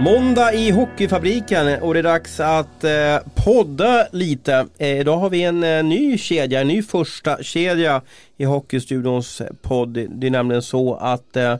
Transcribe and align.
Måndag 0.00 0.54
i 0.54 0.70
Hockeyfabriken 0.70 1.82
och 1.82 1.94
det 1.94 2.00
är 2.00 2.02
dags 2.02 2.40
att 2.40 2.84
eh, 2.84 3.18
podda 3.44 4.06
lite. 4.12 4.66
Eh, 4.78 5.00
idag 5.00 5.16
har 5.16 5.30
vi 5.30 5.42
en 5.42 5.64
eh, 5.64 5.84
ny 5.84 6.18
kedja, 6.18 6.60
en 6.60 6.68
ny 6.68 6.82
första 6.82 7.42
kedja 7.42 8.02
i 8.36 8.44
Hockeystudions 8.44 9.42
podd. 9.62 9.92
Det 10.08 10.26
är 10.26 10.30
nämligen 10.30 10.62
så 10.62 10.94
att 10.94 11.36
eh, 11.36 11.56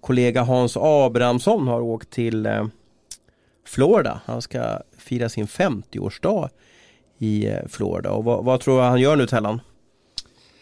kollega 0.00 0.42
Hans 0.42 0.76
Abrahamsson 0.76 1.68
har 1.68 1.80
åkt 1.80 2.10
till 2.10 2.46
eh, 2.46 2.66
Florida. 3.66 4.20
Han 4.24 4.42
ska 4.42 4.78
fira 4.98 5.28
sin 5.28 5.46
50-årsdag 5.46 6.48
i 7.18 7.46
eh, 7.46 7.66
Florida. 7.68 8.10
Och 8.10 8.24
vad, 8.24 8.44
vad 8.44 8.60
tror 8.60 8.76
du 8.76 8.82
han 8.82 9.00
gör 9.00 9.16
nu 9.16 9.26
Tellan? 9.26 9.60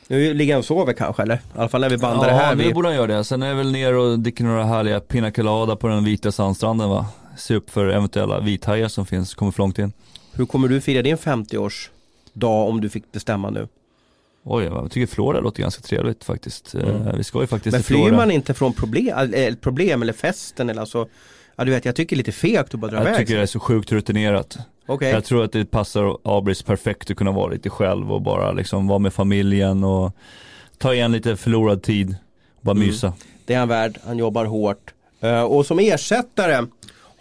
Nu 0.08 0.34
ligger 0.34 0.54
han 0.54 0.58
och 0.58 0.64
sover 0.64 0.92
kanske 0.92 1.22
eller? 1.22 1.34
I 1.34 1.38
alla 1.54 1.68
fall 1.68 1.80
när 1.80 1.90
vi 1.90 1.98
bandar 1.98 2.28
ja, 2.28 2.32
det 2.32 2.38
här. 2.38 2.48
Ja, 2.48 2.54
nu 2.54 2.64
vi... 2.64 2.74
borde 2.74 2.88
han 2.88 2.96
göra 2.96 3.06
det. 3.06 3.24
Sen 3.24 3.42
är 3.42 3.48
det 3.48 3.54
väl 3.54 3.72
ner 3.72 3.94
och 3.94 4.18
dricker 4.18 4.44
några 4.44 4.64
härliga 4.64 5.00
pina 5.00 5.30
colada 5.30 5.76
på 5.76 5.88
den 5.88 6.04
vita 6.04 6.32
sandstranden 6.32 6.88
va. 6.88 7.06
Se 7.36 7.54
upp 7.54 7.70
för 7.70 7.88
eventuella 7.88 8.40
vithajar 8.40 8.88
som 8.88 9.06
finns, 9.06 9.34
kommer 9.34 9.52
för 9.52 9.58
långt 9.58 9.78
in. 9.78 9.92
Hur 10.32 10.46
kommer 10.46 10.68
du 10.68 10.80
fira 10.80 11.02
din 11.02 11.16
50-årsdag 11.16 12.68
om 12.68 12.80
du 12.80 12.88
fick 12.88 13.12
bestämma 13.12 13.50
nu? 13.50 13.68
Oj, 14.44 14.64
jag 14.64 14.90
tycker 14.90 15.14
Florida 15.14 15.40
låter 15.40 15.62
ganska 15.62 15.82
trevligt 15.82 16.24
faktiskt. 16.24 16.74
Mm. 16.74 17.16
Vi 17.16 17.24
ska 17.24 17.40
ju 17.40 17.46
faktiskt 17.46 17.72
Men 17.72 17.82
flyr 17.82 18.12
man 18.12 18.30
inte 18.30 18.54
från 18.54 18.72
problem, 18.72 19.18
eller, 19.18 19.56
problem 19.56 20.02
eller 20.02 20.12
festen 20.12 20.70
eller 20.70 20.80
alltså 20.80 21.08
Ja 21.56 21.64
du 21.64 21.70
vet 21.70 21.84
jag 21.84 21.96
tycker 21.96 22.16
lite 22.16 22.32
fegt 22.32 22.74
att 22.74 22.80
bara 22.80 22.90
dra 22.90 22.96
Jag 22.96 23.06
iväg. 23.06 23.16
tycker 23.16 23.36
det 23.36 23.42
är 23.42 23.46
så 23.46 23.60
sjukt 23.60 23.92
rutinerat. 23.92 24.58
Okay. 24.86 25.10
Jag 25.10 25.24
tror 25.24 25.44
att 25.44 25.52
det 25.52 25.64
passar 25.70 26.16
Abris 26.22 26.62
perfekt 26.62 27.10
att 27.10 27.16
kunna 27.16 27.32
vara 27.32 27.48
lite 27.52 27.70
själv 27.70 28.12
och 28.12 28.22
bara 28.22 28.52
liksom 28.52 28.86
vara 28.88 28.98
med 28.98 29.12
familjen 29.14 29.84
och 29.84 30.12
ta 30.78 30.94
igen 30.94 31.12
lite 31.12 31.36
förlorad 31.36 31.82
tid. 31.82 32.16
Och 32.56 32.64
bara 32.64 32.70
Mm. 32.76 32.86
mysa. 32.86 33.12
Det 33.44 33.54
är 33.54 33.58
han 33.58 33.68
värd, 33.68 33.98
han 34.06 34.18
jobbar 34.18 34.44
hårt. 34.44 34.92
Uh, 35.24 35.40
och 35.42 35.66
som 35.66 35.78
ersättare 35.78 36.66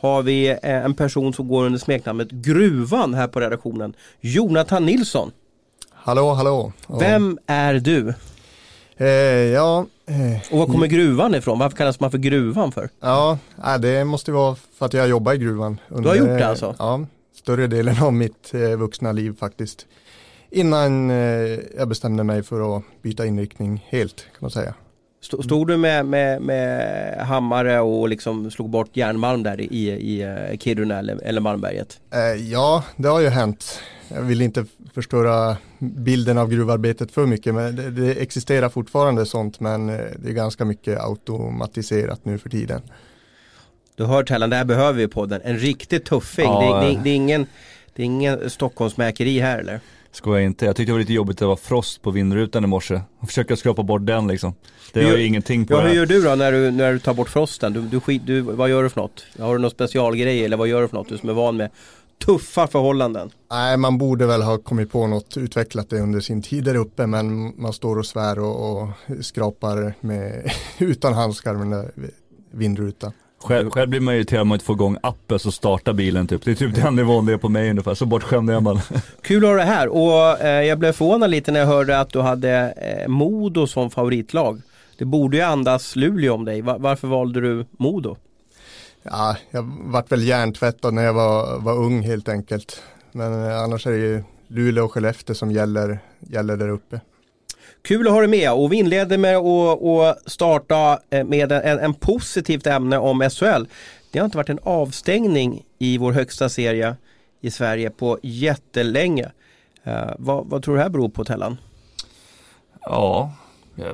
har 0.01 0.21
vi 0.23 0.49
uh, 0.51 0.57
en 0.63 0.93
person 0.93 1.33
som 1.33 1.47
går 1.47 1.65
under 1.65 1.79
smeknamnet 1.79 2.31
Gruvan 2.31 3.13
här 3.13 3.27
på 3.27 3.39
redaktionen. 3.39 3.93
Jonathan 4.21 4.85
Nilsson. 4.85 5.31
Hallå, 5.91 6.33
hallå. 6.33 6.71
Vem 6.99 7.37
är 7.47 7.73
du? 7.73 8.13
Eh, 8.97 9.07
ja. 9.07 9.85
Eh, 10.05 10.51
och 10.51 10.59
var 10.59 10.65
kommer 10.65 10.87
gruvan 10.87 11.35
ifrån? 11.35 11.59
Varför 11.59 11.77
kallas 11.77 11.99
man 11.99 12.11
för 12.11 12.17
gruvan 12.17 12.71
för? 12.71 12.89
Ja, 12.99 13.37
det 13.79 14.05
måste 14.05 14.31
vara 14.31 14.55
för 14.77 14.85
att 14.85 14.93
jag 14.93 15.07
jobbar 15.07 15.33
i 15.33 15.37
gruvan. 15.37 15.79
Under, 15.89 16.03
du 16.03 16.09
har 16.09 16.27
gjort 16.27 16.39
det 16.39 16.47
alltså? 16.47 16.75
Ja, 16.79 17.05
större 17.35 17.67
delen 17.67 18.03
av 18.03 18.13
mitt 18.13 18.53
eh, 18.53 18.77
vuxna 18.77 19.11
liv 19.11 19.35
faktiskt. 19.39 19.85
Innan 20.49 21.09
eh, 21.11 21.59
jag 21.77 21.87
bestämde 21.87 22.23
mig 22.23 22.43
för 22.43 22.77
att 22.77 22.83
byta 23.01 23.25
inriktning 23.25 23.85
helt 23.89 24.17
kan 24.17 24.37
man 24.39 24.51
säga. 24.51 24.73
Stod 25.25 25.67
du 25.67 25.77
med, 25.77 26.05
med, 26.05 26.41
med 26.41 27.17
hammare 27.27 27.79
och 27.79 28.09
liksom 28.09 28.51
slog 28.51 28.69
bort 28.69 28.97
järnmalm 28.97 29.43
där 29.43 29.61
i, 29.61 29.89
i 29.89 30.21
eh, 30.21 30.57
Kiruna 30.57 30.99
eller, 30.99 31.23
eller 31.23 31.41
Malmberget? 31.41 31.99
Eh, 32.13 32.51
ja, 32.51 32.83
det 32.95 33.07
har 33.07 33.19
ju 33.19 33.29
hänt. 33.29 33.79
Jag 34.07 34.21
vill 34.21 34.41
inte 34.41 34.65
förstöra 34.93 35.57
bilden 35.79 36.37
av 36.37 36.49
gruvarbetet 36.49 37.11
för 37.11 37.25
mycket, 37.25 37.55
men 37.55 37.75
det, 37.75 37.91
det 37.91 38.21
existerar 38.21 38.69
fortfarande 38.69 39.25
sånt, 39.25 39.59
men 39.59 39.89
eh, 39.89 39.95
det 40.19 40.29
är 40.29 40.33
ganska 40.33 40.65
mycket 40.65 40.99
automatiserat 40.99 42.25
nu 42.25 42.37
för 42.37 42.49
tiden. 42.49 42.81
Du 43.95 44.05
hör 44.05 44.23
Tellan, 44.23 44.49
det 44.49 44.55
här 44.55 44.65
behöver 44.65 44.93
vi 44.93 45.07
på 45.07 45.25
den. 45.25 45.41
En 45.43 45.57
riktig 45.57 46.05
tuffing. 46.05 46.45
Ja, 46.45 46.81
det, 46.81 46.87
det, 46.87 47.01
det, 47.03 47.09
är 47.09 47.15
ingen, 47.15 47.45
det 47.93 48.01
är 48.01 48.05
ingen 48.05 48.49
Stockholmsmäkeri 48.49 49.39
här 49.39 49.59
eller? 49.59 49.79
Skojar 50.15 50.41
inte. 50.41 50.65
Jag 50.65 50.75
tyckte 50.75 50.89
det 50.89 50.93
var 50.93 50.99
lite 50.99 51.13
jobbigt 51.13 51.35
att 51.35 51.39
det 51.39 51.45
var 51.45 51.55
frost 51.55 52.01
på 52.01 52.11
vindrutan 52.11 52.63
i 52.63 52.67
morse. 52.67 53.01
Och 53.19 53.27
försöka 53.27 53.55
skrapa 53.55 53.83
bort 53.83 54.05
den 54.05 54.27
liksom. 54.27 54.53
Det 54.93 55.01
gör 55.01 55.17
ju 55.17 55.25
ingenting 55.25 55.65
på 55.65 55.73
ja, 55.73 55.81
det. 55.81 55.87
Hur 55.87 55.95
gör 55.95 56.05
du 56.05 56.21
då 56.21 56.35
när 56.35 56.51
du, 56.51 56.71
när 56.71 56.93
du 56.93 56.99
tar 56.99 57.13
bort 57.13 57.29
frosten? 57.29 57.73
Du, 57.73 57.81
du, 57.81 57.99
skit, 57.99 58.21
du, 58.25 58.41
vad 58.41 58.69
gör 58.69 58.83
du 58.83 58.89
för 58.89 59.01
något? 59.01 59.25
Har 59.39 59.55
du 59.55 59.61
någon 59.61 59.71
specialgrej 59.71 60.45
eller 60.45 60.57
vad 60.57 60.67
gör 60.67 60.81
du 60.81 60.87
för 60.87 60.95
något? 60.95 61.09
Du 61.09 61.17
som 61.17 61.29
är 61.29 61.33
van 61.33 61.57
med 61.57 61.69
tuffa 62.25 62.67
förhållanden. 62.67 63.29
Nej, 63.51 63.77
man 63.77 63.97
borde 63.97 64.25
väl 64.25 64.41
ha 64.41 64.57
kommit 64.57 64.91
på 64.91 65.07
något, 65.07 65.37
utvecklat 65.37 65.89
det 65.89 65.99
under 65.99 66.19
sin 66.19 66.41
tid 66.41 66.63
där 66.63 66.75
uppe, 66.75 67.07
men 67.07 67.53
man 67.61 67.73
står 67.73 67.99
och 67.99 68.05
svär 68.05 68.39
och, 68.39 68.81
och 68.81 68.89
skrapar 69.21 69.93
med, 70.01 70.51
utan 70.77 71.13
handskar 71.13 71.53
med 71.53 71.61
den 71.61 71.71
där 71.71 71.91
vindrutan. 72.51 73.11
Själv, 73.45 73.69
själv 73.69 73.89
blir 73.89 73.99
man 73.99 74.15
irriterad 74.15 74.41
om 74.41 74.47
man 74.47 74.55
inte 74.55 74.65
får 74.65 74.75
igång 74.75 74.97
appen 75.03 75.39
så 75.39 75.51
startar 75.51 75.93
bilen 75.93 76.27
typ. 76.27 76.45
Det 76.45 76.51
är 76.51 76.55
typ 76.55 76.75
den 76.75 76.95
nivån 76.95 77.25
det 77.25 77.33
är 77.33 77.37
på 77.37 77.49
mig 77.49 77.69
ungefär, 77.69 77.93
så 77.93 78.05
bortskämd 78.05 78.49
är 78.49 78.59
man. 78.59 78.79
Kul 79.21 79.45
att 79.45 79.49
ha 79.49 79.57
det 79.57 79.63
här 79.63 79.87
och 79.87 80.41
eh, 80.41 80.63
jag 80.63 80.79
blev 80.79 80.91
förvånad 80.91 81.29
lite 81.29 81.51
när 81.51 81.59
jag 81.59 81.67
hörde 81.67 81.99
att 81.99 82.09
du 82.09 82.21
hade 82.21 82.73
eh, 82.77 83.07
Modo 83.07 83.67
som 83.67 83.91
favoritlag. 83.91 84.61
Det 84.97 85.05
borde 85.05 85.37
ju 85.37 85.43
andas 85.43 85.95
Luleå 85.95 86.33
om 86.33 86.45
dig. 86.45 86.61
Var, 86.61 86.79
varför 86.79 87.07
valde 87.07 87.41
du 87.41 87.65
Modo? 87.71 88.17
Ja, 89.03 89.37
jag 89.51 89.71
vart 89.79 90.11
väl 90.11 90.23
hjärntvättad 90.23 90.93
när 90.93 91.03
jag 91.03 91.13
var, 91.13 91.59
var 91.59 91.73
ung 91.73 92.01
helt 92.01 92.29
enkelt. 92.29 92.83
Men 93.11 93.49
eh, 93.49 93.61
annars 93.61 93.87
är 93.87 93.91
det 93.91 93.97
ju 93.97 94.23
Luleå 94.47 94.85
och 94.85 94.91
Skellefteå 94.91 95.35
som 95.35 95.51
gäller, 95.51 95.99
gäller 96.19 96.57
där 96.57 96.69
uppe. 96.69 96.99
Kul 97.85 98.07
att 98.07 98.13
ha 98.13 98.19
dig 98.19 98.29
med 98.29 98.53
och 98.53 98.73
vi 98.73 98.77
inleder 98.77 99.17
med 99.17 99.37
att 99.37 100.31
starta 100.31 100.99
eh, 101.09 101.23
med 101.23 101.51
en, 101.51 101.79
en 101.79 101.93
positivt 101.93 102.67
ämne 102.67 102.97
om 102.97 103.29
SHL. 103.29 103.65
Det 104.11 104.19
har 104.19 104.25
inte 104.25 104.37
varit 104.37 104.49
en 104.49 104.59
avstängning 104.63 105.63
i 105.79 105.97
vår 105.97 106.11
högsta 106.11 106.49
serie 106.49 106.95
i 107.41 107.51
Sverige 107.51 107.89
på 107.89 108.19
jättelänge. 108.23 109.31
Uh, 109.87 110.13
vad, 110.19 110.45
vad, 110.45 110.63
tror 110.63 110.73
du 110.73 110.77
det 110.77 110.83
här 110.83 110.89
beror 110.89 111.09
på 111.09 111.25
Tellan? 111.25 111.57
Ja, 112.81 113.33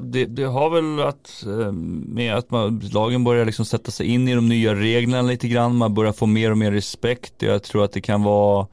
det, 0.01 0.25
det, 0.25 0.43
har 0.43 0.69
väl 0.69 1.07
att 1.07 1.43
eh, 1.47 1.71
med 1.71 2.35
att 2.35 2.51
man, 2.51 2.79
lagen 2.93 3.23
börjar 3.23 3.45
liksom 3.45 3.65
sätta 3.65 3.91
sig 3.91 4.07
in 4.07 4.27
i 4.27 4.35
de 4.35 4.49
nya 4.49 4.75
reglerna 4.75 5.21
lite 5.21 5.47
grann. 5.47 5.75
Man 5.75 5.93
börjar 5.93 6.13
få 6.13 6.25
mer 6.25 6.51
och 6.51 6.57
mer 6.57 6.71
respekt. 6.71 7.33
Jag 7.37 7.63
tror 7.63 7.83
att 7.83 7.91
det 7.91 8.01
kan 8.01 8.23
vara 8.23 8.67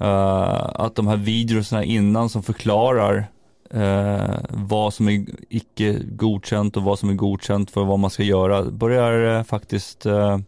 uh, 0.00 0.80
att 0.80 0.94
de 0.94 1.06
här 1.06 1.16
videorna 1.16 1.84
innan 1.84 2.28
som 2.28 2.42
förklarar 2.42 3.28
eh, 3.72 4.36
vad 4.48 4.94
som 4.94 5.08
är 5.08 5.26
icke 5.48 5.98
godkänt 6.04 6.76
och 6.76 6.82
vad 6.82 6.98
som 6.98 7.10
är 7.10 7.14
godkänt 7.14 7.70
för 7.70 7.84
vad 7.84 7.98
man 7.98 8.10
ska 8.10 8.22
göra 8.22 8.62
börjar 8.62 9.38
eh, 9.38 9.44
faktiskt 9.44 10.06
eh, 10.06 10.38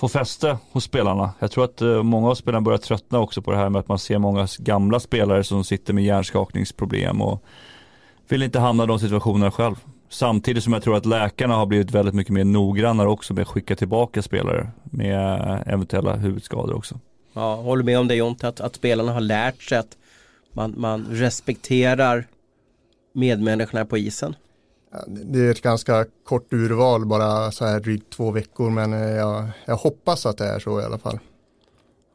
få 0.00 0.08
fäste 0.08 0.58
hos 0.72 0.84
spelarna. 0.84 1.30
Jag 1.38 1.50
tror 1.50 1.64
att 1.64 1.82
eh, 1.82 2.02
många 2.02 2.28
av 2.28 2.34
spelarna 2.34 2.62
börjar 2.62 2.78
tröttna 2.78 3.18
också 3.18 3.42
på 3.42 3.50
det 3.50 3.56
här 3.56 3.68
med 3.68 3.80
att 3.80 3.88
man 3.88 3.98
ser 3.98 4.18
många 4.18 4.48
gamla 4.58 5.00
spelare 5.00 5.44
som 5.44 5.64
sitter 5.64 5.94
med 5.94 6.04
hjärnskakningsproblem 6.04 7.22
och 7.22 7.44
vill 8.28 8.42
inte 8.42 8.60
hamna 8.60 8.84
i 8.84 8.86
de 8.86 8.98
situationerna 8.98 9.50
själv. 9.50 9.74
Samtidigt 10.08 10.64
som 10.64 10.72
jag 10.72 10.82
tror 10.82 10.96
att 10.96 11.06
läkarna 11.06 11.54
har 11.54 11.66
blivit 11.66 11.90
väldigt 11.90 12.14
mycket 12.14 12.32
mer 12.32 12.44
noggrannare 12.44 13.08
också 13.08 13.34
med 13.34 13.42
att 13.42 13.48
skicka 13.48 13.76
tillbaka 13.76 14.22
spelare 14.22 14.70
med 14.84 15.40
eh, 15.40 15.72
eventuella 15.72 16.16
huvudskador 16.16 16.76
också. 16.76 17.00
Ja, 17.32 17.54
håller 17.54 17.84
med 17.84 17.98
om 17.98 18.08
det 18.08 18.14
Jonte, 18.14 18.48
att, 18.48 18.60
att 18.60 18.76
spelarna 18.76 19.12
har 19.12 19.20
lärt 19.20 19.62
sig 19.62 19.78
att 19.78 19.96
man, 20.52 20.74
man 20.76 21.06
respekterar 21.10 22.26
medmänniskorna 23.12 23.84
på 23.84 23.98
isen. 23.98 24.34
Det 25.06 25.38
är 25.38 25.50
ett 25.50 25.62
ganska 25.62 26.06
kort 26.24 26.52
urval, 26.52 27.06
bara 27.06 27.50
så 27.50 27.64
här 27.64 27.80
drygt 27.80 28.10
två 28.10 28.30
veckor, 28.30 28.70
men 28.70 28.92
jag, 28.92 29.48
jag 29.64 29.76
hoppas 29.76 30.26
att 30.26 30.38
det 30.38 30.44
är 30.44 30.58
så 30.58 30.80
i 30.80 30.84
alla 30.84 30.98
fall. 30.98 31.18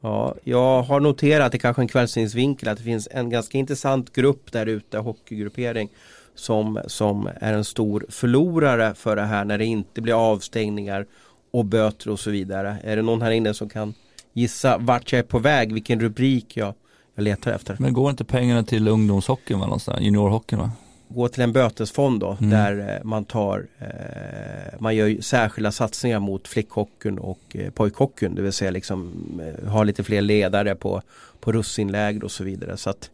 Ja, 0.01 0.35
jag 0.43 0.81
har 0.81 0.99
noterat 0.99 1.55
i 1.55 1.59
kanske 1.59 1.81
en 1.81 1.87
kvällsvinkel 1.87 2.69
att 2.69 2.77
det 2.77 2.83
finns 2.83 3.07
en 3.11 3.29
ganska 3.29 3.57
intressant 3.57 4.13
grupp 4.13 4.51
där 4.51 4.65
ute, 4.65 4.97
hockeygruppering, 4.97 5.89
som, 6.35 6.81
som 6.87 7.29
är 7.35 7.53
en 7.53 7.65
stor 7.65 8.05
förlorare 8.09 8.93
för 8.93 9.15
det 9.15 9.21
här 9.21 9.45
när 9.45 9.57
det 9.57 9.65
inte 9.65 10.01
blir 10.01 10.31
avstängningar 10.31 11.05
och 11.51 11.65
böter 11.65 12.09
och 12.09 12.19
så 12.19 12.31
vidare. 12.31 12.77
Är 12.83 12.95
det 12.95 13.01
någon 13.01 13.21
här 13.21 13.31
inne 13.31 13.53
som 13.53 13.69
kan 13.69 13.93
gissa 14.33 14.77
vart 14.77 15.11
jag 15.11 15.19
är 15.19 15.23
på 15.23 15.39
väg, 15.39 15.73
vilken 15.73 15.99
rubrik 15.99 16.57
jag, 16.57 16.73
jag 17.15 17.23
letar 17.23 17.51
efter? 17.51 17.75
Men 17.79 17.93
går 17.93 18.09
inte 18.09 18.23
pengarna 18.23 18.63
till 18.63 18.87
ungdomshockeyn 18.87 19.59
va, 19.59 19.65
någonstans, 19.65 20.01
juniorhockeyn 20.01 20.59
va? 20.59 20.71
gå 21.07 21.27
till 21.27 21.43
en 21.43 21.53
bötesfond 21.53 22.19
då 22.19 22.37
mm. 22.39 22.49
där 22.49 23.01
man 23.03 23.25
tar 23.25 23.67
eh, 23.79 24.79
man 24.79 24.95
gör 24.95 25.21
särskilda 25.21 25.71
satsningar 25.71 26.19
mot 26.19 26.47
flickhockeyn 26.47 27.17
och 27.17 27.39
eh, 27.49 27.69
pojkhockeyn 27.69 28.35
det 28.35 28.41
vill 28.41 28.53
säga 28.53 28.71
liksom 28.71 29.11
eh, 29.41 29.69
ha 29.69 29.83
lite 29.83 30.03
fler 30.03 30.21
ledare 30.21 30.75
på, 30.75 31.01
på 31.39 31.51
russinläger 31.51 32.23
och 32.23 32.31
så 32.31 32.43
vidare 32.43 32.77
så 32.77 32.89
att 32.89 33.09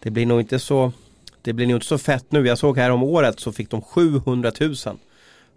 det 0.00 0.10
blir 0.10 0.26
nog 0.26 0.40
inte 0.40 0.58
så 0.58 0.92
det 1.42 1.52
blir 1.52 1.66
nog 1.66 1.76
inte 1.76 1.86
så 1.86 1.98
fett 1.98 2.32
nu 2.32 2.46
jag 2.46 2.58
såg 2.58 2.78
här 2.78 2.90
om 2.90 3.02
året 3.02 3.40
så 3.40 3.52
fick 3.52 3.70
de 3.70 3.82
700 3.82 4.52
000 4.60 4.74
för 4.76 4.96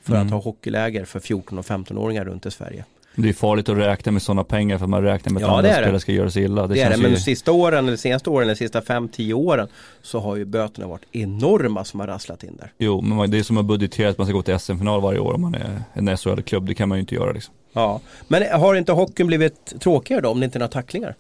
mm. 0.05 0.25
att 0.25 0.31
ha 0.31 0.39
hockeyläger 0.39 1.05
för 1.05 1.19
14 1.19 1.57
och 1.59 1.65
15-åringar 1.65 2.25
runt 2.25 2.45
i 2.45 2.51
Sverige 2.51 2.85
det 3.15 3.29
är 3.29 3.33
farligt 3.33 3.69
att 3.69 3.77
räkna 3.77 4.11
med 4.11 4.21
sådana 4.21 4.43
pengar 4.43 4.77
för 4.77 4.87
man 4.87 5.03
räknar 5.03 5.33
med 5.33 5.43
att 5.43 5.49
ja, 5.49 5.57
andra 5.57 5.73
spelare 5.73 5.99
ska 5.99 6.11
göra 6.11 6.29
sig 6.29 6.43
illa. 6.43 6.67
Det, 6.67 6.73
det 6.73 6.81
är 6.81 6.89
det, 6.89 6.97
men 6.97 7.09
ju... 7.09 7.15
de 7.15 7.21
sista 7.21 7.51
åren, 7.51 7.87
eller 7.87 7.97
senaste 7.97 8.29
åren, 8.29 8.47
eller 8.47 8.55
sista 8.55 8.81
5-10 8.81 9.33
åren 9.33 9.67
så 10.01 10.19
har 10.19 10.35
ju 10.35 10.45
böterna 10.45 10.87
varit 10.87 11.05
enorma 11.11 11.85
som 11.85 11.99
har 11.99 12.07
rasslat 12.07 12.43
in 12.43 12.57
där. 12.57 12.71
Jo, 12.77 13.01
men 13.01 13.31
det 13.31 13.39
är 13.39 13.43
som 13.43 13.57
att 13.57 13.65
budgetera 13.65 14.09
att 14.09 14.17
man 14.17 14.27
ska 14.27 14.33
gå 14.33 14.41
till 14.41 14.59
SM-final 14.59 15.01
varje 15.01 15.19
år 15.19 15.33
om 15.33 15.41
man 15.41 15.55
är 15.55 15.83
en 15.93 16.17
SHL-klubb. 16.17 16.67
Det 16.67 16.73
kan 16.73 16.89
man 16.89 16.97
ju 16.97 16.99
inte 16.99 17.15
göra 17.15 17.31
liksom. 17.31 17.53
Ja, 17.73 18.01
men 18.27 18.59
har 18.59 18.75
inte 18.75 18.91
hockeyn 18.91 19.27
blivit 19.27 19.81
tråkigare 19.81 20.21
då 20.21 20.29
om 20.29 20.39
det 20.39 20.45
inte 20.45 20.57
är 20.57 20.59
några 20.59 20.71
tacklingar? 20.71 21.15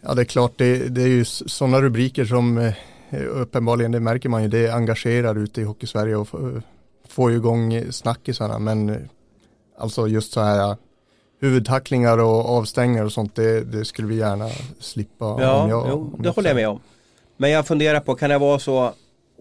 Ja, 0.00 0.14
det 0.14 0.22
är 0.22 0.24
klart, 0.24 0.52
det, 0.56 0.88
det 0.88 1.02
är 1.02 1.08
ju 1.08 1.24
sådana 1.24 1.80
rubriker 1.80 2.24
som 2.24 2.58
eh, 2.58 2.72
uppenbarligen, 3.28 3.92
det 3.92 4.00
märker 4.00 4.28
man 4.28 4.42
ju, 4.42 4.48
det 4.48 4.68
engagerar 4.74 5.38
ute 5.38 5.60
i 5.60 5.64
Hockeysverige 5.64 6.16
och 6.16 6.28
får 7.08 7.30
ju 7.30 7.36
igång 7.36 7.92
snackisarna, 7.92 8.58
men 8.58 9.08
alltså 9.78 10.08
just 10.08 10.32
så 10.32 10.40
här 10.40 10.76
huvudtacklingar 11.40 12.18
och 12.18 12.48
avstängningar 12.48 13.04
och 13.04 13.12
sånt, 13.12 13.34
det, 13.34 13.64
det 13.64 13.84
skulle 13.84 14.08
vi 14.08 14.16
gärna 14.16 14.48
slippa. 14.80 15.24
Ja, 15.24 15.62
om 15.62 15.70
jag, 15.70 15.86
jo, 15.90 16.12
om 16.14 16.22
det 16.22 16.28
håller 16.28 16.50
jag 16.50 16.56
med 16.56 16.68
om. 16.68 16.80
Men 17.36 17.50
jag 17.50 17.66
funderar 17.66 18.00
på, 18.00 18.14
kan 18.14 18.30
det 18.30 18.38
vara 18.38 18.58
så, 18.58 18.92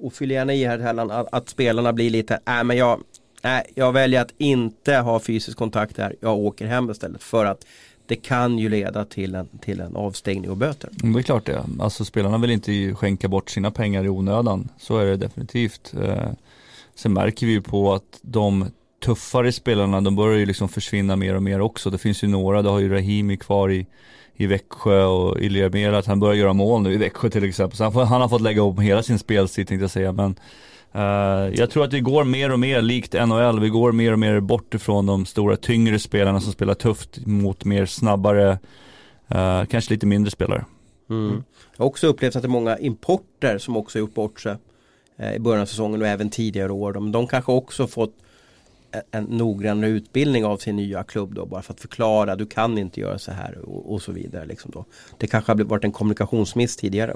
och 0.01 0.13
fyll 0.13 0.31
gärna 0.31 0.53
i 0.53 0.65
här 0.65 0.79
Hellan, 0.79 1.11
att, 1.11 1.27
att 1.31 1.49
spelarna 1.49 1.93
blir 1.93 2.09
lite, 2.09 2.39
nej 2.45 2.57
äh, 2.57 2.63
men 2.63 2.77
jag, 2.77 2.99
nej, 3.41 3.71
jag 3.75 3.91
väljer 3.91 4.21
att 4.21 4.33
inte 4.37 4.95
ha 4.95 5.19
fysisk 5.19 5.57
kontakt 5.57 5.97
här, 5.97 6.15
jag 6.19 6.37
åker 6.37 6.65
hem 6.65 6.89
istället. 6.89 7.23
För 7.23 7.45
att 7.45 7.65
det 8.05 8.15
kan 8.15 8.59
ju 8.59 8.69
leda 8.69 9.05
till 9.05 9.35
en, 9.35 9.47
till 9.61 9.81
en 9.81 9.95
avstängning 9.95 10.51
och 10.51 10.57
böter. 10.57 10.89
Mm, 11.03 11.13
det 11.13 11.19
är 11.19 11.23
klart 11.23 11.45
det. 11.45 11.65
Alltså 11.79 12.05
spelarna 12.05 12.37
vill 12.37 12.51
inte 12.51 12.95
skänka 12.95 13.27
bort 13.27 13.49
sina 13.49 13.71
pengar 13.71 14.03
i 14.03 14.09
onödan. 14.09 14.69
Så 14.77 14.97
är 14.97 15.05
det 15.05 15.17
definitivt. 15.17 15.93
Eh, 16.01 16.31
sen 16.95 17.13
märker 17.13 17.45
vi 17.45 17.51
ju 17.51 17.61
på 17.61 17.93
att 17.93 18.19
de 18.21 18.65
tuffare 18.99 19.51
spelarna, 19.51 20.01
de 20.01 20.15
börjar 20.15 20.37
ju 20.37 20.45
liksom 20.45 20.69
försvinna 20.69 21.15
mer 21.15 21.35
och 21.35 21.43
mer 21.43 21.61
också. 21.61 21.89
Det 21.89 21.97
finns 21.97 22.23
ju 22.23 22.27
några, 22.27 22.61
det 22.61 22.69
har 22.69 22.79
ju 22.79 22.89
Rahimi 22.89 23.37
kvar 23.37 23.71
i, 23.71 23.87
i 24.35 24.45
Växjö 24.45 25.03
och 25.05 25.39
Ilja 25.39 25.69
Mera, 25.69 25.97
att 25.97 26.05
han 26.05 26.19
börjar 26.19 26.35
göra 26.35 26.53
mål 26.53 26.81
nu 26.81 26.93
i 26.93 26.97
Växjö 26.97 27.29
till 27.29 27.43
exempel. 27.43 27.77
Så 27.77 27.83
han, 27.83 27.93
får, 27.93 28.05
han 28.05 28.21
har 28.21 28.29
fått 28.29 28.41
lägga 28.41 28.63
om 28.63 28.79
hela 28.79 29.03
sin 29.03 29.19
spelstil 29.19 29.65
tänkte 29.65 29.83
jag 29.83 29.91
säga. 29.91 30.11
Men 30.11 30.35
uh, 30.95 31.55
jag 31.55 31.69
tror 31.69 31.83
att 31.83 31.91
det 31.91 31.99
går 31.99 32.23
mer 32.23 32.51
och 32.51 32.59
mer 32.59 32.81
likt 32.81 33.13
NHL. 33.13 33.59
Vi 33.59 33.69
går 33.69 33.91
mer 33.91 34.13
och 34.13 34.19
mer 34.19 34.39
bort 34.39 34.73
ifrån 34.73 35.05
de 35.05 35.25
stora 35.25 35.55
tyngre 35.55 35.99
spelarna 35.99 36.41
som 36.41 36.53
spelar 36.53 36.73
tufft 36.73 37.25
mot 37.25 37.65
mer 37.65 37.85
snabbare, 37.85 38.59
uh, 39.35 39.65
kanske 39.65 39.93
lite 39.93 40.05
mindre 40.05 40.31
spelare. 40.31 40.65
Mm. 41.09 41.43
Jag 41.77 41.83
har 41.83 41.85
också 41.85 42.07
upplevt 42.07 42.35
att 42.35 42.41
det 42.41 42.47
är 42.47 42.49
många 42.49 42.77
importer 42.77 43.57
som 43.57 43.77
också 43.77 43.99
gjort 43.99 44.13
bort 44.13 44.39
sig 44.39 44.55
eh, 45.17 45.35
i 45.35 45.39
början 45.39 45.61
av 45.61 45.65
säsongen 45.65 46.01
och 46.01 46.07
även 46.07 46.29
tidigare 46.29 46.71
år. 46.71 46.93
De, 46.93 47.11
de 47.11 47.27
kanske 47.27 47.51
också 47.51 47.87
fått 47.87 48.13
en 49.11 49.23
noggrannare 49.23 49.89
utbildning 49.89 50.45
av 50.45 50.57
sin 50.57 50.75
nya 50.75 51.03
klubb 51.03 51.33
då 51.33 51.45
bara 51.45 51.61
för 51.61 51.73
att 51.73 51.79
förklara 51.79 52.35
du 52.35 52.45
kan 52.45 52.77
inte 52.77 52.99
göra 52.99 53.19
så 53.19 53.31
här 53.31 53.57
och, 53.57 53.93
och 53.93 54.01
så 54.01 54.11
vidare. 54.11 54.45
Liksom 54.45 54.71
då. 54.71 54.85
Det 55.17 55.27
kanske 55.27 55.51
har 55.51 55.63
varit 55.63 55.83
en 55.83 55.91
kommunikationsmiss 55.91 56.77
tidigare. 56.77 57.15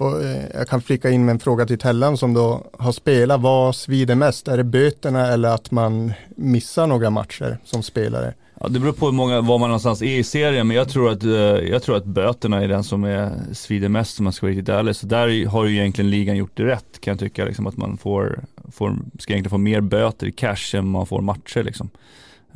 Eh, 0.00 0.56
jag 0.58 0.68
kan 0.68 0.82
flika 0.82 1.10
in 1.10 1.24
med 1.24 1.32
en 1.32 1.38
fråga 1.38 1.66
till 1.66 1.78
Tellan 1.78 2.16
som 2.16 2.34
då 2.34 2.66
har 2.78 2.92
spelat. 2.92 3.40
Vad 3.40 3.76
svider 3.76 4.14
mest? 4.14 4.48
Är 4.48 4.56
det 4.56 4.64
böterna 4.64 5.26
eller 5.26 5.48
att 5.48 5.70
man 5.70 6.12
missar 6.28 6.86
några 6.86 7.10
matcher 7.10 7.58
som 7.64 7.82
spelare? 7.82 8.34
Ja, 8.62 8.68
det 8.68 8.80
beror 8.80 8.92
på 8.92 9.06
hur 9.06 9.12
många, 9.12 9.40
var 9.40 9.58
man 9.58 9.68
någonstans 9.68 10.02
är 10.02 10.18
i 10.18 10.24
serien, 10.24 10.66
men 10.66 10.76
jag 10.76 10.88
tror 10.88 11.10
att, 11.10 11.24
eh, 11.24 11.30
jag 11.70 11.82
tror 11.82 11.96
att 11.96 12.04
böterna 12.04 12.62
är 12.64 12.68
den 12.68 12.84
som 12.84 13.04
är, 13.04 13.32
svider 13.52 13.88
mest 13.88 14.18
om 14.18 14.24
man 14.24 14.32
ska 14.32 14.46
vara 14.46 14.50
riktigt 14.52 14.68
ärlig. 14.68 14.96
Så 14.96 15.06
där 15.06 15.46
har 15.46 15.64
ju 15.64 15.76
egentligen 15.76 16.10
ligan 16.10 16.36
gjort 16.36 16.50
det 16.54 16.64
rätt 16.64 17.00
kan 17.00 17.12
jag 17.12 17.18
tycka, 17.18 17.44
liksom, 17.44 17.66
att 17.66 17.76
man 17.76 17.98
får, 17.98 18.44
får, 18.72 18.98
ska 19.18 19.32
egentligen 19.32 19.50
få 19.50 19.58
mer 19.58 19.80
böter 19.80 20.26
i 20.26 20.32
cash 20.32 20.74
än 20.74 20.88
man 20.88 21.06
får 21.06 21.20
matcher 21.20 21.62
liksom. 21.62 21.90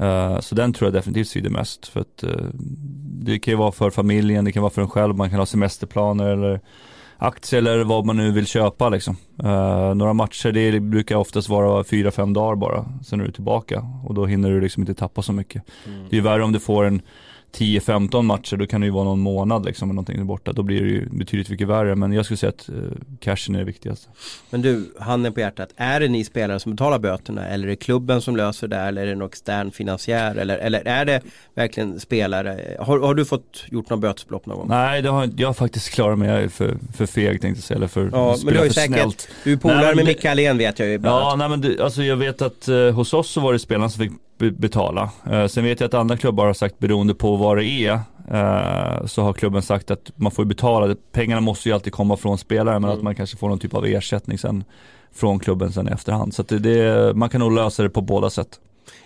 Uh, 0.01 0.41
så 0.41 0.55
den 0.55 0.73
tror 0.73 0.87
jag 0.87 0.95
definitivt 0.95 1.29
svider 1.29 1.51
mest. 1.51 1.87
För 1.87 2.01
att 2.01 2.25
uh, 2.25 2.47
det 3.25 3.39
kan 3.39 3.53
ju 3.53 3.59
vara 3.59 3.73
för 3.73 3.91
familjen, 3.91 4.45
det 4.45 4.53
kan 4.53 4.63
vara 4.63 4.73
för 4.73 4.83
en 4.83 4.89
själv, 4.89 5.17
man 5.17 5.31
kan 5.31 5.39
ha 5.39 5.47
semesterplaner 5.47 6.27
eller 6.27 6.61
aktier 7.19 7.61
eller 7.61 7.85
vad 7.85 8.07
man 8.07 8.17
nu 8.17 8.33
vill 8.33 8.47
köpa 8.47 8.89
liksom. 8.89 9.17
Uh, 9.45 9.95
några 9.95 10.13
matcher, 10.13 10.53
det 10.53 10.81
brukar 10.81 11.17
oftast 11.17 11.49
vara 11.49 11.85
fyra, 11.85 12.11
fem 12.11 12.33
dagar 12.33 12.57
bara. 12.57 12.85
Sen 13.05 13.21
är 13.21 13.25
du 13.25 13.33
tillbaka 13.33 13.85
och 14.05 14.15
då 14.15 14.27
hinner 14.27 14.51
du 14.51 14.61
liksom 14.61 14.83
inte 14.83 14.95
tappa 14.95 15.23
så 15.23 15.33
mycket. 15.33 15.63
Mm. 15.87 16.07
Det 16.11 16.17
är 16.17 16.21
värre 16.21 16.43
om 16.43 16.53
du 16.53 16.61
får 16.61 16.85
en 16.85 17.03
10-15 17.55 18.23
matcher, 18.23 18.57
då 18.57 18.67
kan 18.67 18.81
det 18.81 18.85
ju 18.85 18.91
vara 18.91 19.05
någon 19.05 19.21
månad 19.21 19.65
liksom 19.65 19.89
med 19.89 19.95
någonting 19.95 20.27
borta. 20.27 20.53
Då 20.53 20.63
blir 20.63 20.81
det 20.81 20.89
ju 20.89 21.09
betydligt 21.11 21.49
mycket 21.49 21.69
värre. 21.69 21.95
Men 21.95 22.13
jag 22.13 22.25
skulle 22.25 22.39
säga 22.39 22.51
att 22.51 22.69
uh, 22.69 22.91
cashen 23.21 23.55
är 23.55 23.59
det 23.59 23.65
viktigaste. 23.65 24.09
Men 24.51 24.63
du, 24.63 24.95
handen 24.99 25.33
på 25.33 25.41
hjärtat. 25.41 25.69
Är 25.77 26.01
det 26.01 26.09
ni 26.09 26.25
spelare 26.25 26.61
som 26.61 26.73
betalar 26.73 26.99
böterna? 26.99 27.47
Eller 27.47 27.65
är 27.65 27.71
det 27.71 27.77
klubben 27.77 28.23
som 28.23 28.37
löser 28.37 28.69
det? 28.69 28.77
Eller 28.77 29.03
är 29.03 29.07
det 29.07 29.15
någon 29.15 29.29
extern 29.29 29.71
finansiär? 29.71 30.37
Eller, 30.37 30.59
eller 30.59 30.89
är 30.89 31.05
det 31.05 31.21
verkligen 31.55 32.01
spelare? 32.01 32.77
Har, 32.81 32.99
har 32.99 33.15
du 33.15 33.25
fått 33.25 33.65
gjort 33.71 33.91
någon 33.91 34.01
bötesbelopp 34.01 34.47
någon 34.47 34.59
gång? 34.59 34.69
Nej, 34.69 35.03
det 35.03 35.09
har, 35.09 35.31
jag 35.37 35.49
har 35.49 35.55
faktiskt 35.55 35.91
klarat 35.91 36.19
mig 36.19 36.49
för, 36.49 36.77
för 36.97 37.07
feg 37.07 37.41
tänkte 37.41 37.59
jag 37.59 37.65
säga. 37.65 37.77
Eller 37.77 37.89
för 37.89 38.11
ja, 38.13 38.37
men 38.45 38.53
du 38.53 38.59
har 38.59 38.65
ju 38.65 38.71
säkert, 38.71 38.95
snällt. 38.95 39.29
Du 39.45 39.53
är 39.53 39.57
polare 39.57 39.95
med 39.95 40.05
Micke 40.05 40.25
Allén 40.25 40.59
vet 40.59 40.79
jag 40.79 40.89
ju. 40.89 41.01
Ja, 41.05 41.35
nej 41.39 41.49
men 41.49 41.61
det, 41.61 41.81
alltså 41.81 42.03
jag 42.03 42.17
vet 42.17 42.43
att 42.43 42.69
uh, 42.69 42.91
hos 42.91 43.15
oss 43.15 43.31
så 43.31 43.41
var 43.41 43.53
det 43.53 43.59
spelarna 43.59 43.89
som 43.89 44.05
fick 44.05 44.13
betala. 44.39 45.11
Uh, 45.31 45.47
sen 45.47 45.65
vet 45.65 45.81
jag 45.81 45.89
att 45.89 45.95
andra 45.95 46.17
klubbar 46.17 46.47
har 46.47 46.55
sagt 46.55 46.79
beroende 46.79 47.15
på 47.15 47.37
vad 47.37 47.57
det 47.57 47.65
är 47.65 47.93
uh, 47.93 49.07
så 49.07 49.23
har 49.23 49.33
klubben 49.33 49.63
sagt 49.63 49.91
att 49.91 50.13
man 50.17 50.33
får 50.33 50.45
betala. 50.45 50.97
Pengarna 51.13 51.41
måste 51.41 51.69
ju 51.69 51.75
alltid 51.75 51.93
komma 51.93 52.17
från 52.17 52.39
spelaren 52.39 52.83
men 52.83 52.91
mm. 52.91 52.99
att 52.99 53.05
man 53.05 53.15
kanske 53.15 53.37
får 53.37 53.49
någon 53.49 53.59
typ 53.59 53.75
av 53.75 53.87
ersättning 53.87 54.39
sen 54.39 54.65
från 55.15 55.39
klubben 55.39 55.73
sen 55.73 55.89
i 55.89 55.91
efterhand. 55.91 56.35
Så 56.35 56.43
det, 56.43 56.59
det, 56.59 57.15
man 57.15 57.29
kan 57.29 57.41
nog 57.41 57.53
lösa 57.53 57.83
det 57.83 57.91
på 57.91 58.01
båda 58.01 58.31
sätt. 58.31 58.61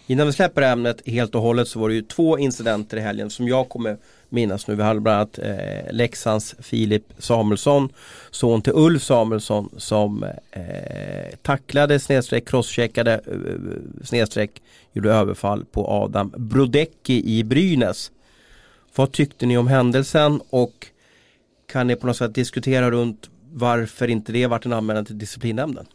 Innan 0.06 0.26
vi 0.26 0.32
släpper 0.32 0.62
ämnet 0.62 1.02
helt 1.06 1.34
och 1.34 1.42
hållet 1.42 1.68
så 1.68 1.78
var 1.80 1.88
det 1.88 1.94
ju 1.94 2.02
två 2.02 2.38
incidenter 2.38 2.96
i 2.96 3.00
helgen 3.00 3.30
som 3.30 3.48
jag 3.48 3.68
kommer 3.68 3.96
minnas 4.28 4.66
nu. 4.68 4.74
Vi 4.74 4.82
hade 4.82 5.00
bland 5.00 5.16
annat 5.16 5.38
eh, 5.38 5.92
Leksands 5.92 6.54
Filip 6.58 7.12
Samuelsson, 7.18 7.88
son 8.30 8.62
till 8.62 8.72
Ulf 8.76 9.02
Samuelsson 9.02 9.70
som 9.76 10.24
eh, 10.50 11.36
tacklade 11.42 12.00
snedstreck, 12.00 12.48
crosscheckade 12.48 13.14
eh, 13.14 14.04
snedstreck, 14.04 14.62
gjorde 14.92 15.12
överfall 15.12 15.64
på 15.64 15.88
Adam 15.88 16.32
Brodecki 16.36 17.38
i 17.38 17.44
Brynäs. 17.44 18.10
Vad 18.94 19.12
tyckte 19.12 19.46
ni 19.46 19.58
om 19.58 19.68
händelsen 19.68 20.40
och 20.50 20.86
kan 21.66 21.86
ni 21.86 21.96
på 21.96 22.06
något 22.06 22.16
sätt 22.16 22.34
diskutera 22.34 22.90
runt 22.90 23.30
varför 23.52 24.08
inte 24.08 24.32
det 24.32 24.46
varit 24.46 24.66
en 24.66 24.72
anmälan 24.72 25.04
till 25.04 25.18
disciplinnämnden? 25.18 25.86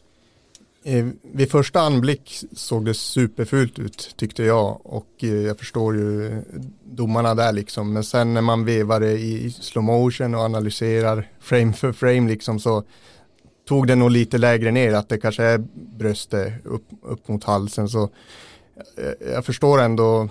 Eh, 0.86 1.06
vid 1.22 1.52
första 1.52 1.82
anblick 1.82 2.44
såg 2.52 2.86
det 2.86 2.94
superfult 2.94 3.80
ut 3.80 4.14
tyckte 4.18 4.44
jag 4.44 4.82
och 4.84 5.08
eh, 5.20 5.30
jag 5.30 5.60
förstår 5.60 5.96
ju 5.96 6.42
domarna 6.84 7.36
där 7.36 7.52
liksom. 7.54 7.94
Men 7.94 8.04
sen 8.04 8.34
när 8.34 8.42
man 8.42 8.66
vevar 8.66 9.00
det 9.00 9.12
i 9.12 9.52
slow 9.52 9.84
motion 9.84 10.36
och 10.36 10.42
analyserar 10.42 11.30
frame 11.40 11.74
för 11.74 11.92
frame 11.92 12.30
liksom 12.30 12.60
så 12.60 12.84
tog 13.68 13.88
det 13.88 13.96
nog 13.96 14.12
lite 14.12 14.38
lägre 14.38 14.72
ner 14.72 14.94
att 14.94 15.10
det 15.10 15.18
kanske 15.18 15.44
är 15.44 15.66
bröstet 15.98 16.66
upp, 16.66 16.86
upp 17.02 17.28
mot 17.28 17.44
halsen 17.44 17.90
så 17.90 18.04
eh, 18.98 19.32
jag 19.34 19.46
förstår 19.46 19.82
ändå 19.82 20.30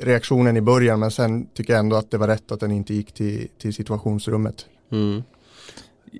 reaktionen 0.00 0.56
i 0.56 0.60
början 0.60 1.00
men 1.00 1.10
sen 1.10 1.46
tycker 1.54 1.72
jag 1.72 1.80
ändå 1.80 1.96
att 1.96 2.10
det 2.10 2.18
var 2.18 2.28
rätt 2.28 2.52
att 2.52 2.60
den 2.60 2.70
inte 2.70 2.94
gick 2.94 3.12
till, 3.12 3.48
till 3.58 3.74
situationsrummet. 3.74 4.66
Mm. 4.92 5.22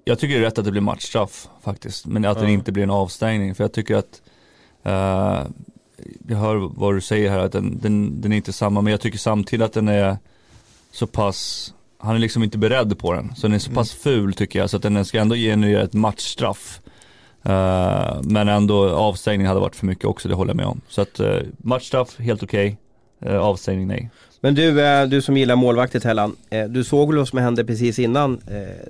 Jag 0.04 0.18
tycker 0.18 0.34
det 0.34 0.40
är 0.40 0.44
rätt 0.44 0.58
att 0.58 0.64
det 0.64 0.70
blir 0.70 0.80
matchstraff 0.80 1.48
faktiskt, 1.62 2.06
men 2.06 2.24
att 2.24 2.36
mm. 2.36 2.46
det 2.46 2.52
inte 2.52 2.72
blir 2.72 2.82
en 2.82 2.90
avstängning. 2.90 3.54
För 3.54 3.64
jag 3.64 3.72
tycker 3.72 3.96
att, 3.96 4.22
uh, 4.86 5.50
jag 6.28 6.36
hör 6.36 6.70
vad 6.74 6.94
du 6.94 7.00
säger 7.00 7.30
här, 7.30 7.38
att 7.38 7.52
den, 7.52 7.78
den, 7.82 8.20
den 8.20 8.32
är 8.32 8.36
inte 8.36 8.52
samma, 8.52 8.80
men 8.80 8.90
jag 8.90 9.00
tycker 9.00 9.18
samtidigt 9.18 9.64
att 9.64 9.72
den 9.72 9.88
är 9.88 10.16
så 10.92 11.06
pass, 11.06 11.72
han 11.98 12.16
är 12.16 12.18
liksom 12.18 12.42
inte 12.42 12.58
beredd 12.58 12.98
på 12.98 13.12
den. 13.12 13.34
Så 13.34 13.46
den 13.46 13.54
är 13.54 13.58
så 13.58 13.70
pass 13.70 13.92
mm. 13.92 14.02
ful 14.02 14.34
tycker 14.34 14.58
jag, 14.58 14.70
så 14.70 14.76
att 14.76 14.82
den 14.82 15.04
ska 15.04 15.20
ändå 15.20 15.34
generera 15.34 15.82
ett 15.82 15.92
matchstraff. 15.92 16.80
Uh, 17.46 18.22
men 18.22 18.48
ändå 18.48 18.90
avstängning 18.90 19.46
hade 19.46 19.60
varit 19.60 19.76
för 19.76 19.86
mycket 19.86 20.04
också, 20.04 20.28
det 20.28 20.34
håller 20.34 20.50
jag 20.50 20.56
med 20.56 20.66
om. 20.66 20.80
Så 20.88 21.00
att 21.02 21.20
uh, 21.20 21.40
matchstraff, 21.58 22.18
helt 22.18 22.42
okej. 22.42 22.76
Okay. 23.20 23.34
Uh, 23.34 23.40
avstängning, 23.40 23.86
nej. 23.86 24.10
Men 24.42 24.54
du, 24.54 24.72
du 25.06 25.22
som 25.22 25.36
gillar 25.36 25.56
målvakter 25.56 26.00
Tellan, 26.00 26.36
du 26.68 26.84
såg 26.84 27.08
väl 27.08 27.18
vad 27.18 27.28
som 27.28 27.38
hände 27.38 27.64
precis 27.64 27.98
innan 27.98 28.40
eh, 28.46 28.86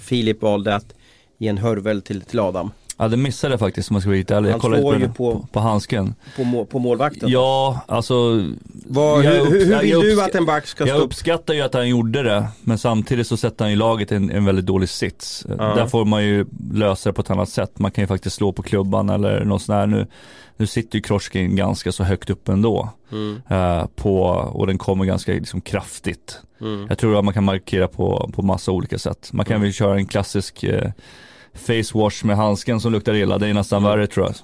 Filip 0.00 0.42
valde 0.42 0.74
att 0.74 0.94
ge 1.38 1.48
en 1.48 1.58
hörvel 1.58 2.02
till, 2.02 2.20
till 2.20 2.40
Adam. 2.40 2.70
Ja 2.96 3.08
det 3.08 3.16
missade 3.16 3.52
jag 3.52 3.60
faktiskt 3.60 3.90
om 3.90 3.94
man 3.94 4.00
ska 4.00 4.08
vara 4.10 4.18
riktigt 4.18 4.36
ärlig. 4.36 4.50
Jag 4.50 4.60
kollade 4.60 5.08
på, 5.08 5.14
på, 5.14 5.46
på, 5.52 5.60
handsken. 5.60 6.14
På, 6.36 6.44
må, 6.44 6.64
på 6.64 6.78
målvakten? 6.78 7.28
Ja, 7.28 7.80
alltså. 7.88 8.14
Vad, 8.86 9.24
hur, 9.24 9.44
hur, 9.44 9.66
hur, 9.66 9.80
vill 9.80 10.00
du 10.00 10.22
att 10.22 10.34
en 10.34 10.46
back 10.46 10.66
ska 10.66 10.84
stå 10.84 10.94
Jag 10.94 11.02
uppskattar 11.02 11.54
ju 11.54 11.60
att 11.60 11.74
han 11.74 11.88
gjorde 11.88 12.22
det. 12.22 12.46
Men 12.62 12.78
samtidigt 12.78 13.26
så 13.26 13.36
sätter 13.36 13.64
han 13.64 13.70
ju 13.70 13.76
laget 13.76 14.12
i 14.12 14.14
en, 14.14 14.30
en 14.30 14.44
väldigt 14.44 14.66
dålig 14.66 14.88
sits. 14.88 15.46
Uh 15.48 15.56
-huh. 15.56 15.76
Där 15.76 15.86
får 15.86 16.04
man 16.04 16.24
ju 16.24 16.46
lösa 16.72 17.08
det 17.08 17.12
på 17.12 17.20
ett 17.20 17.30
annat 17.30 17.48
sätt. 17.48 17.78
Man 17.78 17.90
kan 17.90 18.02
ju 18.02 18.08
faktiskt 18.08 18.36
slå 18.36 18.52
på 18.52 18.62
klubban 18.62 19.08
eller 19.08 19.44
något 19.44 19.62
sånt 19.62 19.76
där. 19.76 19.86
Nu, 19.86 20.06
nu 20.56 20.66
sitter 20.66 20.96
ju 20.96 21.02
Kroschkin 21.02 21.56
ganska 21.56 21.92
så 21.92 22.04
högt 22.04 22.30
upp 22.30 22.48
ändå. 22.48 22.90
Mm. 23.12 23.42
Uh, 23.50 23.86
på, 23.86 24.20
och 24.28 24.66
den 24.66 24.78
kommer 24.78 25.04
ganska 25.04 25.32
liksom, 25.32 25.60
kraftigt. 25.60 26.40
Mm. 26.60 26.86
Jag 26.88 26.98
tror 26.98 27.18
att 27.18 27.24
man 27.24 27.34
kan 27.34 27.44
markera 27.44 27.88
på, 27.88 28.30
på 28.34 28.42
massa 28.42 28.72
olika 28.72 28.98
sätt. 28.98 29.30
Man 29.32 29.46
kan 29.46 29.56
mm. 29.56 29.62
väl 29.62 29.72
köra 29.72 29.96
en 29.96 30.06
klassisk 30.06 30.64
uh, 30.64 30.90
face 31.54 31.98
wash 31.98 32.24
med 32.24 32.36
handsken 32.36 32.80
som 32.80 32.92
luktar 32.92 33.14
illa. 33.14 33.38
Det 33.38 33.48
är 33.48 33.54
nästan 33.54 33.78
mm. 33.78 33.90
värre 33.90 34.06
tror 34.06 34.26
jag. 34.26 34.34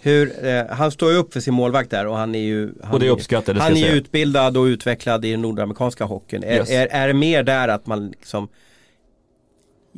Hur, 0.00 0.46
eh, 0.46 0.64
han 0.70 0.90
står 0.90 1.12
ju 1.12 1.18
upp 1.18 1.32
för 1.32 1.40
sin 1.40 1.54
målvakt 1.54 1.90
där 1.90 2.06
och 2.06 2.16
han 2.16 2.34
är 2.34 2.38
ju 2.38 2.72
Han, 2.82 2.92
och 2.92 3.00
det 3.00 3.10
uppskattar, 3.10 3.54
det 3.54 3.60
han 3.60 3.76
är 3.76 3.94
utbildad 3.94 4.56
och 4.56 4.64
utvecklad 4.64 5.24
i 5.24 5.30
den 5.30 5.42
nordamerikanska 5.42 6.04
hockeyn. 6.04 6.44
Yes. 6.44 6.70
Är, 6.70 6.80
är, 6.80 6.86
är 6.86 7.08
det 7.08 7.14
mer 7.14 7.42
där 7.42 7.68
att 7.68 7.86
man 7.86 8.08
liksom 8.08 8.48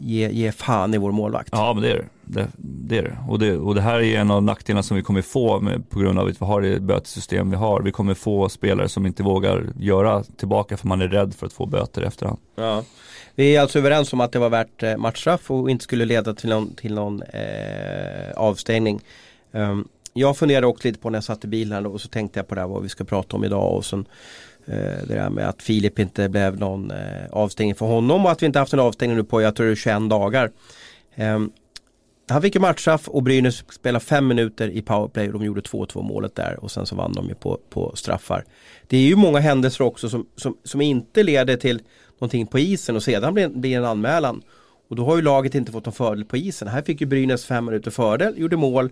ge, 0.00 0.30
ge 0.30 0.52
fan 0.52 0.94
i 0.94 0.98
vår 0.98 1.12
målvakt. 1.12 1.48
Ja 1.52 1.72
men 1.74 1.82
det 1.82 1.90
är 1.90 1.96
det. 1.96 2.06
Det, 2.24 2.48
det 2.56 2.98
är 2.98 3.02
det. 3.02 3.18
Och, 3.28 3.38
det. 3.38 3.56
och 3.56 3.74
det 3.74 3.80
här 3.80 4.00
är 4.00 4.18
en 4.18 4.30
av 4.30 4.42
nackdelarna 4.42 4.82
som 4.82 4.96
vi 4.96 5.02
kommer 5.02 5.22
få 5.22 5.60
med, 5.60 5.90
på 5.90 5.98
grund 5.98 6.18
av 6.18 6.26
att 6.26 6.42
vi 6.42 6.46
har 6.46 6.60
det 6.60 6.80
bötessystem 6.80 7.50
vi 7.50 7.56
har. 7.56 7.82
Vi 7.82 7.92
kommer 7.92 8.14
få 8.14 8.48
spelare 8.48 8.88
som 8.88 9.06
inte 9.06 9.22
vågar 9.22 9.66
göra 9.78 10.22
tillbaka 10.22 10.76
för 10.76 10.88
man 10.88 11.00
är 11.00 11.08
rädd 11.08 11.34
för 11.34 11.46
att 11.46 11.52
få 11.52 11.66
böter 11.66 12.02
efterhand. 12.02 12.38
Ja. 12.56 12.82
Vi 13.34 13.56
är 13.56 13.60
alltså 13.60 13.78
överens 13.78 14.12
om 14.12 14.20
att 14.20 14.32
det 14.32 14.38
var 14.38 14.50
värt 14.50 14.82
eh, 14.82 14.96
matchstraff 14.96 15.50
och 15.50 15.70
inte 15.70 15.84
skulle 15.84 16.04
leda 16.04 16.34
till 16.34 16.48
någon, 16.48 16.74
till 16.74 16.94
någon 16.94 17.22
eh, 17.22 18.32
avstängning. 18.36 19.00
Um, 19.52 19.88
jag 20.12 20.36
funderade 20.36 20.66
också 20.66 20.88
lite 20.88 21.00
på 21.00 21.10
när 21.10 21.16
jag 21.16 21.24
satt 21.24 21.44
i 21.44 21.48
bilen 21.48 21.86
och 21.86 22.00
så 22.00 22.08
tänkte 22.08 22.38
jag 22.38 22.48
på 22.48 22.54
det 22.54 22.60
här 22.60 22.68
vad 22.68 22.82
vi 22.82 22.88
ska 22.88 23.04
prata 23.04 23.36
om 23.36 23.44
idag 23.44 23.76
och 23.76 23.84
sen 23.84 24.06
Eh, 24.70 25.06
det 25.06 25.14
där 25.14 25.30
med 25.30 25.48
att 25.48 25.62
Filip 25.62 25.98
inte 25.98 26.28
blev 26.28 26.58
någon 26.58 26.90
eh, 26.90 27.30
avstängning 27.30 27.74
för 27.74 27.86
honom 27.86 28.24
och 28.24 28.30
att 28.30 28.42
vi 28.42 28.46
inte 28.46 28.58
haft 28.58 28.72
en 28.72 28.80
avstängning 28.80 29.16
nu 29.16 29.24
på 29.24 29.42
jag 29.42 29.56
tror 29.56 29.66
det 29.66 29.72
är 29.72 29.76
21 29.76 30.10
dagar. 30.10 30.50
Ehm, 31.14 31.50
han 32.28 32.42
fick 32.42 32.54
ju 32.54 32.60
matchstraff 32.60 33.08
och 33.08 33.22
Brynäs 33.22 33.64
spelade 33.70 34.04
fem 34.04 34.26
minuter 34.26 34.68
i 34.68 34.82
powerplay 34.82 35.26
och 35.26 35.32
de 35.32 35.44
gjorde 35.44 35.60
2-2 35.60 36.02
målet 36.02 36.34
där 36.34 36.58
och 36.64 36.70
sen 36.70 36.86
så 36.86 36.96
vann 36.96 37.12
de 37.12 37.28
ju 37.28 37.34
på, 37.34 37.60
på 37.70 37.96
straffar. 37.96 38.44
Det 38.86 38.96
är 38.96 39.00
ju 39.00 39.16
många 39.16 39.38
händelser 39.38 39.84
också 39.84 40.08
som, 40.08 40.26
som, 40.36 40.56
som 40.64 40.80
inte 40.80 41.22
leder 41.22 41.56
till 41.56 41.82
någonting 42.18 42.46
på 42.46 42.58
isen 42.58 42.96
och 42.96 43.02
sedan 43.02 43.34
blir, 43.34 43.48
blir 43.48 43.76
en 43.76 43.84
anmälan. 43.84 44.42
Och 44.88 44.96
då 44.96 45.04
har 45.04 45.16
ju 45.16 45.22
laget 45.22 45.54
inte 45.54 45.72
fått 45.72 45.86
någon 45.86 45.92
fördel 45.92 46.24
på 46.24 46.36
isen. 46.36 46.68
Här 46.68 46.82
fick 46.82 47.00
ju 47.00 47.06
Brynäs 47.06 47.44
fem 47.44 47.64
minuter 47.64 47.90
fördel, 47.90 48.34
gjorde 48.38 48.56
mål 48.56 48.90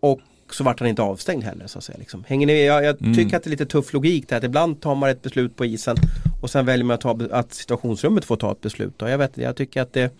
och 0.00 0.20
så 0.54 0.64
vart 0.64 0.80
han 0.80 0.88
inte 0.88 1.02
avstängd 1.02 1.44
heller 1.44 1.66
så 1.66 1.78
att 1.78 1.84
säga. 1.84 1.98
Liksom. 1.98 2.24
Hänger 2.26 2.46
ni 2.46 2.64
Jag, 2.64 2.84
jag 2.84 3.02
mm. 3.02 3.14
tycker 3.14 3.36
att 3.36 3.42
det 3.42 3.48
är 3.48 3.50
lite 3.50 3.66
tuff 3.66 3.92
logik 3.92 4.28
där. 4.28 4.36
Att 4.36 4.44
ibland 4.44 4.80
tar 4.80 4.94
man 4.94 5.10
ett 5.10 5.22
beslut 5.22 5.56
på 5.56 5.64
isen 5.64 5.96
och 6.42 6.50
sen 6.50 6.66
väljer 6.66 6.84
man 6.84 6.94
att, 6.94 7.00
ta, 7.00 7.18
att 7.30 7.52
situationsrummet 7.52 8.24
får 8.24 8.36
ta 8.36 8.52
ett 8.52 8.60
beslut. 8.60 9.02
Och 9.02 9.10
jag, 9.10 9.18
vet, 9.18 9.38
jag 9.38 9.56
tycker 9.56 9.82
att 9.82 9.92
det 9.92 10.12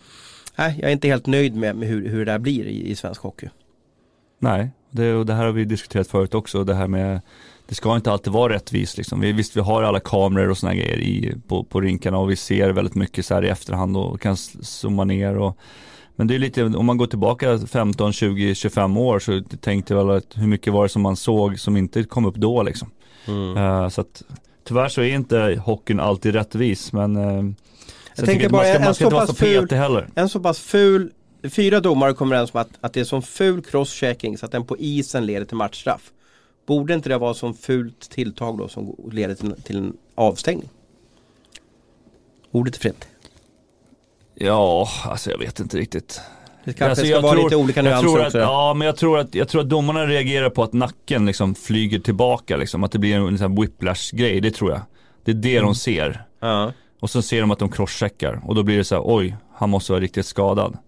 nej, 0.56 0.78
jag 0.80 0.88
är 0.88 0.92
inte 0.92 1.08
helt 1.08 1.26
nöjd 1.26 1.54
med, 1.56 1.76
med 1.76 1.88
hur, 1.88 2.08
hur 2.08 2.24
det 2.24 2.32
där 2.32 2.38
blir 2.38 2.64
i, 2.64 2.90
i 2.90 2.96
svensk 2.96 3.20
hockey. 3.20 3.48
Nej, 4.38 4.70
det, 4.90 5.14
och 5.14 5.26
det 5.26 5.34
här 5.34 5.44
har 5.44 5.52
vi 5.52 5.64
diskuterat 5.64 6.08
förut 6.08 6.34
också. 6.34 6.64
Det 6.64 6.74
här 6.74 6.86
med 6.88 7.20
det 7.68 7.74
ska 7.74 7.96
inte 7.96 8.12
alltid 8.12 8.32
vara 8.32 8.52
rättvist. 8.52 8.96
Liksom. 8.96 9.20
Vi, 9.20 9.32
visst, 9.32 9.56
vi 9.56 9.60
har 9.60 9.82
alla 9.82 10.00
kameror 10.00 10.50
och 10.50 10.58
sådana 10.58 10.76
grejer 10.76 10.98
i, 10.98 11.34
på, 11.48 11.64
på 11.64 11.80
rinkarna 11.80 12.18
och 12.18 12.30
vi 12.30 12.36
ser 12.36 12.70
väldigt 12.70 12.94
mycket 12.94 13.26
så 13.26 13.34
här 13.34 13.44
i 13.44 13.48
efterhand 13.48 13.96
och 13.96 14.20
kan 14.20 14.36
zooma 14.36 15.04
ner. 15.04 15.36
Och, 15.36 15.58
men 16.20 16.26
det 16.26 16.34
är 16.34 16.38
lite, 16.38 16.64
om 16.64 16.86
man 16.86 16.96
går 16.96 17.06
tillbaka 17.06 17.58
15, 17.58 18.12
20, 18.12 18.54
25 18.54 18.96
år 18.96 19.18
så 19.18 19.42
tänkte 19.60 19.94
jag 19.94 20.06
väl 20.06 20.16
att 20.16 20.32
hur 20.34 20.46
mycket 20.46 20.72
var 20.72 20.82
det 20.82 20.88
som 20.88 21.02
man 21.02 21.16
såg 21.16 21.60
som 21.60 21.76
inte 21.76 22.04
kom 22.04 22.24
upp 22.24 22.34
då 22.34 22.62
liksom. 22.62 22.90
Mm. 23.26 23.56
Uh, 23.56 23.88
så 23.88 24.00
att 24.00 24.22
tyvärr 24.68 24.88
så 24.88 25.00
är 25.00 25.14
inte 25.14 25.62
hockeyn 25.64 26.00
alltid 26.00 26.34
rättvis 26.34 26.92
men 26.92 27.16
uh, 27.16 27.52
jag 28.16 28.26
tänker 28.26 28.48
bara, 28.48 28.62
man 28.62 28.64
ska, 28.66 28.78
en, 28.78 28.84
man 28.84 28.94
ska 28.94 29.04
inte 29.04 29.14
vara 29.14 29.26
så 29.26 29.34
ful, 29.34 29.70
heller. 29.70 30.08
En 30.14 30.28
så 30.28 30.40
pass 30.40 30.58
ful, 30.60 31.12
fyra 31.42 31.80
domare 31.80 32.14
kommer 32.14 32.36
överens 32.36 32.54
om 32.54 32.60
att, 32.60 32.70
att 32.80 32.92
det 32.92 33.00
är 33.00 33.04
som 33.04 33.22
ful 33.22 33.62
crosschecking 33.62 34.38
så 34.38 34.46
att 34.46 34.52
den 34.52 34.64
på 34.64 34.78
isen 34.78 35.26
leder 35.26 35.46
till 35.46 35.56
matchstraff. 35.56 36.10
Borde 36.66 36.94
inte 36.94 37.08
det 37.08 37.18
vara 37.18 37.34
som 37.34 37.54
fult 37.54 38.10
tilltag 38.10 38.58
då 38.58 38.68
som 38.68 38.96
leder 39.12 39.34
till, 39.34 39.52
till 39.62 39.76
en 39.76 39.96
avstängning? 40.14 40.68
Ordet 42.50 42.76
är 42.76 42.80
fritt. 42.80 43.06
Ja, 44.42 44.88
alltså 45.04 45.30
jag 45.30 45.38
vet 45.38 45.60
inte 45.60 45.76
riktigt. 45.76 46.20
Det 46.64 46.72
kanske 46.72 46.84
alltså, 46.90 47.06
ska 47.06 47.20
vara 47.20 47.32
tror, 47.32 47.44
lite 47.44 47.56
olika 47.56 47.82
nyanser 47.82 48.26
också. 48.26 48.38
ja, 48.38 48.74
men 48.74 48.86
jag 48.86 48.96
tror, 48.96 49.18
att, 49.18 49.34
jag 49.34 49.48
tror 49.48 49.60
att 49.60 49.68
domarna 49.68 50.06
reagerar 50.06 50.50
på 50.50 50.62
att 50.62 50.72
nacken 50.72 51.26
liksom 51.26 51.54
flyger 51.54 51.98
tillbaka. 51.98 52.56
Liksom, 52.56 52.84
att 52.84 52.92
det 52.92 52.98
blir 52.98 53.16
en, 53.16 53.26
en 53.26 53.38
sån 53.38 53.60
whiplash-grej, 53.60 54.40
det 54.40 54.50
tror 54.50 54.70
jag. 54.70 54.80
Det 55.24 55.30
är 55.30 55.34
det 55.34 55.56
mm. 55.56 55.64
de 55.64 55.74
ser. 55.74 56.24
Ja. 56.40 56.72
Och 57.00 57.10
så 57.10 57.22
ser 57.22 57.40
de 57.40 57.50
att 57.50 57.58
de 57.58 57.68
crosscheckar 57.68 58.40
och 58.44 58.54
då 58.54 58.62
blir 58.62 58.76
det 58.76 58.84
så 58.84 58.94
här, 58.94 59.02
oj, 59.06 59.36
han 59.54 59.70
måste 59.70 59.92
vara 59.92 60.02
riktigt 60.02 60.26
skadad. 60.26 60.78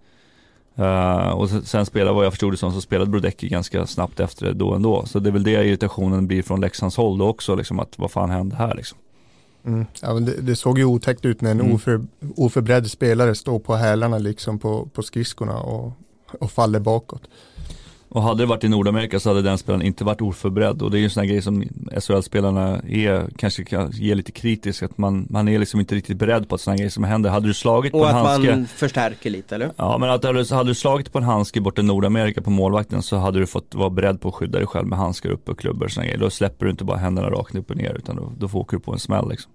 Uh, 0.78 1.28
och 1.28 1.48
sen 1.50 1.86
spelade, 1.86 2.12
vad 2.12 2.24
jag 2.24 2.32
förstod 2.32 2.52
det 2.52 2.56
som, 2.56 2.72
så 2.72 2.80
spelade 2.80 3.10
Brodecki 3.10 3.48
ganska 3.48 3.86
snabbt 3.86 4.20
efter 4.20 4.46
det 4.46 4.52
då 4.52 4.74
ändå. 4.74 5.06
Så 5.06 5.18
det 5.18 5.30
är 5.30 5.32
väl 5.32 5.42
det 5.42 5.50
irritationen 5.50 6.26
blir 6.26 6.42
från 6.42 6.60
Leksands 6.60 6.96
håll 6.96 7.18
då 7.18 7.28
också, 7.28 7.54
liksom 7.54 7.80
att 7.80 7.98
vad 7.98 8.10
fan 8.10 8.30
hände 8.30 8.56
här 8.56 8.74
liksom. 8.74 8.98
Mm. 9.64 9.86
Ja, 10.00 10.12
det, 10.12 10.40
det, 10.40 10.56
såg 10.56 10.78
ju 10.78 10.84
otäckt 10.84 11.24
ut 11.24 11.40
när 11.40 11.50
en 11.50 11.60
mm. 11.60 11.74
oför, 11.74 12.06
oförberedd 12.36 12.90
spelare 12.90 13.34
står 13.34 13.58
på 13.58 13.74
hälarna 13.74 14.18
liksom 14.18 14.58
på, 14.58 14.86
på 14.86 15.02
skridskorna 15.02 15.58
och, 15.58 15.92
och 16.40 16.50
faller 16.50 16.80
bakåt. 16.80 17.22
Och 18.14 18.22
hade 18.22 18.42
det 18.42 18.46
varit 18.46 18.64
i 18.64 18.68
Nordamerika 18.68 19.20
så 19.20 19.30
hade 19.30 19.42
den 19.42 19.58
spelaren 19.58 19.86
inte 19.86 20.04
varit 20.04 20.20
oförberedd 20.20 20.82
och 20.82 20.90
det 20.90 20.96
är 20.96 20.98
ju 20.98 21.04
en 21.04 21.10
sån 21.10 21.20
här 21.20 21.28
grej 21.28 21.42
som 21.42 21.64
SHL-spelarna 22.00 22.80
är, 22.88 23.28
kanske 23.36 23.64
kan 23.64 23.90
ge 23.90 24.14
lite 24.14 24.32
kritisk, 24.32 24.82
att 24.82 24.98
man, 24.98 25.26
man 25.30 25.48
är 25.48 25.58
liksom 25.58 25.80
inte 25.80 25.94
riktigt 25.94 26.16
beredd 26.16 26.48
på 26.48 26.54
att 26.54 26.60
sådana 26.60 26.76
grejer 26.76 26.90
som 26.90 27.04
händer. 27.04 27.30
Hade 27.30 27.46
du 27.46 27.54
slagit 27.54 27.94
och 27.94 28.00
på 28.00 28.06
en 28.06 28.14
handske. 28.14 28.48
Och 28.48 28.52
att 28.52 28.58
man 28.58 28.66
förstärker 28.66 29.30
lite 29.30 29.54
eller? 29.54 29.70
Ja 29.76 29.98
men 29.98 30.10
att 30.10 30.24
hade, 30.24 30.54
hade 30.54 30.70
du 30.70 30.74
slagit 30.74 31.12
på 31.12 31.18
en 31.18 31.24
handske 31.24 31.60
borta 31.60 31.80
i 31.80 31.84
Nordamerika 31.84 32.42
på 32.42 32.50
målvakten 32.50 33.02
så 33.02 33.16
hade 33.16 33.38
du 33.38 33.46
fått 33.46 33.74
vara 33.74 33.90
beredd 33.90 34.20
på 34.20 34.28
att 34.28 34.34
skydda 34.34 34.58
dig 34.58 34.66
själv 34.66 34.86
med 34.86 34.98
handskar 34.98 35.30
uppe 35.30 35.50
och 35.50 35.58
klubbor 35.58 35.84
och 35.84 35.92
sådana 35.92 36.06
grejer. 36.06 36.20
Då 36.20 36.30
släpper 36.30 36.64
du 36.64 36.70
inte 36.70 36.84
bara 36.84 36.98
händerna 36.98 37.30
rakt 37.30 37.54
upp 37.54 37.70
och 37.70 37.76
ner 37.76 37.94
utan 37.94 38.16
då, 38.16 38.32
då 38.38 38.58
åker 38.58 38.76
du 38.76 38.82
på 38.82 38.92
en 38.92 38.98
smäll 38.98 39.28
liksom. 39.28 39.52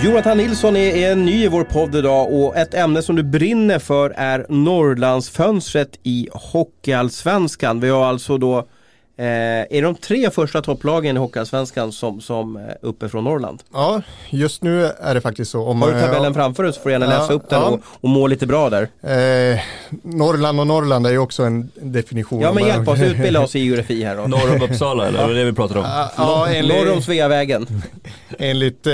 Jonathan 0.00 0.36
Nilsson 0.36 0.76
är, 0.76 0.96
är 0.96 1.16
ny 1.16 1.44
i 1.44 1.48
vår 1.48 1.64
podd 1.64 1.96
idag 1.96 2.32
och 2.32 2.56
ett 2.56 2.74
ämne 2.74 3.02
som 3.02 3.16
du 3.16 3.22
brinner 3.22 3.78
för 3.78 4.10
är 4.16 4.46
Norrlandsfönstret 4.48 5.98
i 6.02 6.28
Hockeyallsvenskan. 6.32 7.80
Vi 7.80 7.88
har 7.88 8.04
alltså 8.04 8.38
då 8.38 8.58
eh, 8.58 9.26
är 9.70 9.82
de 9.82 9.94
tre 9.94 10.30
första 10.30 10.62
topplagen 10.62 11.16
i 11.16 11.20
Hockeyallsvenskan 11.20 11.92
som, 11.92 12.20
som 12.20 12.56
är 12.56 12.76
uppe 12.82 13.08
från 13.08 13.24
Norrland? 13.24 13.62
Ja, 13.72 14.02
just 14.30 14.62
nu 14.62 14.84
är 14.84 15.14
det 15.14 15.20
faktiskt 15.20 15.50
så. 15.50 15.62
Om, 15.62 15.82
har 15.82 15.92
du 15.92 16.00
tabellen 16.00 16.24
ja, 16.24 16.34
framför 16.34 16.62
dig 16.62 16.72
så 16.72 16.80
får 16.80 16.88
du 16.88 16.92
gärna 16.92 17.06
läsa 17.06 17.26
ja, 17.28 17.34
upp 17.34 17.48
den 17.48 17.60
ja. 17.60 17.66
och, 17.66 17.80
och 18.00 18.08
må 18.08 18.26
lite 18.26 18.46
bra 18.46 18.70
där. 18.70 18.82
Eh, 18.82 19.60
Norrland 20.02 20.60
och 20.60 20.66
Norrland 20.66 21.06
är 21.06 21.10
ju 21.10 21.18
också 21.18 21.42
en 21.42 21.70
definition. 21.74 22.40
Ja 22.40 22.52
men 22.52 22.66
hjälp 22.66 22.88
oss, 22.88 23.00
utbilda 23.00 23.40
oss 23.40 23.56
i 23.56 23.58
geografi 23.58 24.04
här 24.04 24.16
då. 24.16 24.26
Norr 24.26 24.54
om 24.56 24.62
Uppsala 24.62 25.08
eller? 25.08 25.20
Ja. 25.20 25.26
Det 25.26 25.32
är 25.32 25.36
det 25.36 25.44
vi 25.44 25.52
pratar 25.52 25.76
om. 25.76 25.84
Ja, 26.16 26.48
enligt, 26.48 26.76
Norr 26.76 26.92
om 26.92 27.02
Sveavägen. 27.02 27.82
enligt 28.38 28.86
eh, 28.86 28.92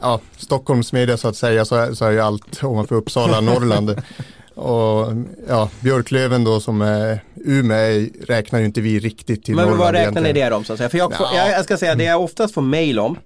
ja, 0.00 0.20
Stockholms 0.36 0.92
media 0.92 1.16
så 1.16 1.28
att 1.28 1.36
säga 1.36 1.64
så 1.64 1.76
är, 1.76 1.94
så 1.94 2.04
är 2.04 2.10
ju 2.10 2.20
allt 2.20 2.64
ovanför 2.64 2.94
Uppsala 2.94 3.40
Norrland. 3.40 4.02
Och 4.54 5.12
ja, 5.48 5.70
Björklöven 5.80 6.44
då 6.44 6.60
som 6.60 6.82
är 6.82 7.24
Umeå 7.34 8.06
räknar 8.26 8.58
ju 8.58 8.64
inte 8.64 8.80
vi 8.80 8.98
riktigt 8.98 9.44
till 9.44 9.54
Men 9.54 9.64
Norrland 9.64 9.80
vad 9.80 9.94
räknar 9.94 10.22
ni 10.22 10.32
det 10.32 10.52
om 10.52 10.64
så 10.64 10.72
att 10.72 10.78
säga? 10.78 10.88
För 10.88 10.98
jag, 10.98 11.12
ja. 11.12 11.48
jag, 11.48 11.64
ska 11.64 11.76
säga 11.76 11.94
det 11.94 12.04
jag 12.04 12.22
oftast 12.22 12.54
får 12.54 12.62
mail 12.62 12.98
om 12.98 13.18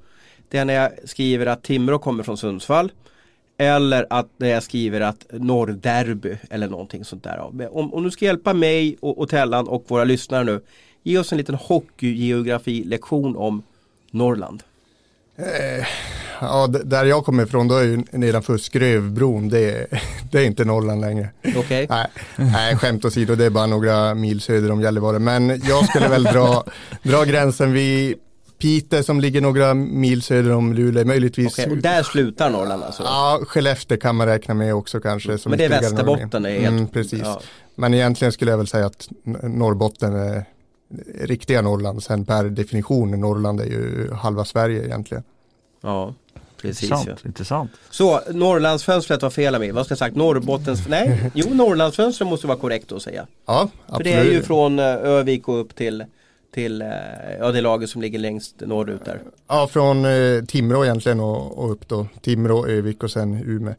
det 0.48 0.58
är 0.58 0.64
när 0.64 0.74
jag 0.74 0.90
skriver 1.04 1.46
att 1.46 1.62
Timrå 1.62 1.98
kommer 1.98 2.22
från 2.22 2.36
Sundsvall 2.36 2.92
eller 3.58 4.06
att 4.10 4.28
när 4.36 4.48
jag 4.48 4.62
skriver 4.62 5.00
att 5.00 5.26
Norrderby 5.30 6.36
eller 6.50 6.68
någonting 6.68 7.04
sånt 7.04 7.24
där. 7.24 7.68
Om, 7.72 7.94
om 7.94 8.02
du 8.02 8.10
ska 8.10 8.24
hjälpa 8.24 8.54
mig 8.54 8.96
och, 9.00 9.18
och 9.18 9.28
Tellan 9.28 9.68
och 9.68 9.84
våra 9.88 10.04
lyssnare 10.04 10.44
nu 10.44 10.60
Ge 11.06 11.18
oss 11.18 11.32
en 11.32 11.38
liten 11.38 11.54
hockeygeografi 11.54 12.84
lektion 12.84 13.36
om 13.36 13.62
Norrland. 14.10 14.62
Eh, 15.36 15.86
ja, 16.40 16.66
där 16.66 17.04
jag 17.04 17.24
kommer 17.24 17.42
ifrån 17.42 17.68
då 17.68 17.76
är 17.76 17.82
ju 17.82 18.02
nedanför 18.10 18.58
Skrövbron, 18.58 19.48
det 19.48 19.70
är, 19.70 19.86
det 20.32 20.38
är 20.38 20.44
inte 20.44 20.64
Norrland 20.64 21.00
längre. 21.00 21.28
Okay. 21.56 21.86
Nej, 21.90 22.06
nej, 22.36 22.76
skämt 22.76 23.04
åsido, 23.04 23.34
det 23.34 23.44
är 23.44 23.50
bara 23.50 23.66
några 23.66 24.14
mil 24.14 24.40
söder 24.40 24.70
om 24.70 24.80
Gällivare. 24.80 25.18
Men 25.18 25.62
jag 25.68 25.88
skulle 25.88 26.08
väl 26.08 26.24
dra, 26.24 26.64
dra 27.02 27.24
gränsen 27.24 27.72
vid 27.72 28.16
Piteå 28.58 29.02
som 29.02 29.20
ligger 29.20 29.40
några 29.40 29.74
mil 29.74 30.22
söder 30.22 30.52
om 30.52 30.72
Luleå, 30.74 31.04
möjligtvis. 31.04 31.58
Okay, 31.58 31.72
och 31.72 31.76
där 31.76 32.02
slutar 32.02 32.50
Norrland 32.50 32.82
alltså? 32.82 33.02
Ja, 33.02 33.40
Skellefteå 33.46 33.98
kan 33.98 34.16
man 34.16 34.26
räkna 34.26 34.54
med 34.54 34.74
också 34.74 35.00
kanske. 35.00 35.38
Men 35.46 35.58
det 35.58 35.64
är 35.64 35.68
Västerbotten? 35.68 36.42
Det 36.42 36.50
är 36.50 36.60
helt... 36.60 36.68
mm, 36.68 36.88
precis. 36.88 37.20
Ja. 37.22 37.40
Men 37.74 37.94
egentligen 37.94 38.32
skulle 38.32 38.50
jag 38.50 38.58
väl 38.58 38.66
säga 38.66 38.86
att 38.86 39.08
Norrbotten 39.42 40.14
är 40.14 40.44
riktiga 41.14 41.62
Norrland. 41.62 42.02
Sen 42.02 42.24
per 42.24 42.44
definition, 42.44 43.20
Norrland 43.20 43.60
är 43.60 43.64
ju 43.64 44.12
halva 44.12 44.44
Sverige 44.44 44.84
egentligen. 44.84 45.24
Ja, 45.80 46.14
precis. 46.62 46.82
Intressant. 46.82 47.20
Ja. 47.22 47.28
intressant. 47.28 47.70
Så 47.90 48.20
Norrlandsfönstret 48.30 49.22
var 49.22 49.30
fel 49.30 49.58
med. 49.58 49.74
Vad 49.74 49.84
ska 49.84 49.92
jag 49.92 49.98
sagt? 49.98 50.16
Norrbottens... 50.16 50.80
Nej, 50.88 51.30
jo 51.34 51.54
Norrlandsfönstret 51.54 52.28
måste 52.28 52.46
vara 52.46 52.58
korrekt 52.58 52.92
att 52.92 53.02
säga. 53.02 53.26
Ja, 53.46 53.68
absolut. 53.86 54.14
För 54.14 54.22
det 54.22 54.28
är 54.28 54.32
ju 54.32 54.42
från 54.42 54.78
eh, 54.78 54.84
Övik 54.84 55.48
och 55.48 55.60
upp 55.60 55.74
till 55.74 56.04
till 56.54 56.82
eh, 56.82 56.88
ja, 57.38 57.52
det 57.52 57.60
laget 57.60 57.90
som 57.90 58.02
ligger 58.02 58.18
längst 58.18 58.60
norrut 58.60 59.04
där. 59.04 59.20
Ja, 59.48 59.66
från 59.66 60.04
eh, 60.04 60.44
Timrå 60.44 60.84
egentligen 60.84 61.20
och, 61.20 61.58
och, 61.58 61.72
upp 61.72 61.88
då. 61.88 62.06
Timrå, 62.22 62.66
Övik 62.66 63.02
och 63.02 63.10
sen 63.10 63.42
Umeå. 63.46 63.74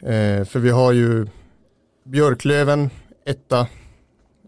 Eh, 0.00 0.44
för 0.44 0.58
vi 0.58 0.70
har 0.70 0.92
ju 0.92 1.26
Björklöven 2.04 2.90
etta 3.24 3.66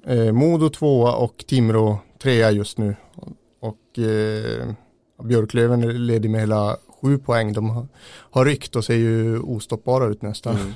eh, 0.06 0.32
Modo 0.32 0.68
tvåa 0.68 1.12
och 1.12 1.44
Timrå 1.46 1.98
trea 2.22 2.50
just 2.50 2.78
nu. 2.78 2.96
Och 3.60 3.98
eh, 3.98 4.72
Björklöven 5.22 6.06
leder 6.06 6.28
med 6.28 6.40
hela 6.40 6.76
sju 7.02 7.18
poäng. 7.18 7.52
De 7.52 7.70
har, 7.70 7.86
har 8.30 8.44
ryckt 8.44 8.76
och 8.76 8.84
ser 8.84 8.94
ju 8.94 9.38
ostoppbara 9.38 10.06
ut 10.06 10.22
nästan. 10.22 10.56
Mm. 10.56 10.72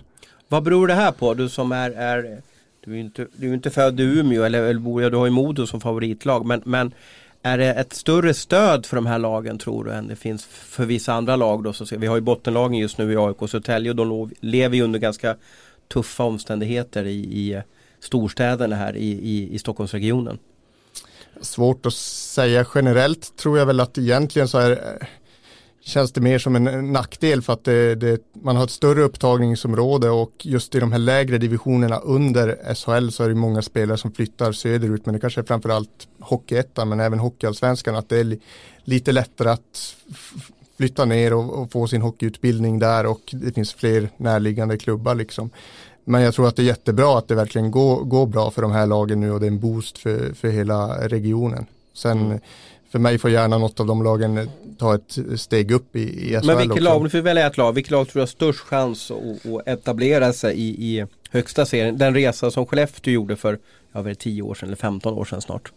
Vad 0.49 0.63
beror 0.63 0.87
det 0.87 0.95
här 0.95 1.13
på? 1.13 1.35
Du 1.35 1.49
som 1.49 1.73
är, 1.73 1.91
är 1.91 2.43
du 2.85 2.91
är 2.91 2.95
ju 2.95 3.01
inte, 3.01 3.27
du 3.37 3.51
är 3.51 3.55
inte 3.55 3.71
född 3.71 4.01
i 4.01 4.03
Umeå 4.03 4.43
eller, 4.43 4.63
eller 4.63 4.81
bor 4.81 5.11
du 5.11 5.17
har 5.17 5.27
ju 5.27 5.31
Modo 5.31 5.67
som 5.67 5.81
favoritlag. 5.81 6.47
Men, 6.47 6.63
men 6.65 6.93
är 7.43 7.59
det 7.59 7.75
ett 7.75 7.93
större 7.93 8.35
stöd 8.35 8.87
för 8.87 8.97
de 8.97 9.07
här 9.07 9.19
lagen 9.19 9.59
tror 9.59 9.85
du 9.85 9.93
än 9.93 10.09
det 10.09 10.17
finns 10.17 10.45
för 10.47 10.85
vissa 10.85 11.13
andra 11.13 11.37
lag 11.37 11.65
då? 11.65 11.73
Så 11.73 11.97
vi 11.97 12.07
har 12.07 12.17
ju 12.17 12.21
bottenlagen 12.21 12.79
just 12.79 12.99
nu 12.99 13.13
i 13.13 13.17
AIK 13.17 13.43
och 13.43 13.51
Södertälje 13.51 13.91
och 13.91 13.97
de 13.97 14.31
lever 14.41 14.77
ju 14.77 14.83
under 14.83 14.99
ganska 14.99 15.37
tuffa 15.93 16.25
omständigheter 16.25 17.05
i, 17.05 17.19
i 17.19 17.55
eh, 17.55 17.63
storstäderna 18.01 18.77
här 18.77 18.97
i, 18.97 19.11
i, 19.11 19.55
i 19.55 19.59
Stockholmsregionen? 19.59 20.39
Svårt 21.41 21.87
att 21.87 21.95
säga 21.95 22.67
generellt 22.75 23.37
tror 23.37 23.59
jag 23.59 23.67
väl 23.67 23.81
att 23.81 23.99
egentligen 23.99 24.49
så 24.49 24.59
är 24.59 24.71
eh, 24.71 25.07
känns 25.81 26.13
det 26.13 26.21
mer 26.21 26.39
som 26.39 26.57
en 26.57 26.93
nackdel 26.93 27.43
för 27.43 27.53
att 27.53 27.65
det, 27.65 27.95
det, 27.95 28.21
man 28.33 28.57
har 28.57 28.65
ett 28.65 28.71
större 28.71 29.03
upptagningsområde 29.03 30.11
och 30.11 30.33
just 30.43 30.75
i 30.75 30.81
de 30.81 30.93
här 30.93 30.99
lägre 30.99 31.39
divisionerna 31.39 31.97
under 31.99 32.75
SHL 32.75 33.11
så 33.11 33.25
är 33.25 33.29
det 33.29 33.35
många 33.35 33.63
spelare 33.63 33.99
som 33.99 34.13
flyttar 34.13 34.53
söderut 34.53 35.07
men 35.07 35.15
det 35.15 35.21
kanske 35.21 35.41
är 35.41 35.45
framförallt 35.45 36.09
Hockeyettan 36.21 36.89
men 36.89 37.01
även 37.01 37.19
Hockeyallsvenskan 37.19 37.97
att 37.97 38.09
det 38.09 38.21
är 38.21 38.25
li, 38.25 38.41
lite 38.85 39.13
lättare 39.13 39.49
att 39.49 39.97
flytta 40.77 41.05
ner 41.05 41.33
och, 41.33 41.63
och, 41.63 41.73
få 41.73 41.87
sin 41.87 42.03
hockeyutbildning 42.03 42.79
där 42.79 43.07
och 43.07 43.21
det 43.33 43.53
finns 43.53 43.75
fler 43.75 44.09
närliggande 44.17 44.79
klubbar 44.79 45.15
liksom. 45.15 45.51
Men 46.05 46.23
jag 46.23 46.35
tror 46.35 46.49
att 46.49 46.57
det 46.57 46.63
är 46.63 46.67
jättebra 46.67 47.19
att 47.19 47.29
det 47.29 47.35
verkligen 47.35 47.71
går, 47.71 48.05
går 48.05 48.27
bra 48.27 48.51
för 48.51 48.63
de 48.63 48.73
här 48.73 48.87
lagen 48.87 49.21
nu 49.21 49.33
och 49.33 49.41
det 49.41 49.47
är 49.47 49.51
en 49.51 49.61
boost 49.61 49.99
för, 49.99 50.35
för 50.35 50.49
hela 50.49 51.09
regionen. 51.09 51.67
Sen 51.95 52.19
mm 52.19 52.41
för 52.91 52.99
mig 52.99 53.19
får 53.19 53.31
gärna 53.31 53.59
något 53.59 53.81
av 53.81 53.87
de 53.87 54.03
lagen 54.03 54.51
ta 54.79 54.95
ett 54.95 55.19
steg 55.37 55.71
upp 55.71 55.97
i, 55.97 56.01
i 56.01 56.39
SHL 56.41 56.47
Men 56.47 56.59
vilket 56.59 56.83
lag, 56.83 56.97
om 56.97 57.05
du 57.05 57.11
får 57.11 57.19
välja 57.19 57.47
ett 57.47 57.57
lag, 57.57 57.73
vilket 57.73 57.91
lag 57.91 58.09
tror 58.09 58.15
du 58.15 58.21
har 58.21 58.27
störst 58.27 58.61
chans 58.61 59.11
att, 59.11 59.53
att 59.53 59.69
etablera 59.69 60.33
sig 60.33 60.57
i, 60.57 60.69
i 60.69 61.07
högsta 61.31 61.67
serien? 61.67 61.99
Den 61.99 62.15
resa 62.15 62.51
som 62.51 62.67
Skellefteå 62.67 63.13
gjorde 63.13 63.37
för, 63.37 63.59
ja, 63.93 64.03
var 64.03 64.15
10 64.15 64.43
år 64.43 64.55
sedan 64.55 64.69
eller 64.69 64.77
15 64.77 65.15
år 65.15 65.25
sedan 65.25 65.41
snart. 65.41 65.73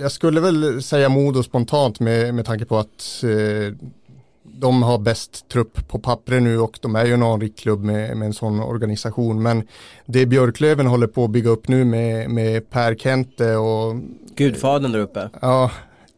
Jag 0.00 0.12
skulle 0.12 0.40
väl 0.40 0.82
säga 0.82 1.08
Modo 1.08 1.42
spontant 1.42 2.00
med, 2.00 2.34
med 2.34 2.46
tanke 2.46 2.64
på 2.64 2.78
att 2.78 3.24
eh, 3.24 3.74
de 4.60 4.82
har 4.82 4.98
bäst 4.98 5.48
trupp 5.48 5.88
på 5.88 5.98
pappret 5.98 6.42
nu 6.42 6.58
och 6.58 6.78
de 6.82 6.96
är 6.96 7.04
ju 7.06 7.14
en 7.14 7.22
anrik 7.22 7.58
klubb 7.58 7.84
med, 7.84 8.16
med 8.16 8.26
en 8.26 8.32
sån 8.32 8.60
organisation. 8.60 9.42
Men 9.42 9.66
det 10.06 10.26
Björklöven 10.26 10.86
håller 10.86 11.06
på 11.06 11.24
att 11.24 11.30
bygga 11.30 11.50
upp 11.50 11.68
nu 11.68 11.84
med, 11.84 12.30
med 12.30 12.70
Per 12.70 12.94
Kente 12.94 13.56
och 13.56 13.96
Gudfadern 14.36 14.92
där 14.92 14.98
uppe. 14.98 15.30
Ja, 15.40 15.70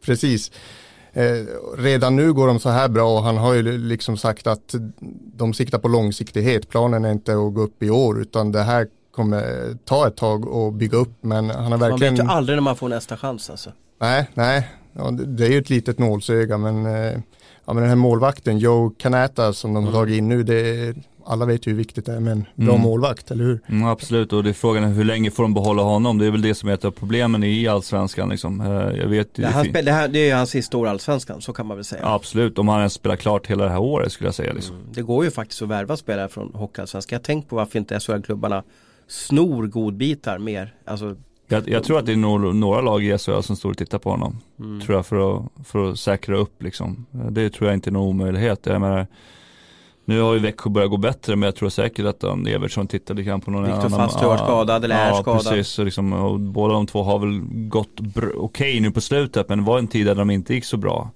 precis. 0.04 0.50
Eh, 1.12 1.24
redan 1.78 2.16
nu 2.16 2.32
går 2.32 2.46
de 2.46 2.60
så 2.60 2.68
här 2.68 2.88
bra 2.88 3.18
och 3.18 3.22
han 3.22 3.36
har 3.36 3.54
ju 3.54 3.78
liksom 3.78 4.16
sagt 4.16 4.46
att 4.46 4.74
de 5.34 5.54
siktar 5.54 5.78
på 5.78 5.88
långsiktighet. 5.88 6.68
Planen 6.68 7.04
är 7.04 7.12
inte 7.12 7.32
att 7.32 7.54
gå 7.54 7.60
upp 7.60 7.82
i 7.82 7.90
år 7.90 8.20
utan 8.20 8.52
det 8.52 8.62
här 8.62 8.86
kommer 9.10 9.76
ta 9.84 10.06
ett 10.06 10.16
tag 10.16 10.48
att 10.48 10.74
bygga 10.74 10.98
upp 10.98 11.12
men 11.20 11.50
han 11.50 11.72
har 11.72 11.78
verkligen. 11.78 12.14
Man 12.14 12.26
vet 12.26 12.32
ju 12.32 12.36
aldrig 12.36 12.56
när 12.56 12.62
man 12.62 12.76
får 12.76 12.88
nästa 12.88 13.16
chans 13.16 13.50
alltså. 13.50 13.70
Nej, 14.00 14.30
nej, 14.34 14.68
ja, 14.92 15.10
det 15.10 15.46
är 15.46 15.50
ju 15.50 15.58
ett 15.58 15.70
litet 15.70 15.98
nålsöga 15.98 16.58
men, 16.58 16.86
eh, 16.86 17.18
ja, 17.70 17.74
men 17.74 17.82
den 17.82 17.88
här 17.88 17.96
målvakten 17.96 18.58
Joe 18.58 18.90
Canata 18.90 19.52
som 19.52 19.74
de 19.74 19.84
har 19.84 19.92
tagit 19.92 20.18
in 20.18 20.28
nu 20.28 20.42
det 20.42 20.94
alla 21.26 21.46
vet 21.46 21.66
ju 21.66 21.70
hur 21.70 21.78
viktigt 21.78 22.06
det 22.06 22.12
är 22.12 22.20
med 22.20 22.32
en 22.32 22.44
bra 22.54 22.74
mm. 22.74 22.80
målvakt, 22.80 23.30
eller 23.30 23.44
hur? 23.44 23.60
Mm, 23.68 23.86
absolut, 23.86 24.32
och 24.32 24.44
det 24.44 24.50
är 24.50 24.54
frågan 24.54 24.84
hur 24.84 25.04
länge 25.04 25.30
får 25.30 25.42
de 25.42 25.54
behålla 25.54 25.82
honom? 25.82 26.18
Det 26.18 26.26
är 26.26 26.30
väl 26.30 26.42
det 26.42 26.54
som 26.54 26.68
är 26.68 26.72
ett 26.72 26.84
av 26.84 26.90
problemen 26.90 27.44
i 27.44 27.68
allsvenskan. 27.68 28.28
Liksom. 28.28 28.60
Eh, 28.60 29.00
jag 29.00 29.06
vet, 29.06 29.34
det, 29.34 29.46
här, 29.46 29.82
det, 29.82 29.92
här, 29.92 30.08
det 30.08 30.18
är 30.18 30.26
ju 30.26 30.32
hans 30.32 30.50
sista 30.50 30.78
år 30.78 30.86
i 30.86 30.90
allsvenskan, 30.90 31.40
så 31.40 31.52
kan 31.52 31.66
man 31.66 31.76
väl 31.76 31.84
säga. 31.84 32.06
absolut, 32.06 32.58
om 32.58 32.68
han 32.68 32.78
ens 32.78 32.92
spelar 32.92 33.16
klart 33.16 33.46
hela 33.46 33.64
det 33.64 33.70
här 33.70 33.80
året 33.80 34.12
skulle 34.12 34.28
jag 34.28 34.34
säga. 34.34 34.52
Liksom. 34.52 34.76
Mm. 34.76 34.88
Det 34.92 35.02
går 35.02 35.24
ju 35.24 35.30
faktiskt 35.30 35.62
att 35.62 35.68
värva 35.68 35.96
spelare 35.96 36.28
från 36.28 36.54
Hockeyallsvenskan. 36.54 37.16
Jag 37.16 37.22
tänkt 37.22 37.48
på 37.48 37.56
varför 37.56 37.78
inte 37.78 38.00
SHL-klubbarna 38.00 38.62
snor 39.08 39.66
godbitar 39.66 40.38
mer. 40.38 40.74
Alltså, 40.84 41.16
jag, 41.50 41.68
jag, 41.68 41.84
tror 41.84 41.98
att 41.98 42.06
det 42.06 42.12
är 42.12 42.16
några, 42.16 42.52
några 42.52 42.80
lag 42.80 43.04
i 43.04 43.18
SHL 43.18 43.40
som 43.40 43.56
står 43.56 43.70
och 43.70 43.78
tittar 43.78 43.98
på 43.98 44.10
honom. 44.10 44.38
Mm. 44.58 44.80
Tror 44.80 44.96
jag 44.96 45.06
för 45.06 45.36
att, 45.36 45.42
för 45.64 45.90
att 45.90 45.98
säkra 45.98 46.36
upp 46.36 46.62
liksom. 46.62 47.06
Det 47.10 47.50
tror 47.50 47.68
jag 47.68 47.76
inte 47.76 47.90
är 47.90 47.92
någon 47.92 48.08
omöjlighet. 48.08 48.60
Jag 48.66 48.80
menar, 48.80 49.06
nu 50.04 50.20
har 50.20 50.34
ju 50.34 50.38
Växjö 50.38 50.70
börjat 50.70 50.90
gå 50.90 50.96
bättre 50.96 51.36
men 51.36 51.46
jag 51.46 51.56
tror 51.56 51.68
säkert 51.68 52.06
att 52.06 52.24
um, 52.24 52.46
Evertsson 52.46 52.86
tittar 52.86 53.14
lite 53.14 53.28
grann 53.28 53.40
på 53.40 53.50
någon 53.50 53.62
Viktor 53.62 53.78
annan. 53.78 53.90
Viktor 53.90 54.06
Fast 54.06 54.44
skadad 54.44 54.84
eller 54.84 54.96
är 54.96 55.08
ja, 55.08 55.14
skadad. 55.14 55.42
Ja 55.44 55.50
precis, 55.50 55.78
och, 55.78 55.84
liksom, 55.84 56.12
och 56.12 56.40
båda 56.40 56.74
de 56.74 56.86
två 56.86 57.02
har 57.02 57.18
väl 57.18 57.40
gått 57.68 58.00
okej 58.16 58.34
okay 58.36 58.80
nu 58.80 58.90
på 58.90 59.00
slutet 59.00 59.48
men 59.48 59.58
det 59.58 59.64
var 59.64 59.78
en 59.78 59.88
tid 59.88 60.06
där 60.06 60.14
de 60.14 60.30
inte 60.30 60.54
gick 60.54 60.64
så 60.64 60.76
bra. 60.76 61.10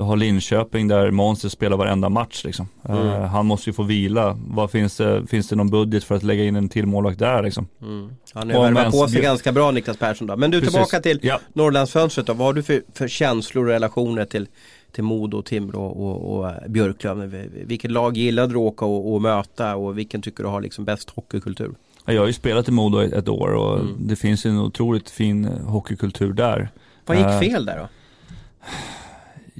Du 0.00 0.04
har 0.04 0.16
Linköping 0.16 0.88
där 0.88 1.10
Monster 1.10 1.48
spelar 1.48 1.76
varenda 1.76 2.08
match 2.08 2.44
liksom. 2.44 2.68
Mm. 2.88 3.06
Uh, 3.06 3.20
han 3.20 3.46
måste 3.46 3.70
ju 3.70 3.74
få 3.74 3.82
vila. 3.82 4.38
Vad 4.46 4.70
finns 4.70 4.96
det, 4.96 5.26
finns 5.26 5.48
det 5.48 5.56
någon 5.56 5.70
budget 5.70 6.04
för 6.04 6.14
att 6.14 6.22
lägga 6.22 6.44
in 6.44 6.56
en 6.56 6.68
till 6.68 6.86
målvakt 6.86 7.18
där 7.18 7.42
liksom? 7.42 7.68
Mm. 7.82 8.10
Han 8.34 8.50
har 8.50 8.62
värvat 8.62 8.92
på 8.92 9.08
sig 9.08 9.22
ganska 9.22 9.52
bra 9.52 9.70
Niklas 9.70 9.96
Persson 9.96 10.26
då. 10.26 10.36
Men 10.36 10.50
du 10.50 10.58
Precis. 10.58 10.74
tillbaka 10.74 11.00
till 11.00 11.20
ja. 11.22 11.40
Norrlandsfönstret 11.52 12.26
då. 12.26 12.32
Vad 12.32 12.46
har 12.46 12.54
du 12.54 12.62
för, 12.62 12.82
för 12.94 13.08
känslor 13.08 13.64
och 13.64 13.70
relationer 13.70 14.24
till 14.24 14.46
till 14.92 15.04
Modo, 15.04 15.42
Timrå 15.42 15.86
och, 15.86 16.38
och 16.38 16.52
Björklöven. 16.68 17.50
Vilket 17.66 17.90
lag 17.90 18.16
gillar 18.16 18.46
du 18.46 18.54
att 18.54 18.56
åka 18.56 18.84
och, 18.84 19.14
och, 19.14 19.22
möta 19.22 19.76
och 19.76 19.98
vilken 19.98 20.22
tycker 20.22 20.42
du 20.42 20.48
har 20.48 20.60
liksom 20.60 20.84
bäst 20.84 21.10
hockeykultur? 21.10 21.70
Jag 22.04 22.20
har 22.20 22.26
ju 22.26 22.32
spelat 22.32 22.68
i 22.68 22.70
Modo 22.70 23.00
ett 23.00 23.28
år 23.28 23.48
och 23.48 23.80
mm. 23.80 23.96
det 23.98 24.16
finns 24.16 24.46
en 24.46 24.58
otroligt 24.58 25.10
fin 25.10 25.44
hockeykultur 25.44 26.32
där. 26.32 26.70
Vad 27.06 27.16
gick 27.16 27.26
uh, 27.26 27.40
fel 27.40 27.64
där 27.64 27.78
då? 27.78 27.88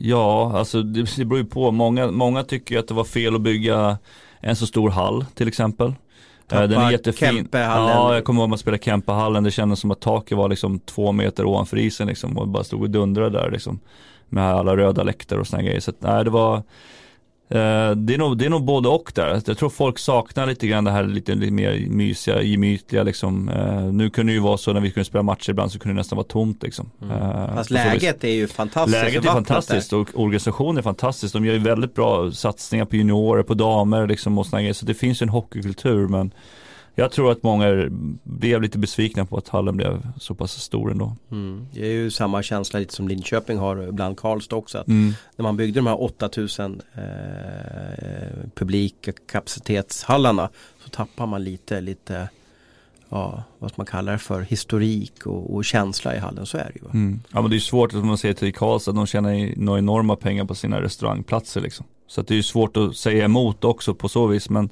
Ja, 0.03 0.53
alltså 0.59 0.83
det, 0.83 1.17
det 1.17 1.25
beror 1.25 1.39
ju 1.41 1.47
på. 1.47 1.71
Många, 1.71 2.11
många 2.11 2.43
tycker 2.43 2.79
att 2.79 2.89
det 2.89 2.95
var 2.95 3.05
fel 3.05 3.35
att 3.35 3.41
bygga 3.41 3.99
en 4.41 4.57
så 4.57 4.67
stor 4.67 4.91
hall 4.91 5.25
till 5.35 5.49
exempel. 5.49 5.89
Eh, 5.89 5.95
Tappa 6.47 6.67
den 6.67 6.81
är 6.81 6.91
jättefin. 6.91 7.49
Ja, 7.53 8.15
jag 8.15 8.25
kommer 8.25 8.41
ihåg 8.41 8.47
att 8.47 8.51
man 8.51 8.59
spelade 8.59 8.83
Kempehallen. 8.83 9.45
Det 9.45 9.51
kändes 9.51 9.81
som 9.81 9.91
att 9.91 10.01
taket 10.01 10.39
var 10.39 10.49
liksom 10.49 10.79
två 10.79 11.13
meter 11.13 11.45
ovanför 11.45 11.77
isen 11.77 12.07
liksom 12.07 12.39
och 12.39 12.49
bara 12.49 12.65
stod 12.65 12.83
och 12.83 12.91
dundrade 12.91 13.39
där 13.39 13.51
liksom 13.51 13.81
med 14.29 14.45
alla 14.55 14.77
röda 14.77 15.03
läktare 15.03 15.41
och 15.41 15.47
sådana 15.47 15.63
grejer. 15.65 15.81
Så 15.81 15.91
att, 15.91 16.03
nej, 16.03 16.25
det 16.25 16.31
var 16.31 16.57
eh, 16.57 16.63
det, 17.51 18.15
är 18.15 18.19
nog, 18.19 18.39
det 18.39 18.45
är 18.45 18.51
nog 18.51 18.65
både 18.65 18.89
och 18.89 19.13
där. 19.15 19.43
Jag 19.47 19.59
tror 19.59 19.71
folk 19.71 19.99
saknar 19.99 20.47
lite 20.47 20.67
grann 20.67 20.85
det 20.85 20.91
här 20.91 21.03
lite, 21.03 21.35
lite 21.35 21.53
mer 21.53 21.87
mysiga, 21.89 22.43
gemytliga 22.43 23.03
liksom. 23.03 23.49
Eh, 23.49 23.83
nu 23.83 24.11
kunde 24.11 24.33
det 24.33 24.35
ju 24.35 24.41
vara 24.41 24.57
så 24.57 24.73
när 24.73 24.81
vi 24.81 24.91
kunde 24.91 25.05
spela 25.05 25.23
matcher 25.23 25.51
ibland 25.51 25.73
så 25.73 25.79
kunde 25.79 25.95
det 25.95 25.97
nästan 25.97 26.17
vara 26.17 26.27
tomt 26.27 26.63
liksom. 26.63 26.91
Mm. 27.03 27.17
Eh, 27.17 27.55
Fast 27.55 27.71
läget 27.71 28.25
är 28.25 28.29
ju 28.29 28.47
fantastiskt. 28.47 29.03
Läget 29.03 29.25
är 29.25 29.29
fantastiskt 29.29 29.93
och 29.93 30.09
organisationen 30.15 30.79
är 30.79 30.83
fantastisk. 30.83 31.33
De 31.33 31.45
gör 31.45 31.53
ju 31.53 31.59
väldigt 31.59 31.95
bra 31.95 32.33
satsningar 32.33 32.85
på 32.85 32.97
juniorer, 32.97 33.43
på 33.43 33.55
damer 33.55 34.07
liksom 34.07 34.39
och 34.39 34.47
sådana 34.47 34.63
grejer. 34.63 34.75
Så 34.75 34.87
det 34.87 34.95
finns 34.95 35.23
ju 35.23 35.25
en 35.25 35.29
hockeykultur 35.29 36.09
men 36.09 36.33
jag 37.01 37.13
tror 37.13 37.33
att 37.33 37.43
många 37.43 37.89
blev 38.23 38.63
lite 38.63 38.79
besvikna 38.79 39.25
på 39.25 39.37
att 39.37 39.49
hallen 39.49 39.77
blev 39.77 40.07
så 40.19 40.35
pass 40.35 40.53
stor 40.53 40.91
ändå. 40.91 41.17
Mm. 41.31 41.67
Det 41.73 41.81
är 41.81 41.93
ju 41.93 42.11
samma 42.11 42.43
känsla 42.43 42.79
lite 42.79 42.95
som 42.95 43.09
Linköping 43.09 43.59
har 43.59 43.93
bland 43.93 44.17
Karlstad 44.17 44.57
också. 44.57 44.79
Att 44.79 44.89
mm. 44.89 45.13
När 45.37 45.43
man 45.43 45.57
byggde 45.57 45.79
de 45.79 45.87
här 45.87 46.03
8000 46.03 46.83
eh, 46.95 47.03
publikkapacitetshallarna 48.55 50.49
så 50.85 50.91
tappar 50.91 51.27
man 51.27 51.45
lite, 51.45 51.81
lite 51.81 52.29
ja, 53.09 53.43
vad 53.59 53.73
man 53.77 53.87
kalla 53.87 54.13
det 54.13 54.19
för, 54.19 54.41
historik 54.41 55.27
och, 55.27 55.55
och 55.55 55.65
känsla 55.65 56.17
i 56.17 56.19
hallen. 56.19 56.47
Så 56.47 56.59
är 56.59 56.71
det 56.75 56.81
ju. 56.83 56.87
Mm. 56.93 57.21
Ja 57.33 57.41
men 57.43 57.51
det 57.51 57.57
är 57.57 57.61
svårt 57.61 57.95
att 57.95 58.05
man 58.05 58.19
ser 58.19 58.33
till 58.33 58.55
Karlstad, 58.55 58.93
de 58.93 59.07
tjänar 59.07 59.53
några 59.57 59.79
enorma 59.79 60.17
pengar 60.17 60.45
på 60.45 60.55
sina 60.55 60.83
restaurangplatser 60.83 61.61
liksom. 61.61 61.87
Så 62.07 62.23
det 62.23 62.35
är 62.35 62.37
ju 62.37 62.43
svårt 62.43 62.77
att 62.77 62.97
säga 62.97 63.25
emot 63.25 63.65
också 63.65 63.95
på 63.95 64.09
så 64.09 64.27
vis. 64.27 64.51
Men 64.51 64.71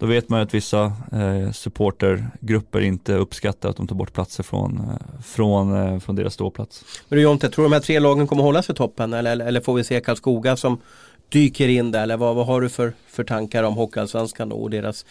då 0.00 0.06
vet 0.06 0.28
man 0.28 0.40
att 0.40 0.54
vissa 0.54 0.84
eh, 1.12 1.52
supportergrupper 1.52 2.80
inte 2.80 3.14
uppskattar 3.14 3.68
att 3.68 3.76
de 3.76 3.86
tar 3.86 3.96
bort 3.96 4.12
platser 4.12 4.42
från, 4.42 4.78
eh, 4.78 5.22
från, 5.24 5.74
eh, 5.76 5.98
från 5.98 6.16
deras 6.16 6.34
ståplats. 6.34 6.84
Men 7.08 7.16
du 7.16 7.22
Jonte, 7.22 7.50
tror 7.50 7.64
du 7.64 7.70
de 7.70 7.74
här 7.74 7.80
tre 7.80 7.98
lagen 7.98 8.26
kommer 8.26 8.42
hålla 8.42 8.62
sig 8.62 8.74
toppen 8.74 9.12
eller, 9.12 9.40
eller 9.40 9.60
får 9.60 9.74
vi 9.74 9.84
se 9.84 10.00
Karlskoga 10.00 10.56
som 10.56 10.80
dyker 11.28 11.68
in 11.68 11.90
där? 11.90 12.02
Eller 12.02 12.16
vad, 12.16 12.36
vad 12.36 12.46
har 12.46 12.60
du 12.60 12.68
för, 12.68 12.92
för 13.08 13.24
tankar 13.24 13.62
om 13.62 13.74
Hockeyallsvenskan 13.74 14.52
och 14.52 14.70
deras, 14.70 15.04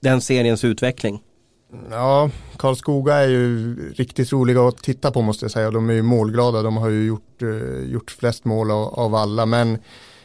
den 0.00 0.20
seriens 0.20 0.64
utveckling? 0.64 1.22
Ja, 1.90 2.30
Karlskoga 2.56 3.14
är 3.14 3.28
ju 3.28 3.76
riktigt 3.92 4.32
roliga 4.32 4.68
att 4.68 4.76
titta 4.76 5.10
på 5.10 5.22
måste 5.22 5.44
jag 5.44 5.52
säga. 5.52 5.70
De 5.70 5.90
är 5.90 5.94
ju 5.94 6.02
målglada, 6.02 6.62
de 6.62 6.76
har 6.76 6.88
ju 6.88 7.06
gjort, 7.06 7.42
eh, 7.42 7.92
gjort 7.92 8.10
flest 8.10 8.44
mål 8.44 8.70
av, 8.70 8.94
av 8.94 9.14
alla. 9.14 9.46
Men 9.46 9.78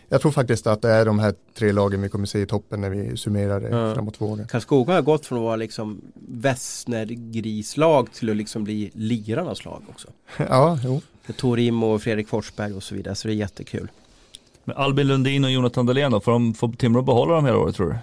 jag 0.09 0.21
tror 0.21 0.31
faktiskt 0.31 0.67
att 0.67 0.81
det 0.81 0.89
är 0.89 1.05
de 1.05 1.19
här 1.19 1.33
tre 1.57 1.71
lagen 1.71 2.01
vi 2.01 2.09
kommer 2.09 2.25
se 2.25 2.41
i 2.41 2.45
toppen 2.45 2.81
när 2.81 2.89
vi 2.89 3.17
summerar 3.17 3.59
det 3.59 3.69
ja. 3.69 3.93
framåt 3.93 4.21
våren. 4.21 4.47
Karlskoga 4.47 4.93
har 4.93 5.01
gått 5.01 5.25
från 5.25 5.37
att 5.37 5.43
vara 5.43 5.55
liksom 5.55 6.01
Västnergrislag 6.27 8.11
till 8.13 8.29
att 8.29 8.35
liksom 8.35 8.63
bli 8.63 8.91
lirarnas 8.93 9.65
lag 9.65 9.81
också. 9.89 10.07
ja, 10.37 10.79
jo. 10.83 11.01
Torim 11.37 11.83
och 11.83 12.01
Fredrik 12.01 12.27
Forsberg 12.27 12.73
och 12.73 12.83
så 12.83 12.95
vidare, 12.95 13.15
så 13.15 13.27
det 13.27 13.33
är 13.33 13.35
jättekul. 13.35 13.91
Men 14.63 14.77
Albin 14.77 15.07
Lundin 15.07 15.43
och 15.43 15.51
Jonathan 15.51 15.85
Dahlén 15.85 16.11
då, 16.11 16.19
får, 16.19 16.31
de, 16.31 16.53
får 16.53 16.71
Timrå 16.71 17.01
behålla 17.01 17.35
dem 17.35 17.45
hela 17.45 17.57
året 17.57 17.75
tror 17.75 17.89
du? 17.89 17.95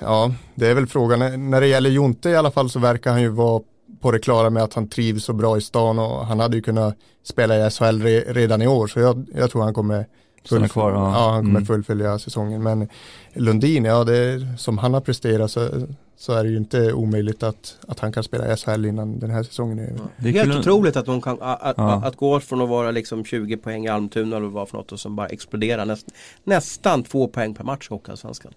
Ja, 0.00 0.34
det 0.54 0.66
är 0.66 0.74
väl 0.74 0.86
frågan. 0.86 1.50
När 1.50 1.60
det 1.60 1.66
gäller 1.66 1.90
Jonte 1.90 2.30
i 2.30 2.36
alla 2.36 2.50
fall 2.50 2.70
så 2.70 2.78
verkar 2.78 3.10
han 3.10 3.22
ju 3.22 3.28
vara 3.28 3.62
på 4.00 4.10
det 4.10 4.18
klara 4.18 4.50
med 4.50 4.62
att 4.62 4.74
han 4.74 4.88
trivs 4.88 5.24
så 5.24 5.32
bra 5.32 5.58
i 5.58 5.60
stan 5.60 5.98
och 5.98 6.26
han 6.26 6.40
hade 6.40 6.56
ju 6.56 6.62
kunnat 6.62 6.94
spela 7.22 7.66
i 7.66 7.70
SHL 7.70 8.02
redan 8.26 8.62
i 8.62 8.66
år 8.66 8.86
så 8.86 9.00
jag, 9.00 9.26
jag 9.34 9.50
tror 9.50 9.62
han 9.62 9.74
kommer 9.74 10.06
Full, 10.44 10.68
kvar, 10.68 10.92
ja. 10.92 11.12
ja. 11.12 11.30
han 11.30 11.40
kommer 11.40 11.50
mm. 11.50 11.66
fullfölja 11.66 12.18
säsongen. 12.18 12.62
Men 12.62 12.88
Lundin, 13.32 13.84
ja 13.84 14.04
det 14.04 14.46
som 14.58 14.78
han 14.78 14.94
har 14.94 15.00
presterat 15.00 15.50
så, 15.50 15.70
så 16.16 16.32
är 16.32 16.44
det 16.44 16.50
ju 16.50 16.56
inte 16.56 16.92
omöjligt 16.92 17.42
att, 17.42 17.78
att 17.88 18.00
han 18.00 18.12
kan 18.12 18.22
spela 18.22 18.56
SHL 18.56 18.84
innan 18.84 19.18
den 19.18 19.30
här 19.30 19.42
säsongen 19.42 19.78
är 19.78 19.82
över. 19.82 19.98
Ja. 19.98 20.04
Det 20.16 20.28
är 20.28 20.32
helt 20.32 20.58
otroligt 20.58 20.96
att 20.96 21.06
de 21.06 21.20
kan, 21.20 21.38
att, 21.40 21.74
ja. 21.76 22.02
att, 22.04 22.16
gå 22.16 22.40
från 22.40 22.60
att 22.60 22.68
vara 22.68 22.90
liksom 22.90 23.24
20 23.24 23.56
poäng 23.56 23.84
i 23.84 23.88
Almtuna 23.88 24.36
eller 24.36 24.46
vad 24.46 24.68
för 24.68 24.76
något 24.76 24.92
och 24.92 25.00
som 25.00 25.16
bara 25.16 25.26
exploderar 25.26 25.84
näst, 25.84 26.06
nästan 26.44 27.02
två 27.02 27.28
poäng 27.28 27.54
per 27.54 27.64
match 27.64 27.88
i 27.90 27.94
Hockeyallsvenskan. 27.94 28.52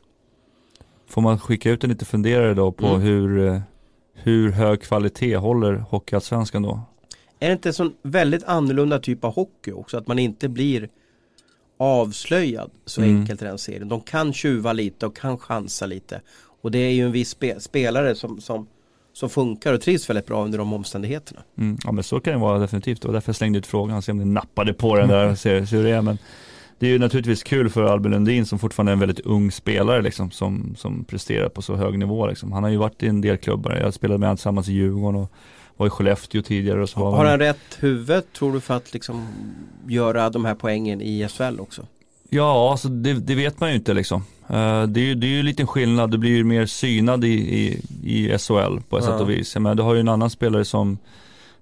Får 1.10 1.22
man 1.22 1.40
skicka 1.40 1.72
ut 1.72 1.84
en 1.84 1.90
lite 1.90 2.06
funderare 2.06 2.54
då 2.54 2.72
på 2.72 2.88
mm. 2.88 3.02
hur, 3.02 3.48
eh, 3.48 3.60
hur 4.14 4.52
hög 4.52 4.82
kvalitet 4.82 5.36
håller 5.36 5.74
Hockeyallsvenskan 5.74 6.62
då? 6.62 6.82
Är 7.40 7.48
det 7.48 7.54
inte 7.54 7.70
en 7.70 7.74
sån 7.74 7.94
väldigt 8.04 8.44
annorlunda 8.44 9.00
typ 9.00 9.24
av 9.24 9.34
hockey 9.34 9.72
också? 9.72 9.98
Att 9.98 10.08
man 10.08 10.20
inte 10.20 10.50
blir 10.50 10.90
avslöjad 11.82 12.72
så 12.86 13.02
Mm. 13.02 13.20
enkelt 13.20 13.42
i 13.42 13.46
den 13.46 13.58
serien. 13.58 13.90
De 13.90 14.02
kan 14.02 14.34
tjuva 14.34 14.74
lite 14.74 15.06
och 15.06 15.16
kan 15.16 15.38
chansa 15.38 15.86
lite. 15.86 16.22
Och 16.62 16.72
det 16.72 16.80
är 16.80 16.92
ju 16.92 17.06
en 17.06 17.12
viss 17.12 17.30
spe 17.30 17.60
spelare 17.60 18.16
som, 18.16 18.42
som, 18.42 18.68
som 19.14 19.30
funkar 19.30 19.74
och 19.74 19.82
trivs 19.82 20.10
väldigt 20.10 20.26
bra 20.26 20.44
under 20.44 20.58
de 20.58 20.74
omständigheterna. 20.74 21.42
Mm, 21.58 21.78
ja 21.84 21.92
men 21.92 22.04
så 22.04 22.20
kan 22.20 22.34
det 22.34 22.40
vara 22.40 22.60
definitivt. 22.60 23.06
Var 23.06 23.14
därför 23.14 23.30
jag 23.30 23.36
slängde 23.36 23.60
ut 23.60 23.68
frågan, 23.68 24.02
se 24.02 24.12
om 24.12 24.18
ni 24.18 24.26
nappade 24.26 24.74
på 24.74 24.96
den 24.96 25.10
där 25.10 25.32
och 25.32 25.38
se, 25.40 25.68
se 25.68 25.76
hur 25.76 25.84
det 25.84 25.90
är. 25.90 26.02
Men 26.02 26.18
det 26.80 26.88
är 26.88 26.92
ju 26.92 27.00
naturligtvis 27.00 27.44
kul 27.44 27.70
för 27.70 27.84
Albin 27.84 28.12
Lundin 28.12 28.46
som 28.46 28.60
fortfarande 28.60 28.92
är 28.92 28.94
en 28.94 29.00
väldigt 29.00 29.20
ung 29.20 29.52
spelare 29.52 30.02
liksom, 30.02 30.32
som, 30.32 30.76
som 30.78 31.04
presterar 31.04 31.50
på 31.50 31.62
så 31.62 31.76
hög 31.76 32.00
nivå. 32.00 32.28
Liksom. 32.28 32.52
Han 32.52 32.64
har 32.64 32.70
ju 32.70 32.78
varit 32.78 33.04
i 33.04 33.08
en 33.08 33.22
del 33.22 33.38
klubbar. 33.38 33.78
Jag 33.82 33.94
spelade 33.94 34.18
med 34.18 34.28
honom 34.30 34.38
tillsammans 34.38 34.70
i 34.70 34.74
Djurgården 34.74 35.22
och 35.22 35.32
var 35.82 35.88
i 35.88 35.90
Skellefteå 35.90 36.42
tidigare. 36.42 36.82
Och 36.82 36.90
så 36.90 37.00
Har 37.00 37.26
han 37.26 37.40
rätt 37.40 37.78
huvud 37.80 38.34
tror 38.34 38.54
du 38.54 38.60
för 38.60 38.74
att 38.74 38.94
liksom 38.94 39.28
göra 39.88 40.30
de 40.30 40.46
här 40.46 40.56
poängen 40.56 41.02
i 41.02 41.28
SHL 41.28 41.60
också? 41.60 41.86
Ja, 42.30 42.72
alltså 42.72 42.88
det, 42.90 43.14
det 43.14 43.36
vet 43.36 43.60
man 43.60 43.70
ju 43.70 43.76
inte 43.76 43.94
liksom. 43.94 44.24
Eh, 44.48 44.84
det, 44.84 45.00
är 45.00 45.06
ju, 45.06 45.16
det 45.16 45.28
är 45.28 45.30
ju 45.30 45.40
en 45.40 45.46
liten 45.46 45.68
skillnad, 45.68 46.12
du 46.12 46.18
blir 46.18 46.32
ju 46.36 46.44
mer 46.44 46.66
synad 46.66 47.24
i, 47.26 47.28
i, 47.34 47.82
i 48.04 48.38
SHL 48.38 48.80
på 48.90 48.98
ett 48.98 49.04
Ja. 49.06 49.12
sätt 49.12 49.22
och 49.22 49.30
vis. 49.30 49.58
Men 49.58 49.78
du 49.78 49.84
har 49.84 49.94
ju 49.94 50.00
en 50.00 50.10
annan 50.10 50.30
spelare 50.30 50.66
som, 50.66 50.98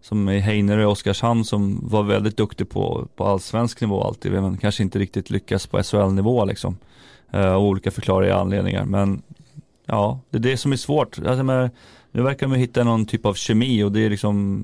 som 0.01 0.27
är 0.27 0.39
Heiner 0.39 0.79
i 0.79 0.85
Oskarshamn 0.85 1.45
som 1.45 1.79
var 1.89 2.03
väldigt 2.03 2.37
duktig 2.37 2.69
på, 2.69 3.07
på 3.15 3.25
allsvensk 3.25 3.81
nivå 3.81 4.03
alltid, 4.03 4.31
men 4.31 4.57
kanske 4.57 4.83
inte 4.83 4.99
riktigt 4.99 5.29
lyckas 5.29 5.67
på 5.67 5.83
SHL-nivå 5.83 6.45
liksom. 6.45 6.77
Uh, 7.35 7.57
olika 7.57 7.91
förklarliga 7.91 8.35
anledningar. 8.35 8.85
Men 8.85 9.21
ja, 9.85 10.19
det 10.29 10.37
är 10.37 10.41
det 10.41 10.57
som 10.57 10.71
är 10.71 10.75
svårt. 10.77 11.19
Alltså, 11.25 11.43
men, 11.43 11.69
nu 12.11 12.21
verkar 12.21 12.47
man 12.47 12.59
hitta 12.59 12.83
någon 12.83 13.05
typ 13.05 13.25
av 13.25 13.33
kemi 13.33 13.83
och 13.83 13.91
det 13.91 14.05
är 14.05 14.09
liksom 14.09 14.63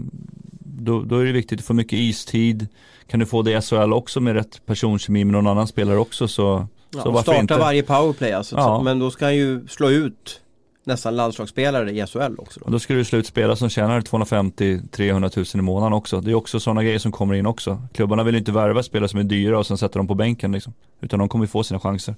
då, 0.60 1.02
då 1.02 1.18
är 1.18 1.26
det 1.26 1.32
viktigt 1.32 1.60
att 1.60 1.66
få 1.66 1.74
mycket 1.74 2.00
istid. 2.00 2.68
Kan 3.08 3.20
du 3.20 3.26
få 3.26 3.42
det 3.42 3.52
i 3.52 3.62
SHL 3.62 3.94
också 3.94 4.20
med 4.22 4.34
rätt 4.34 4.66
personkemi 4.66 5.26
med 5.26 5.34
någon 5.34 5.48
annan 5.48 5.68
spelare 5.68 5.98
också 5.98 6.28
så, 6.28 6.68
Ja, 6.96 7.04
så 7.04 7.12
varför 7.12 7.22
starta 7.22 7.42
inte? 7.42 7.58
varje 7.58 7.84
powerplay 7.84 8.32
alltså. 8.32 8.56
Ja. 8.56 8.82
Men 8.82 9.00
då 9.00 9.12
ska 9.12 9.26
han 9.26 9.36
ju 9.36 9.68
slå 9.68 9.90
ut 9.90 10.42
nästan 10.84 11.16
landslagsspelare 11.16 11.92
i 11.92 12.06
SHL 12.08 12.36
också. 12.38 12.60
Då. 12.66 12.72
då 12.72 12.80
ska 12.80 12.94
du 12.94 13.06
slut 13.06 13.28
spela 13.28 13.56
som 13.56 13.70
tjänar 13.70 14.02
250-300 14.02 15.56
000 15.56 15.62
i 15.62 15.66
månaden 15.66 15.94
också. 15.94 16.22
Det 16.22 16.32
är 16.32 16.36
också 16.36 16.60
sådana 16.60 16.84
grejer 16.84 17.00
som 17.00 17.12
kommer 17.12 17.34
in 17.34 17.46
också. 17.46 17.82
Klubbarna 17.94 18.24
vill 18.24 18.36
inte 18.36 18.52
värva 18.52 18.84
spelare 18.84 19.10
som 19.10 19.20
är 19.20 19.24
dyra 19.24 19.60
och 19.60 19.68
sen 19.68 19.78
sätta 19.78 20.00
dem 20.00 20.08
på 20.08 20.16
bänken 20.16 20.52
liksom. 20.52 20.74
Utan 21.02 21.20
de 21.20 21.30
kommer 21.30 21.46
ju 21.46 21.50
få 21.50 21.64
sina 21.64 21.80
chanser. 21.80 22.16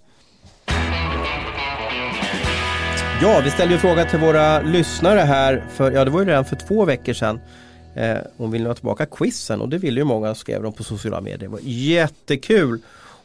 Ja, 3.21 3.41
vi 3.43 3.51
ställde 3.51 3.73
ju 3.73 3.79
fråga 3.79 4.05
till 4.05 4.19
våra 4.19 4.61
lyssnare 4.61 5.19
här 5.19 5.63
för, 5.69 5.91
ja 5.91 6.05
det 6.05 6.11
var 6.11 6.19
ju 6.19 6.25
redan 6.25 6.45
för 6.45 6.55
två 6.55 6.85
veckor 6.85 7.13
sedan. 7.13 7.39
Eh, 7.95 8.17
hon 8.37 8.51
ville 8.51 8.67
ha 8.67 8.73
tillbaka 8.73 9.05
quizen 9.05 9.61
och 9.61 9.69
det 9.69 9.77
ville 9.77 9.99
ju 9.99 10.03
många 10.03 10.35
skrev 10.35 10.63
de 10.63 10.73
på 10.73 10.83
sociala 10.83 11.21
medier. 11.21 11.37
Det 11.39 11.47
var 11.47 11.59
jättekul. 11.63 12.79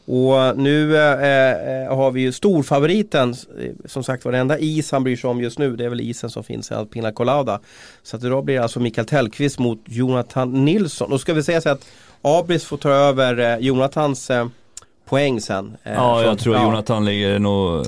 Och 0.05 0.57
nu 0.57 0.97
eh, 0.97 1.83
eh, 1.83 1.95
har 1.95 2.11
vi 2.11 2.21
ju 2.21 2.31
storfavoriten, 2.31 3.29
eh, 3.31 3.69
som 3.85 4.03
sagt 4.03 4.25
var 4.25 4.31
det 4.31 4.37
enda 4.37 4.59
is 4.59 4.91
han 4.91 5.03
bryr 5.03 5.15
sig 5.15 5.29
om 5.29 5.41
just 5.41 5.59
nu 5.59 5.75
det 5.75 5.85
är 5.85 5.89
väl 5.89 6.01
isen 6.01 6.29
som 6.29 6.43
finns 6.43 6.71
i 6.71 6.73
Alpina 6.73 7.11
Colada. 7.11 7.59
Så 8.03 8.17
att 8.17 8.23
idag 8.23 8.45
blir 8.45 8.55
det 8.55 8.63
alltså 8.63 8.79
Mikael 8.79 9.07
Tellqvist 9.07 9.59
mot 9.59 9.79
Jonathan 9.85 10.65
Nilsson. 10.65 11.09
Då 11.09 11.17
ska 11.19 11.33
vi 11.33 11.43
säga 11.43 11.61
så 11.61 11.69
att 11.69 11.85
Abris 12.21 12.65
får 12.65 12.77
ta 12.77 12.89
över 12.89 13.39
eh, 13.39 13.57
Jonathans 13.57 14.29
eh, 14.29 14.47
poäng 15.05 15.41
sen. 15.41 15.77
eh, 15.83 15.93
Ja, 15.93 16.23
jag 16.23 16.39
tror 16.39 16.55
ja. 16.55 16.63
Jonathan 16.63 17.05
ligger 17.05 17.39
nog, 17.39 17.85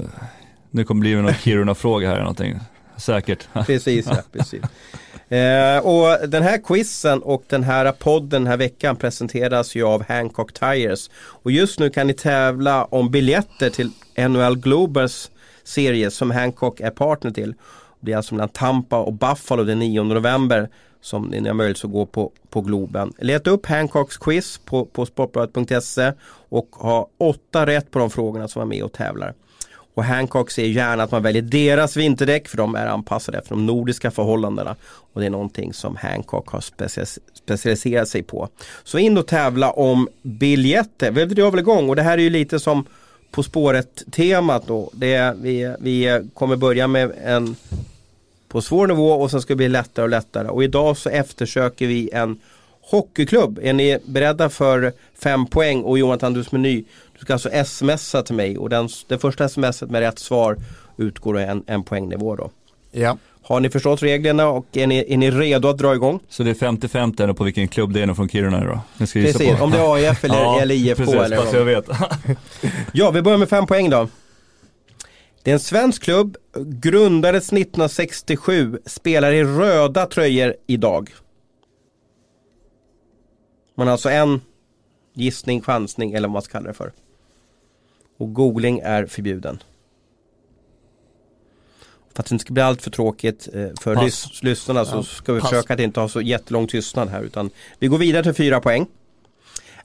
nu 0.76 0.84
kommer 0.84 1.04
det 1.04 1.10
bli 1.10 1.22
någon 1.22 1.34
Kiruna-fråga 1.44 2.08
här 2.08 2.14
eller 2.14 2.24
någonting. 2.24 2.60
Säkert. 2.98 3.48
Precis, 3.66 4.06
ja, 4.06 4.18
precis. 4.32 4.62
Eh, 5.30 5.78
och 5.78 6.30
den 6.30 6.44
här 6.44 6.58
quizen 6.58 7.22
och 7.22 7.44
den 7.48 7.64
här 7.64 7.92
podden 7.92 8.30
den 8.30 8.48
här 8.48 8.58
veckan 8.58 8.96
presenteras 8.96 9.76
ju 9.76 9.84
av 9.84 10.04
Hancock 10.08 10.54
Tires. 10.54 11.10
Och 11.16 11.52
just 11.52 11.80
nu 11.80 11.90
kan 11.90 12.08
ni 12.08 12.14
tävla 12.14 12.86
om 12.86 13.12
biljetter 13.12 13.70
till 13.70 13.92
NHL 14.18 14.58
Globals 14.58 15.32
serie 15.64 16.12
som 16.12 16.32
Hancock 16.32 16.80
är 16.80 16.92
partner 16.92 17.32
till. 17.32 17.54
Det 18.00 18.12
är 18.12 18.18
alltså 18.18 18.36
mellan 18.36 18.50
Tampa 18.50 18.98
och 18.98 19.14
Buffalo 19.14 19.64
den 19.64 19.80
9 19.80 20.04
november 20.04 20.70
som 21.02 21.24
ni 21.24 21.48
har 21.48 21.54
möjlighet 21.54 21.86
att 21.86 21.92
gå 21.92 22.06
på, 22.06 22.32
på 22.50 22.62
Globen. 22.62 23.14
Leta 23.18 23.50
upp 23.50 23.66
Hancocks 23.66 24.18
quiz 24.18 24.58
på, 24.66 24.86
på 24.86 25.06
sportbladet.se 25.06 26.12
och 26.50 26.68
ha 26.72 27.10
åtta 27.18 27.66
rätt 27.66 27.92
på 27.92 28.00
de 28.00 28.10
frågorna 28.10 28.48
som 28.48 28.60
var 28.60 28.68
med 28.68 28.84
och 28.84 28.94
tävlar. 28.94 29.34
Och 29.96 30.04
Hancock 30.04 30.52
ser 30.52 30.66
gärna 30.66 31.04
att 31.04 31.12
man 31.12 31.24
väljer 31.24 31.42
deras 31.42 31.98
vinterdäck 31.98 32.48
för 32.48 32.58
de 32.58 32.76
är 32.76 32.88
anpassade 32.88 33.38
efter 33.38 33.50
de 33.50 33.66
nordiska 33.66 34.12
förhållandena. 34.12 34.76
Och 35.14 35.22
det 35.22 35.28
är 35.28 35.30
någonting 35.30 35.74
som 35.74 35.96
Hancock 35.96 36.50
har 36.50 36.64
specialiserat 37.34 38.08
sig 38.08 38.24
på. 38.24 38.50
Så 38.84 38.98
in 38.98 39.18
och 39.18 39.28
tävla 39.28 39.72
om 39.72 40.10
biljetter. 40.22 41.12
Vi 41.12 41.26
drar 41.26 41.52
väl 41.52 41.60
igång 41.60 41.90
och 41.90 41.96
det 41.96 42.02
här 42.02 42.18
är 42.18 42.22
ju 42.22 42.30
lite 42.30 42.60
som 42.60 42.86
På 43.32 43.44
spåret 43.44 44.04
temat 44.12 44.68
då. 44.68 44.90
Det 44.94 45.14
är, 45.14 45.34
vi, 45.34 45.76
vi 45.80 46.30
kommer 46.34 46.56
börja 46.56 46.88
med 46.88 47.12
en 47.24 47.56
på 48.48 48.62
svår 48.62 48.88
nivå 48.88 49.12
och 49.12 49.32
sen 49.32 49.42
ska 49.42 49.54
det 49.54 49.58
bli 49.58 49.70
lättare 49.70 50.04
och 50.04 50.10
lättare. 50.10 50.48
Och 50.48 50.64
idag 50.64 50.98
så 50.98 51.10
eftersöker 51.10 51.88
vi 51.88 52.10
en 52.14 52.40
hockeyklubb. 52.82 53.60
Är 53.64 53.74
ni 53.74 54.00
beredda 54.06 54.50
för 54.50 54.94
fem 55.24 55.46
poäng? 55.46 55.84
Och 55.84 56.00
Jonathan, 56.00 56.34
du 56.34 56.44
som 56.44 56.56
är 56.56 56.62
ny, 56.62 56.84
du 57.20 57.22
ska 57.22 57.34
alltså 57.34 57.50
smsa 57.66 58.24
till 58.24 58.36
mig 58.36 58.58
och 58.58 58.70
den, 58.70 58.90
det 59.08 59.18
första 59.20 59.50
smset 59.50 59.90
med 59.90 60.02
rätt 60.02 60.20
svar 60.20 60.58
utgår 60.98 61.38
en, 61.38 61.64
en 61.68 61.84
poängnivå 61.84 62.36
då. 62.36 62.52
Ja, 62.92 63.18
Har 63.42 63.60
ni 63.60 63.70
förstått 63.70 64.04
reglerna 64.04 64.48
och 64.48 64.66
är 64.74 64.88
ni, 64.88 65.06
är 65.14 65.18
ni 65.18 65.32
redo 65.32 65.68
att 65.68 65.78
dra 65.78 65.96
igång? 65.96 66.20
Så 66.30 66.44
det 66.44 66.50
är 66.50 66.54
50-50 66.54 67.24
eller 67.24 67.34
på 67.34 67.44
vilken 67.44 67.68
klubb 67.68 67.94
det 67.94 68.02
är 68.02 68.06
nu 68.06 68.16
från 68.16 68.30
Kiruna 68.30 68.84
gissa 68.98 69.14
Precis, 69.14 69.58
på. 69.58 69.64
om 69.64 69.72
det 69.72 69.78
är 69.78 69.94
AIF 69.94 70.24
eller, 70.24 70.36
Ja, 70.42 70.62
eller 70.62 70.76
IFK 70.76 71.04
precis, 71.04 71.22
eller 71.22 71.56
jag 71.58 71.66
vet. 71.66 71.90
Ja, 72.94 73.12
vi 73.12 73.22
börjar 73.22 73.38
med 73.38 73.50
fem 73.50 73.68
poäng 73.68 73.90
då. 73.90 74.10
Det 75.44 75.52
är 75.52 75.54
en 75.54 75.60
svensk 75.60 76.04
klubb, 76.04 76.38
grundades 76.66 77.44
1967, 77.44 78.80
spelar 78.86 79.32
i 79.32 79.44
röda 79.44 80.06
tröjor 80.06 80.56
idag. 80.68 81.10
Man 83.78 83.88
har 83.88 83.92
alltså 83.92 84.10
en 84.10 84.42
gissning, 85.14 85.62
chansning 85.62 86.14
eller 86.14 86.28
vad 86.28 86.34
man 86.34 86.42
ska 86.42 86.52
kalla 86.52 86.68
det 86.68 86.74
för. 86.74 86.92
Och 88.18 88.34
googling 88.34 88.80
är 88.84 89.06
förbjuden. 89.06 89.64
För 92.14 92.24
att 92.24 92.26
det 92.30 92.34
inte 92.34 92.42
ska 92.46 92.54
bli 92.54 92.64
allt 92.64 92.82
för 92.82 92.92
tråkigt 92.92 93.48
eh, 93.54 93.68
för 93.82 93.96
lys- 93.96 94.44
lyssnarna 94.44 94.86
så 94.86 94.96
Ja, 94.98 95.04
ska 95.04 95.34
vi 95.34 95.40
pass. 95.42 95.50
försöka 95.50 95.74
att 95.74 95.80
inte 95.80 96.00
ha 96.00 96.10
så 96.10 96.22
jättelång 96.22 96.68
tystnad 96.68 97.10
här 97.10 97.22
utan 97.24 97.50
vi 97.80 97.88
går 97.88 97.98
vidare 97.98 98.24
till 98.24 98.34
fyra 98.34 98.62
poäng. 98.62 98.88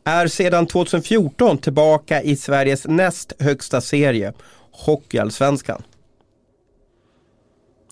Är 0.04 0.26
sedan 0.26 0.66
2014 0.66 1.58
tillbaka 1.58 2.22
i 2.22 2.36
Sveriges 2.36 2.86
näst 2.86 3.32
högsta 3.38 3.80
serie, 3.80 4.32
Hockeyallsvenskan. 4.70 5.82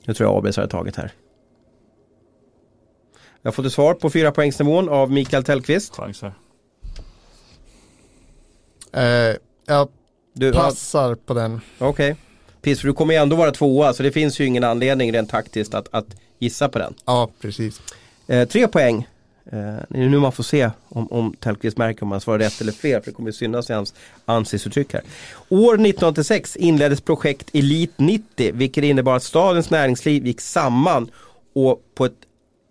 Nu 0.05 0.15
tror 0.15 0.31
jag 0.31 0.39
Abris 0.39 0.57
har 0.57 0.67
tagit 0.67 0.97
här. 0.97 1.13
Jag 3.43 3.49
har 3.51 3.53
fått 3.53 3.67
ett 3.67 3.73
svar 3.73 3.95
på 3.95 4.11
fyra 4.11 4.33
poängsnivån 4.33 4.89
av 4.89 5.11
Mikael 5.13 5.45
Tellqvist. 5.45 5.95
Chanser. 5.97 6.33
eh, 8.93 9.37
jag 9.67 9.89
Du, 10.39 10.53
passar 10.53 11.15
på 11.15 11.35
den. 11.35 11.61
Okej. 11.79 12.17
Piss, 12.63 12.81
för 12.81 12.89
du 12.89 12.95
kommer 12.95 13.15
ju 13.15 13.21
ändå 13.21 13.37
vara 13.37 13.51
tvåa 13.51 13.93
så 13.93 14.03
det 14.03 14.13
finns 14.13 14.41
ju 14.41 14.45
ingen 14.45 14.65
anledning 14.65 15.13
rent 15.13 15.31
taktiskt 15.31 15.75
att, 15.75 15.89
att 15.91 16.07
gissa 16.39 16.69
på 16.69 16.79
den. 16.79 16.95
Ja, 17.05 17.31
precis. 17.41 17.81
Eh, 18.27 18.49
tre 18.49 18.69
poäng. 18.69 19.09
Eh, 19.53 19.59
det 19.89 19.99
är 19.99 20.09
nu 20.09 20.19
man 20.19 20.33
får 20.33 20.45
se 20.45 20.71
om, 20.89 21.13
om 21.13 21.35
Tellqvist 21.41 21.77
märker 21.77 22.03
om 22.03 22.13
han 22.13 22.21
svarar 22.21 22.39
rätt 22.39 22.61
eller 22.61 22.73
fel 22.73 23.03
för 23.03 23.11
det 23.11 23.15
kommer 23.15 23.33
synas 23.33 23.71
i 23.71 23.73
hans 23.73 23.95
ansiktsuttryck 24.25 24.93
här. 24.93 25.03
År 25.49 25.75
1986 25.75 26.57
inleddes 26.57 27.01
projekt 27.01 27.51
Elit 27.53 27.93
90 27.97 28.51
vilket 28.55 28.85
innebar 28.85 29.17
att 29.17 29.23
stadens 29.23 29.71
näringsliv 29.71 30.27
gick 30.27 30.41
samman 30.41 31.11
och 31.55 31.83
på 31.95 32.05
ett 32.05 32.13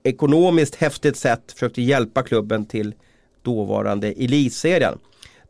ekonomiskt 0.03 0.75
häftigt 0.75 1.17
sätt 1.17 1.51
försökte 1.51 1.82
hjälpa 1.82 2.23
klubben 2.23 2.65
till 2.65 2.93
dåvarande 3.41 4.08
elitserien. 4.08 4.97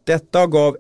Detta 0.03 0.47
gav 0.47 0.77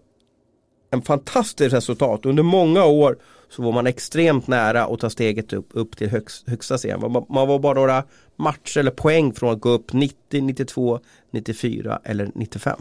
en 0.89 1.01
fantastiskt 1.01 1.73
resultat. 1.73 2.25
Under 2.25 2.43
många 2.43 2.85
år 2.85 3.17
så 3.49 3.61
var 3.61 3.71
man 3.71 3.87
extremt 3.87 4.47
nära 4.47 4.85
att 4.85 4.99
ta 4.99 5.09
steget 5.09 5.53
upp, 5.53 5.69
upp 5.73 5.97
till 5.97 6.09
högst, 6.09 6.49
högsta 6.49 6.77
serien. 6.77 7.11
Man, 7.11 7.25
man 7.29 7.47
var 7.47 7.59
bara 7.59 7.73
några 7.73 8.03
matcher 8.35 8.79
eller 8.79 8.91
poäng 8.91 9.33
från 9.33 9.53
att 9.53 9.61
gå 9.61 9.69
upp 9.69 9.93
90, 9.93 10.41
92, 10.41 10.99
94 11.31 11.99
eller 12.03 12.31
95. 12.35 12.79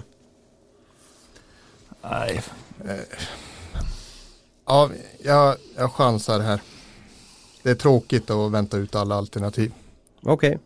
Nej, 2.02 2.42
Ja, 4.66 4.90
jag, 5.22 5.56
jag 5.76 5.92
chansar 5.92 6.40
här. 6.40 6.60
Det 7.62 7.70
är 7.70 7.74
tråkigt 7.74 8.30
att 8.30 8.52
vänta 8.52 8.76
ut 8.76 8.94
alla 8.94 9.14
alternativ. 9.14 9.72
Okej. 10.22 10.58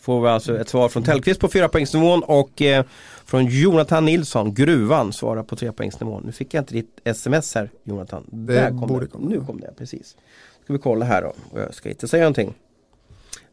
Får 0.00 0.22
vi 0.22 0.28
alltså 0.28 0.58
ett 0.60 0.68
svar 0.68 0.88
från 0.88 1.02
Tellqvist 1.02 1.40
på 1.40 1.48
fyra 1.48 1.68
poängsnivån 1.68 2.22
och 2.22 2.62
eh, 2.62 2.84
från 3.28 3.46
Jonathan 3.46 4.04
Nilsson, 4.04 4.54
Gruvan, 4.54 5.12
svarar 5.12 5.42
på 5.42 5.56
tre 5.56 5.72
poängsnivån. 5.72 6.22
Nu 6.26 6.32
fick 6.32 6.54
jag 6.54 6.62
inte 6.62 6.74
ditt 6.74 7.00
sms 7.04 7.54
här 7.54 7.70
Jonathan. 7.84 8.24
Där 8.30 8.68
kom 8.68 8.80
borde 8.80 9.06
det. 9.06 9.10
komma. 9.10 9.28
Nu 9.28 9.40
kom 9.40 9.60
det, 9.60 9.74
precis. 9.78 10.16
Ska 10.64 10.72
vi 10.72 10.78
kolla 10.78 11.04
här 11.04 11.22
då. 11.22 11.32
Och 11.50 11.60
Jag 11.60 11.74
ska 11.74 11.88
inte 11.88 12.08
säga 12.08 12.22
någonting. 12.22 12.54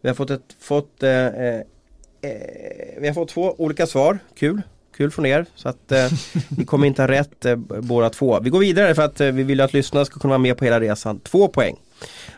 Vi 0.01 0.09
har 0.09 0.15
fått, 0.15 0.29
ett, 0.29 0.55
fått, 0.59 1.03
eh, 1.03 1.11
eh, 1.11 1.55
eh, 1.55 1.61
vi 2.99 3.07
har 3.07 3.13
fått 3.13 3.29
två 3.29 3.55
olika 3.57 3.87
svar. 3.87 4.19
Kul. 4.35 4.61
kul 4.97 5.11
från 5.11 5.25
er. 5.25 5.45
Så 5.55 5.69
att 5.69 5.91
eh, 5.91 6.07
vi 6.57 6.65
kommer 6.65 6.87
inte 6.87 7.01
ha 7.01 7.07
rätt 7.07 7.45
eh, 7.45 7.55
båda 7.55 8.09
två. 8.09 8.39
Vi 8.39 8.49
går 8.49 8.59
vidare 8.59 8.95
för 8.95 9.01
att 9.01 9.21
eh, 9.21 9.31
vi 9.31 9.43
vill 9.43 9.61
att 9.61 9.73
lyssnarna 9.73 10.05
ska 10.05 10.19
kunna 10.19 10.31
vara 10.31 10.39
med 10.39 10.57
på 10.57 10.65
hela 10.65 10.79
resan. 10.79 11.19
Två 11.19 11.47
poäng. 11.47 11.75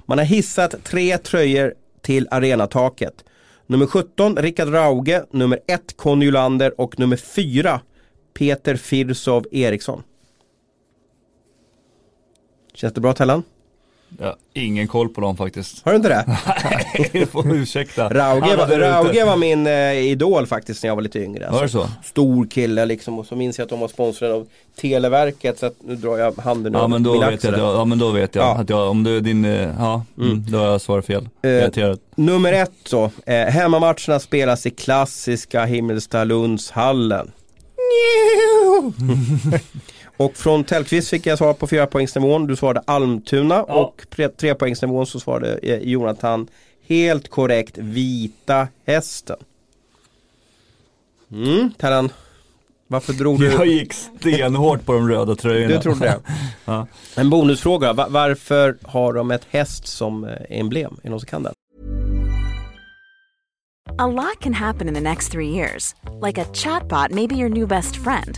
Man 0.06 0.17
har 0.17 0.26
hissat 0.26 0.76
tre 0.84 1.17
tröjor 1.17 1.73
till 2.02 2.28
arenataket. 2.32 3.23
Nummer 3.69 3.86
17 3.86 4.36
Rickard 4.36 4.69
Rauge, 4.73 5.25
nummer 5.32 5.60
1 5.67 5.97
Conny 5.97 6.25
Jolander 6.25 6.82
och 6.82 6.99
nummer 6.99 7.15
4 7.15 7.82
Peter 8.34 8.75
Firsov 8.75 9.45
Eriksson. 9.51 10.03
Känns 12.73 12.93
det 12.93 13.01
bra 13.01 13.13
Tellan? 13.13 13.43
Har 14.20 14.36
ingen 14.54 14.88
koll 14.88 15.10
på 15.10 15.22
dem 15.22 15.38
faktiskt. 15.38 15.86
Har 15.86 15.91
du 15.91 15.96
inte 15.96 16.10
det? 16.10 16.24
Nej, 16.28 17.10
du 17.13 17.26
får 17.26 17.56
ursäkta. 17.56 18.10
Rauge, 18.10 18.56
var. 18.56 18.67
Rauge 18.80 19.26
var 19.26 19.38
min 19.38 19.67
eh, 19.67 19.93
idol 19.93 20.48
faktiskt 20.48 20.84
när 20.84 20.88
jag 20.88 20.96
var 20.96 21.02
lite 21.02 21.20
yngre. 21.20 21.48
Alltså. 21.48 21.58
Var 21.58 21.63
det 21.84 21.89
så? 21.89 21.89
Stor 22.04 22.46
kille 22.46 22.86
liksom 22.86 23.20
och 23.20 23.26
så 23.26 23.36
minns 23.36 23.58
jag 23.58 23.63
att 23.65 23.70
de 23.70 23.80
var 23.80 23.88
sponsrade 23.88 24.34
av 24.34 24.48
Televerket 24.82 25.60
så 25.60 25.65
att 25.65 25.76
nu 25.80 25.96
drar 25.96 26.17
jag 26.17 26.38
handen 26.38 26.74
Ja 26.74 26.88
men 26.88 27.04
då 27.04 27.12
min 27.12 27.22
vet 27.22 27.43
jag, 27.43 27.54
jag, 27.54 27.76
ja 27.76 27.86
men 27.86 28.00
då 28.00 28.12
vet 28.12 28.36
jag 28.36 28.46
Ja. 28.46 28.58
att 28.58 28.70
jag, 28.70 28.89
om 28.89 29.04
du 29.04 29.17
är 29.17 29.22
din, 29.22 29.46
eh, 29.46 29.70
ja, 29.80 30.06
mm. 30.17 30.46
då 30.48 30.58
har 30.58 30.65
jag 30.65 30.82
svarat 30.82 31.06
fel. 31.06 31.30
Garanterat. 31.41 32.00
Nummer 32.15 32.54
ett 32.54 32.72
så, 32.84 33.12
eh, 33.26 33.36
hemmamatcherna 33.36 34.20
spelas 34.20 34.65
i 34.65 34.70
klassiska 34.70 35.65
Himmelstalundshallen. 35.65 37.32
och 40.17 40.36
från 40.38 40.63
Tellqvist 40.63 41.10
fick 41.10 41.25
jag 41.25 41.38
svar 41.38 41.53
på 41.53 41.67
fyra 41.67 41.88
poängsnivån. 41.88 42.47
Du 42.47 42.56
svarade 42.56 42.82
Almtuna 42.88 43.56
Ja. 43.67 43.73
och 43.73 44.06
tre, 44.10 44.30
tre 44.30 44.56
poängsnivån 44.56 45.06
så 45.08 45.19
svarade 45.19 45.58
eh, 45.58 45.77
Jonathan 45.80 46.47
helt 46.88 47.30
korrekt 47.30 47.77
Vita 47.77 48.67
Hästen. 48.86 49.38
Mm, 51.32 51.71
Terran. 51.77 52.10
Varför 52.88 53.13
drog 53.13 53.39
du? 53.39 53.51
Jag 53.51 53.65
gick 53.67 53.93
stenhårt 53.93 54.86
på 54.86 54.93
de 54.93 55.10
röda 55.10 55.36
tröjorna. 55.36 55.75
Du 55.75 55.82
trodde 55.82 55.99
det? 55.99 56.19
Ja. 56.65 56.88
En 57.15 57.30
bonusfråga. 57.30 57.93
Va- 57.93 58.08
varför 58.10 58.77
har 58.84 59.13
de 59.13 59.32
ett 59.32 59.45
häst 59.49 59.88
som 59.88 60.23
eh, 60.23 60.30
emblem? 60.49 60.93
Är 60.93 61.03
det 61.03 61.10
någon 61.10 61.19
som 61.19 61.27
kan 61.27 61.43
den? 61.43 61.53
A 63.99 64.08
lot 64.08 64.39
can 64.41 64.53
happen 64.53 64.88
in 64.88 64.93
the 64.93 65.01
next 65.01 65.32
three 65.32 65.49
years. 65.49 65.95
Like 66.25 66.41
a 66.41 66.45
chatbot 66.53 67.12
may 67.12 67.27
be 67.27 67.36
your 67.36 67.49
new 67.49 67.67
best 67.67 67.95
friend. 67.95 68.38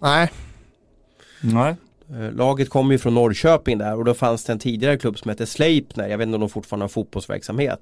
Nej, 0.00 0.30
Nej. 1.40 1.74
Eh, 2.10 2.32
Laget 2.32 2.70
kommer 2.70 2.92
ju 2.92 2.98
från 2.98 3.14
Norrköping 3.14 3.78
där 3.78 3.96
och 3.96 4.04
då 4.04 4.14
fanns 4.14 4.44
det 4.44 4.52
en 4.52 4.58
tidigare 4.58 4.98
klubb 4.98 5.18
som 5.18 5.28
hette 5.28 5.46
Sleipner. 5.46 6.08
Jag 6.08 6.18
vet 6.18 6.26
inte 6.26 6.34
om 6.34 6.40
de 6.40 6.48
fortfarande 6.50 6.84
har 6.84 6.88
fotbollsverksamhet. 6.88 7.80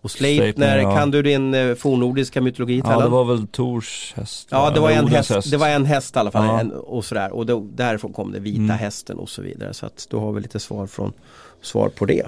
Och 0.00 0.10
Sleipner, 0.10 0.44
Sleipner, 0.44 0.78
ja. 0.78 0.96
kan 0.96 1.10
du 1.10 1.22
din 1.22 1.54
eh, 1.54 1.74
fornnordiska 1.74 2.40
mytologi 2.40 2.82
Ja 2.84 3.00
det 3.00 3.08
var 3.08 3.24
väl 3.24 3.46
Tors 3.46 4.12
häst? 4.16 4.48
Ja, 4.50 4.70
det 4.70 4.80
var, 4.80 4.90
en 4.90 5.04
Odens 5.04 5.30
häst, 5.30 5.50
det 5.50 5.56
var 5.56 5.68
en 5.68 5.84
häst 5.84 6.16
i 6.16 6.18
alla 6.18 6.30
fall 6.30 6.44
Ja. 6.46 6.60
en, 6.60 6.72
och 6.72 7.04
sådär. 7.04 7.32
Och 7.32 7.46
då, 7.46 7.66
därifrån 7.74 8.12
kom 8.12 8.32
det 8.32 8.40
vita 8.40 8.58
Mm. 8.62 8.70
hästen 8.78 9.18
och 9.18 9.28
så 9.28 9.42
vidare. 9.42 9.74
Så 9.74 9.86
att 9.86 10.06
då 10.10 10.20
har 10.20 10.32
vi 10.32 10.40
lite 10.40 10.60
svar, 10.60 10.86
från, 10.86 11.12
svar 11.62 11.88
på 11.88 12.04
det. 12.06 12.26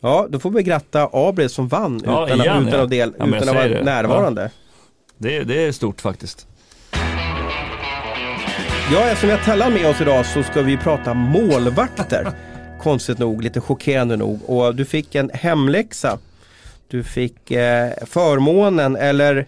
Ja, 0.00 0.26
då 0.30 0.38
får 0.38 0.50
vi 0.50 0.62
gratta 0.62 1.08
Abel 1.12 1.50
som 1.50 1.68
vann 1.68 2.02
Ja, 2.04 2.26
utan, 2.26 2.40
igen, 2.40 2.62
utan, 2.68 2.78
ja. 2.78 2.84
att, 2.84 2.90
del, 2.90 3.14
Ja, 3.18 3.26
utan 3.26 3.48
att 3.48 3.54
vara 3.54 3.68
det. 3.68 3.84
närvarande. 3.84 4.50
Det, 5.18 5.44
det 5.44 5.66
är 5.66 5.72
stort 5.72 6.00
faktiskt. 6.00 6.46
Ja, 8.92 9.08
eftersom 9.08 9.28
vi 9.28 9.36
har 9.36 9.42
Tellan 9.42 9.72
med 9.72 9.86
oss 9.86 10.00
idag 10.00 10.26
så 10.26 10.42
ska 10.42 10.62
vi 10.62 10.76
prata 10.76 11.14
målvakter. 11.14 12.32
Konstigt 12.80 13.18
nog, 13.18 13.42
lite 13.42 13.60
chockerande 13.60 14.16
nog. 14.16 14.50
Och 14.50 14.74
du 14.74 14.84
fick 14.84 15.14
en 15.14 15.30
hemläxa. 15.34 16.18
Du 16.88 17.04
fick 17.04 17.50
eh, 17.50 17.92
förmånen 18.06 18.96
eller 18.96 19.46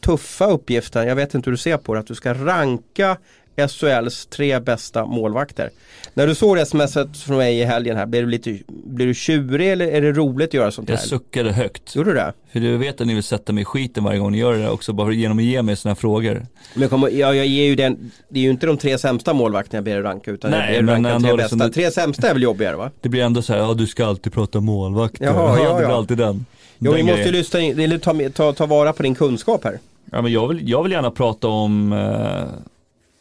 tuffa 0.00 0.46
uppgiften, 0.46 1.08
jag 1.08 1.16
vet 1.16 1.34
inte 1.34 1.50
hur 1.50 1.52
du 1.52 1.58
ser 1.58 1.76
på 1.76 1.94
det, 1.94 2.00
att 2.00 2.06
du 2.06 2.14
ska 2.14 2.34
ranka 2.34 3.16
SHLs 3.56 4.26
tre 4.26 4.60
bästa 4.60 5.06
målvakter. 5.06 5.70
När 6.14 6.26
du 6.26 6.34
såg 6.34 6.66
smset 6.66 7.16
från 7.16 7.36
mig 7.36 7.58
i 7.60 7.64
helgen 7.64 7.96
här, 7.96 8.06
blir 8.06 8.20
du 8.22 8.28
lite 8.28 8.58
blir 8.68 9.06
du 9.06 9.14
tjurig 9.14 9.72
eller 9.72 9.86
är 9.86 10.00
det 10.02 10.12
roligt 10.12 10.48
att 10.48 10.54
göra 10.54 10.70
sånt 10.70 10.88
här? 10.88 10.96
Jag 10.96 11.04
suckade 11.04 11.52
högt. 11.52 11.96
Gjorde 11.96 12.10
du 12.10 12.14
det? 12.14 12.32
För 12.52 12.60
du 12.60 12.76
vet 12.76 13.00
att 13.00 13.06
ni 13.06 13.14
vill 13.14 13.22
sätta 13.22 13.52
mig 13.52 13.62
i 13.62 13.64
skiten 13.64 14.04
varje 14.04 14.18
gång 14.18 14.32
ni 14.32 14.38
gör 14.38 14.54
det 14.58 14.70
också, 14.70 14.92
bara 14.92 15.12
genom 15.12 15.38
att 15.38 15.44
ge 15.44 15.62
mig 15.62 15.76
sådana 15.76 15.94
här 15.94 16.00
frågor. 16.00 16.46
Men 16.74 16.82
jag, 16.82 16.90
kommer, 16.90 17.08
jag, 17.08 17.36
jag 17.36 17.46
ger 17.46 17.64
ju 17.64 17.74
den, 17.76 18.10
det 18.28 18.38
är 18.38 18.42
ju 18.42 18.50
inte 18.50 18.66
de 18.66 18.76
tre 18.76 18.98
sämsta 18.98 19.32
målvakterna 19.34 19.76
jag 19.76 19.84
ber 19.84 19.92
dig 19.94 20.02
ranka 20.02 20.30
utan 20.30 20.50
Nej, 20.50 20.74
jag 20.74 20.84
ber 20.86 20.92
ranka 20.92 21.12
de 21.12 21.22
tre 21.22 21.32
liksom 21.36 21.58
bästa. 21.58 21.68
det- 21.68 21.74
Tre 21.74 21.90
sämsta 21.90 22.28
är 22.28 22.32
väl 22.34 22.42
jobbigare 22.42 22.76
va? 22.76 22.90
Det 23.00 23.08
blir 23.08 23.22
ändå 23.22 23.42
så 23.42 23.52
här, 23.52 23.60
ja 23.60 23.74
du 23.74 23.86
ska 23.86 24.06
alltid 24.06 24.32
prata 24.32 24.60
målvakter. 24.60 25.24
Jaha, 25.24 25.58
ja, 25.58 25.68
Det 25.68 25.74
blir 25.78 25.88
ja. 25.88 25.94
alltid 25.96 26.18
den. 26.18 26.46
Jo, 26.78 26.92
vi 26.92 27.02
måste 27.02 27.22
ju 27.22 27.32
lyssna 27.32 27.60
in, 27.60 27.78
eller 27.80 27.98
ta, 27.98 28.14
ta, 28.34 28.52
ta 28.52 28.66
vara 28.66 28.92
på 28.92 29.02
din 29.02 29.14
kunskap 29.14 29.64
här. 29.64 29.78
Ja 30.12 30.22
men 30.22 30.32
jag 30.32 30.48
vill, 30.48 30.68
jag 30.68 30.82
vill 30.82 30.92
gärna 30.92 31.10
prata 31.10 31.48
om 31.48 31.92
eh, 31.92 32.42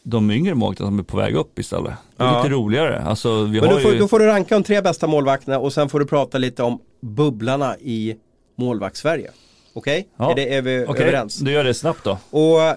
de 0.03 0.31
yngre 0.31 0.55
målvakterna 0.55 0.87
som 0.89 0.99
är 0.99 1.03
på 1.03 1.17
väg 1.17 1.35
upp 1.35 1.59
istället. 1.59 1.93
Det 2.17 2.23
är 2.23 2.27
Ja. 2.27 2.43
lite 2.43 2.53
roligare. 2.55 3.01
Alltså 3.01 3.43
vi 3.43 3.59
Men 3.61 3.69
har 3.69 3.75
då 3.75 3.81
får, 3.81 3.93
ju... 3.93 3.99
då 3.99 4.07
får 4.07 4.19
du 4.19 4.25
ranka 4.25 4.55
de 4.55 4.63
tre 4.63 4.81
bästa 4.81 5.07
målvakterna 5.07 5.59
och 5.59 5.73
sen 5.73 5.89
får 5.89 5.99
du 5.99 6.05
prata 6.05 6.37
lite 6.37 6.63
om 6.63 6.79
bubblarna 7.01 7.77
i 7.77 8.15
målvakts-Sverige. 8.55 9.31
Okej? 9.73 10.07
Ja. 10.17 10.31
Är, 10.31 10.35
det, 10.35 10.55
är 10.55 10.61
vi 10.61 10.85
Okej, 10.87 11.03
överens? 11.03 11.37
du 11.37 11.51
gör 11.51 11.63
det 11.63 11.73
snabbt 11.73 12.03
då. 12.03 12.17
Och 12.29 12.61
eh, 12.61 12.75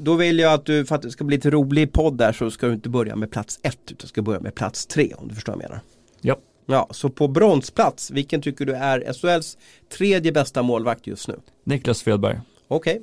då 0.00 0.14
vill 0.14 0.38
jag 0.38 0.52
att 0.52 0.64
du, 0.64 0.84
för 0.86 0.94
att 0.94 1.02
det 1.02 1.10
ska 1.10 1.24
bli 1.24 1.36
lite 1.36 1.50
rolig 1.50 1.92
podd 1.92 2.18
där 2.18 2.32
så 2.32 2.50
ska 2.50 2.66
du 2.66 2.72
inte 2.72 2.88
börja 2.88 3.16
med 3.16 3.30
plats 3.30 3.58
ett 3.62 3.78
utan 3.90 4.08
ska 4.08 4.22
börja 4.22 4.40
med 4.40 4.54
plats 4.54 4.86
tre 4.86 5.12
om 5.18 5.28
du 5.28 5.34
förstår 5.34 5.52
vad 5.52 5.62
jag 5.62 5.68
menar. 5.70 5.82
Ja. 6.20 6.36
Ja, 6.66 6.88
så 6.90 7.08
på 7.08 7.28
bronsplats, 7.28 8.10
vilken 8.10 8.42
tycker 8.42 8.64
du 8.64 8.72
är 8.74 9.12
SHLs 9.12 9.56
tredje 9.98 10.32
bästa 10.32 10.62
målvakt 10.62 11.06
just 11.06 11.28
nu? 11.28 11.40
Niklas 11.64 11.98
Svedberg. 11.98 12.40
Okej. 12.68 13.02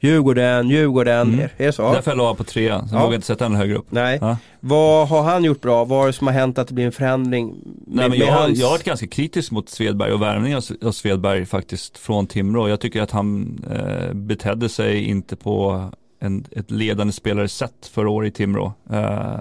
Djurgården, 0.00 0.68
Djurgården, 0.70 1.28
Mm. 1.34 1.40
är 1.40 1.66
det 1.66 1.72
så? 1.72 1.92
Därför 1.92 2.10
jag 2.10 2.18
la 2.18 2.34
på 2.34 2.44
tre, 2.44 2.68
sen 2.68 2.88
Ja. 2.92 2.98
vågar 2.98 3.04
jag 3.12 3.14
inte 3.14 3.26
sätta 3.26 3.44
den 3.44 3.54
högre 3.56 3.76
upp. 3.76 3.86
Nej. 3.90 4.18
Ja. 4.20 4.36
Vad 4.60 5.08
har 5.08 5.22
han 5.22 5.44
gjort 5.44 5.60
bra? 5.60 5.84
Vad 5.84 6.02
är 6.02 6.06
det 6.06 6.12
som 6.12 6.26
har 6.26 6.34
hänt 6.34 6.58
att 6.58 6.68
det 6.68 6.74
blir 6.74 6.86
en 6.86 6.92
förändring? 6.92 7.46
Med, 7.46 7.54
Nej, 7.86 8.08
men 8.08 8.18
jag, 8.18 8.26
har, 8.32 8.48
jag 8.48 8.66
har 8.66 8.70
varit 8.70 8.84
ganska 8.84 9.06
kritisk 9.06 9.50
mot 9.52 9.68
Svedberg 9.68 10.12
och 10.12 10.22
värvningen 10.22 10.60
av- 10.82 10.92
Svedberg 10.92 11.46
faktiskt 11.46 11.98
från 11.98 12.26
Timrå. 12.26 12.68
Jag 12.68 12.80
tycker 12.80 13.02
att 13.02 13.10
han 13.10 13.58
eh, 13.74 14.12
betedde 14.14 14.68
sig 14.68 15.04
inte 15.04 15.36
på 15.36 15.90
en, 16.20 16.44
ett 16.52 16.70
ledande 16.70 17.12
spelare 17.12 17.48
sätt 17.48 17.90
förra 17.92 18.10
året 18.10 18.28
i 18.28 18.36
Timrå. 18.36 18.72
Eh, 18.92 19.38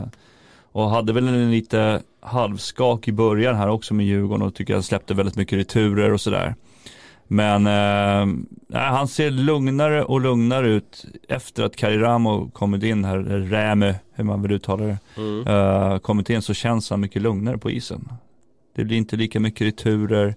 och 0.71 0.89
hade 0.89 1.13
väl 1.13 1.27
en 1.27 1.51
lite 1.51 2.01
halvskak 2.21 3.07
i 3.07 3.11
början 3.11 3.55
här 3.55 3.69
också 3.69 3.93
med 3.93 4.05
Djurgården 4.05 4.47
och 4.47 4.55
tycker 4.55 4.73
jag 4.73 4.83
släppte 4.83 5.13
väldigt 5.13 5.35
mycket 5.35 5.59
returer 5.59 6.13
och 6.13 6.21
sådär. 6.21 6.55
Men 7.27 7.67
eh, 7.67 8.79
han 8.79 9.07
ser 9.07 9.31
lugnare 9.31 10.03
och 10.03 10.21
lugnare 10.21 10.67
ut 10.67 11.05
efter 11.29 11.63
att 11.63 11.75
Kariramo 11.75 12.49
kommit 12.49 12.83
in 12.83 13.05
här, 13.05 13.17
Rämö, 13.19 13.93
hur 14.13 14.23
man 14.23 14.41
vill 14.41 14.51
uttala 14.51 14.85
det, 14.85 14.97
Mm. 15.17 15.47
uh, 15.47 15.97
kommit 15.99 16.29
in 16.29 16.41
så 16.41 16.53
känns 16.53 16.89
han 16.89 16.99
mycket 16.99 17.21
lugnare 17.21 17.57
på 17.57 17.71
isen. 17.71 18.09
Det 18.75 18.83
blir 18.85 18.97
inte 18.97 19.15
lika 19.15 19.39
mycket 19.39 19.67
returer, 19.67 20.35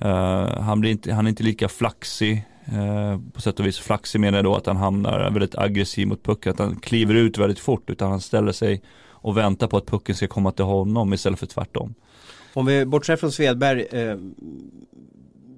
eh, 0.00 0.60
han, 0.60 0.80
blir 0.80 0.90
inte, 0.90 1.12
han 1.12 1.26
är 1.26 1.28
inte 1.28 1.42
lika 1.42 1.68
flaxig, 1.68 2.44
eh, 2.64 3.20
på 3.32 3.40
sätt 3.40 3.60
och 3.60 3.66
vis 3.66 3.78
flaxig 3.78 4.20
menar 4.20 4.38
jag 4.38 4.44
då 4.44 4.54
att 4.54 4.66
han 4.66 4.76
hamnar 4.76 5.30
väldigt 5.30 5.58
aggressiv 5.58 6.08
mot 6.08 6.22
pucken, 6.22 6.52
att 6.52 6.58
han 6.58 6.76
kliver 6.76 7.14
ut 7.14 7.38
väldigt 7.38 7.58
fort 7.58 7.90
utan 7.90 8.10
han 8.10 8.20
ställer 8.20 8.52
sig 8.52 8.82
och 9.08 9.36
väntar 9.36 9.66
på 9.66 9.76
att 9.76 9.86
pucken 9.86 10.14
ska 10.14 10.26
komma 10.26 10.52
till 10.52 10.64
honom 10.64 11.12
istället 11.12 11.38
för 11.38 11.46
tvärtom. 11.46 11.94
Om 12.54 12.66
vi 12.66 12.86
bortser 12.86 13.16
från 13.16 13.32
Svedberg 13.32 13.86
eh, 13.92 14.16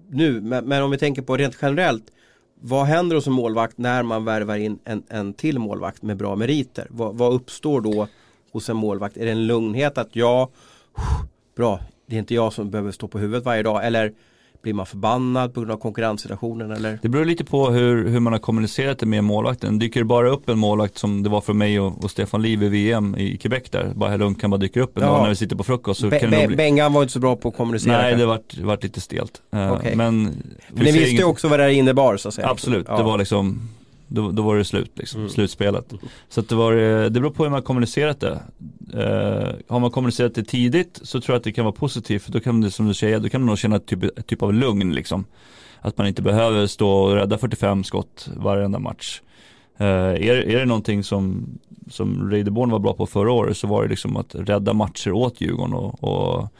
nu, 0.08 0.40
men, 0.40 0.64
men 0.64 0.82
om 0.82 0.90
vi 0.90 0.98
tänker 0.98 1.22
på 1.22 1.36
rent 1.36 1.58
generellt 1.62 2.04
vad 2.60 2.86
händer 2.86 3.16
hos 3.16 3.26
en 3.26 3.32
målvakt 3.32 3.78
när 3.78 4.02
man 4.02 4.24
värvar 4.24 4.56
in 4.56 4.78
en, 4.84 5.02
en 5.08 5.32
till 5.32 5.58
målvakt 5.58 6.02
med 6.02 6.16
bra 6.16 6.36
meriter? 6.36 6.86
Vad, 6.90 7.14
vad 7.14 7.32
uppstår 7.32 7.80
då 7.80 8.08
hos 8.52 8.68
en 8.68 8.76
målvakt? 8.76 9.16
Är 9.16 9.24
det 9.24 9.30
en 9.30 9.46
lugnhet 9.46 9.98
att 9.98 10.16
ja, 10.16 10.50
bra, 11.56 11.80
det 12.06 12.16
är 12.16 12.18
inte 12.18 12.34
jag 12.34 12.52
som 12.52 12.70
behöver 12.70 12.92
stå 12.92 13.08
på 13.08 13.18
huvudet 13.18 13.44
varje 13.44 13.62
dag 13.62 13.86
eller 13.86 14.12
blir 14.62 14.74
man 14.74 14.86
förbannad 14.86 15.54
på 15.54 15.60
grund 15.60 15.72
av 15.72 15.76
konkurrenssituationen 15.76 16.70
eller? 16.70 16.98
Det 17.02 17.08
beror 17.08 17.24
lite 17.24 17.44
på 17.44 17.70
hur, 17.70 18.08
hur 18.08 18.20
man 18.20 18.32
har 18.32 18.40
kommunicerat 18.40 18.98
det 18.98 19.06
med 19.06 19.24
målvakten. 19.24 19.78
Dyker 19.78 20.00
det 20.00 20.04
bara 20.04 20.30
upp 20.30 20.48
en 20.48 20.58
målvakt 20.58 20.98
som 20.98 21.22
det 21.22 21.28
var 21.28 21.40
för 21.40 21.52
mig 21.52 21.80
och, 21.80 22.04
och 22.04 22.10
Stefan 22.10 22.42
Liv 22.42 22.62
i 22.62 22.68
VM 22.68 23.16
i 23.18 23.36
Quebec 23.36 23.62
där, 23.70 23.92
bara 23.94 24.16
lugnt 24.16 24.40
kan 24.40 24.50
bara 24.50 24.56
dyka 24.56 24.80
upp 24.82 24.96
en 24.98 25.02
Ja. 25.04 25.10
dag 25.10 25.22
när 25.22 25.28
vi 25.28 25.36
sitter 25.36 25.56
på 25.56 25.64
frukost 25.64 26.00
så 26.00 26.08
Be, 26.08 26.18
kan 26.20 26.30
det 26.30 26.46
bli... 26.46 26.56
Bengan 26.56 26.92
var 26.92 27.02
inte 27.02 27.12
så 27.12 27.20
bra 27.20 27.36
på 27.36 27.48
att 27.48 27.56
kommunicera. 27.56 28.02
Nej, 28.02 28.16
det 28.16 28.26
vart, 28.26 28.58
vart 28.58 28.82
lite 28.82 29.00
stelt. 29.00 29.42
Eh, 29.52 29.72
Okej. 29.72 29.96
Men 29.96 30.24
vi 30.72 30.84
ni 30.84 30.84
visste 30.84 30.98
ju 31.00 31.10
inget- 31.10 31.24
också 31.24 31.48
vad 31.48 31.58
det 31.58 31.62
här 31.62 31.70
innebar 31.70 32.16
så 32.16 32.28
att 32.28 32.34
säga. 32.34 32.48
Absolut, 32.48 32.86
Ja. 32.88 32.96
det 32.96 33.02
var 33.02 33.18
liksom 33.18 33.60
Då, 34.08 34.30
då 34.30 34.42
var 34.42 34.56
det 34.56 34.64
slut 34.64 34.90
liksom, 34.94 35.20
mm. 35.20 35.30
slutspelet. 35.30 35.92
Så 36.28 36.40
att 36.40 36.48
det, 36.48 36.54
var, 36.54 36.72
eh, 36.72 37.04
det 37.04 37.20
beror 37.20 37.30
på 37.30 37.42
hur 37.42 37.50
man 37.50 37.62
kommunicerat 37.62 38.20
det. 38.20 38.40
Uh, 38.94 39.54
har 39.68 39.80
man 39.80 39.90
kommunicerat 39.90 40.34
det 40.34 40.42
tidigt 40.42 41.00
så 41.02 41.20
tror 41.20 41.34
jag 41.34 41.38
att 41.38 41.44
det 41.44 41.52
kan 41.52 41.64
vara 41.64 41.72
positivt. 41.74 42.22
För 42.22 42.32
då 42.32 42.40
kan 42.40 42.60
det 42.60 42.70
som 42.70 42.86
du 42.86 42.94
säger, 42.94 43.20
då 43.20 43.28
kan 43.28 43.40
man 43.40 43.46
nog 43.46 43.58
känna 43.58 43.78
typ, 43.78 44.26
typ 44.26 44.42
av 44.42 44.54
lugn 44.54 44.92
liksom. 44.92 45.24
Att 45.80 45.98
man 45.98 46.06
inte 46.06 46.22
behöver 46.22 46.66
stå 46.66 46.90
och 46.90 47.14
rädda 47.14 47.38
45 47.38 47.84
skott 47.84 48.28
varenda 48.36 48.78
match. 48.78 49.20
Uh, 49.80 49.86
är, 49.86 50.34
är 50.34 50.58
det 50.58 50.64
någonting 50.64 51.04
som, 51.04 51.46
som 51.90 52.30
Reideborn 52.30 52.70
var 52.70 52.78
bra 52.78 52.94
på 52.94 53.06
förra 53.06 53.32
året 53.32 53.56
så 53.56 53.66
var 53.66 53.82
det 53.82 53.88
liksom 53.88 54.16
att 54.16 54.34
rädda 54.34 54.72
matcher 54.72 55.12
åt 55.12 55.40
Djurgården 55.40 55.74
och, 55.74 56.04
och 56.04 56.52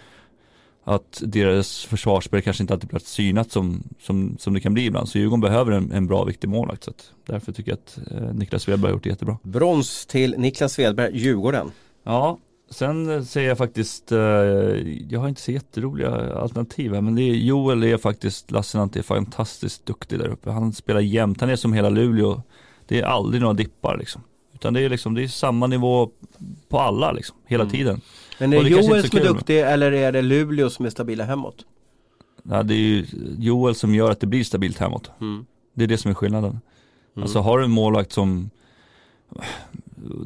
att 0.89 1.23
deras 1.27 1.85
försvarsspel 1.85 2.43
kanske 2.43 2.63
inte 2.63 2.75
alltid 2.75 2.89
blir 2.89 3.01
synat 3.01 3.51
som, 3.51 3.83
som, 4.01 4.37
som 4.39 4.55
det 4.55 4.61
kan 4.61 4.75
bli 4.75 4.87
ibland. 4.87 5.09
Så 5.09 5.19
Djurgården 5.19 5.41
behöver 5.41 5.73
en, 5.73 5.93
en 5.93 6.07
bra 6.07 6.25
viktig 6.25 6.49
målvakt. 6.49 6.85
Så 6.85 6.93
därför 7.27 7.53
tycker 7.53 7.71
jag 7.71 7.79
att 7.79 8.13
eh, 8.13 8.35
Niklas 8.35 8.63
Svedberg 8.63 8.91
har 8.91 8.97
gjort 8.97 9.03
det 9.03 9.09
jättebra. 9.09 9.39
Brons 9.43 10.07
till 10.07 10.35
Niklas 10.39 10.73
Svedberg, 10.73 11.19
Djurgården. 11.19 11.71
Ja, 12.05 12.39
sen 12.71 13.27
säger 13.27 13.49
jag 13.49 13.59
faktiskt, 13.59 14.13
eh, 14.13 14.19
jag 15.09 15.21
har 15.21 15.29
inte 15.29 15.41
så 15.41 15.53
jätteroliga 15.53 16.35
alternativ 16.35 16.95
här, 16.95 17.01
men 17.01 17.15
det 17.15 17.23
är, 17.23 17.35
Joel 17.35 17.85
är 17.85 17.97
faktiskt, 17.97 18.51
Lassinantti 18.51 18.99
är 18.99 19.03
fantastiskt 19.03 19.87
duktig 19.87 20.19
där 20.19 20.29
uppe. 20.29 20.51
Han 20.51 20.73
spelar 20.73 21.01
jämt, 21.01 21.41
han 21.41 21.51
är 21.51 21.57
som 21.57 21.73
hela 21.73 21.91
Luleå. 21.91 22.43
Det 22.87 23.01
är 23.01 23.05
aldrig 23.05 23.41
några 23.41 23.55
dippar 23.55 23.99
liksom. 23.99 24.23
Utan 24.59 24.75
det 24.75 24.81
är 24.81 24.89
liksom, 24.89 25.15
det 25.15 25.23
är 25.23 25.29
samma 25.29 25.67
nivå 25.67 26.11
på 26.69 26.79
alla 26.79 27.13
liksom, 27.13 27.37
hela 27.47 27.63
mm. 27.63 27.73
tiden. 27.73 28.01
Men 28.39 28.53
är 28.53 28.63
det 28.63 28.69
Joel 28.69 29.09
som 29.09 29.19
är 29.19 29.25
duktig 29.25 29.61
eller 29.61 29.93
är 29.93 30.13
det 30.13 30.23
Luleå 30.23 30.71
som 30.71 30.87
är 30.87 30.91
stabila 30.91 31.25
hemåt? 31.25 31.65
Ja, 32.43 32.63
det 32.63 32.75
är 32.75 32.79
ju 32.79 33.07
Joel 33.39 33.75
som 33.75 33.95
gör 33.95 34.11
att 34.11 34.21
det 34.21 34.27
blir 34.27 34.45
stabilt 34.45 34.79
hemåt. 34.79 35.11
Mm. 35.21 35.47
Det 35.75 35.85
är 35.85 35.89
det 35.89 35.99
som 35.99 36.11
är 36.11 36.15
skillnaden. 36.15 36.51
Mm. 36.51 37.23
Alltså 37.23 37.39
har 37.39 37.59
du 37.59 37.65
en 37.65 37.71
målvakt 37.71 38.13
som 38.13 38.51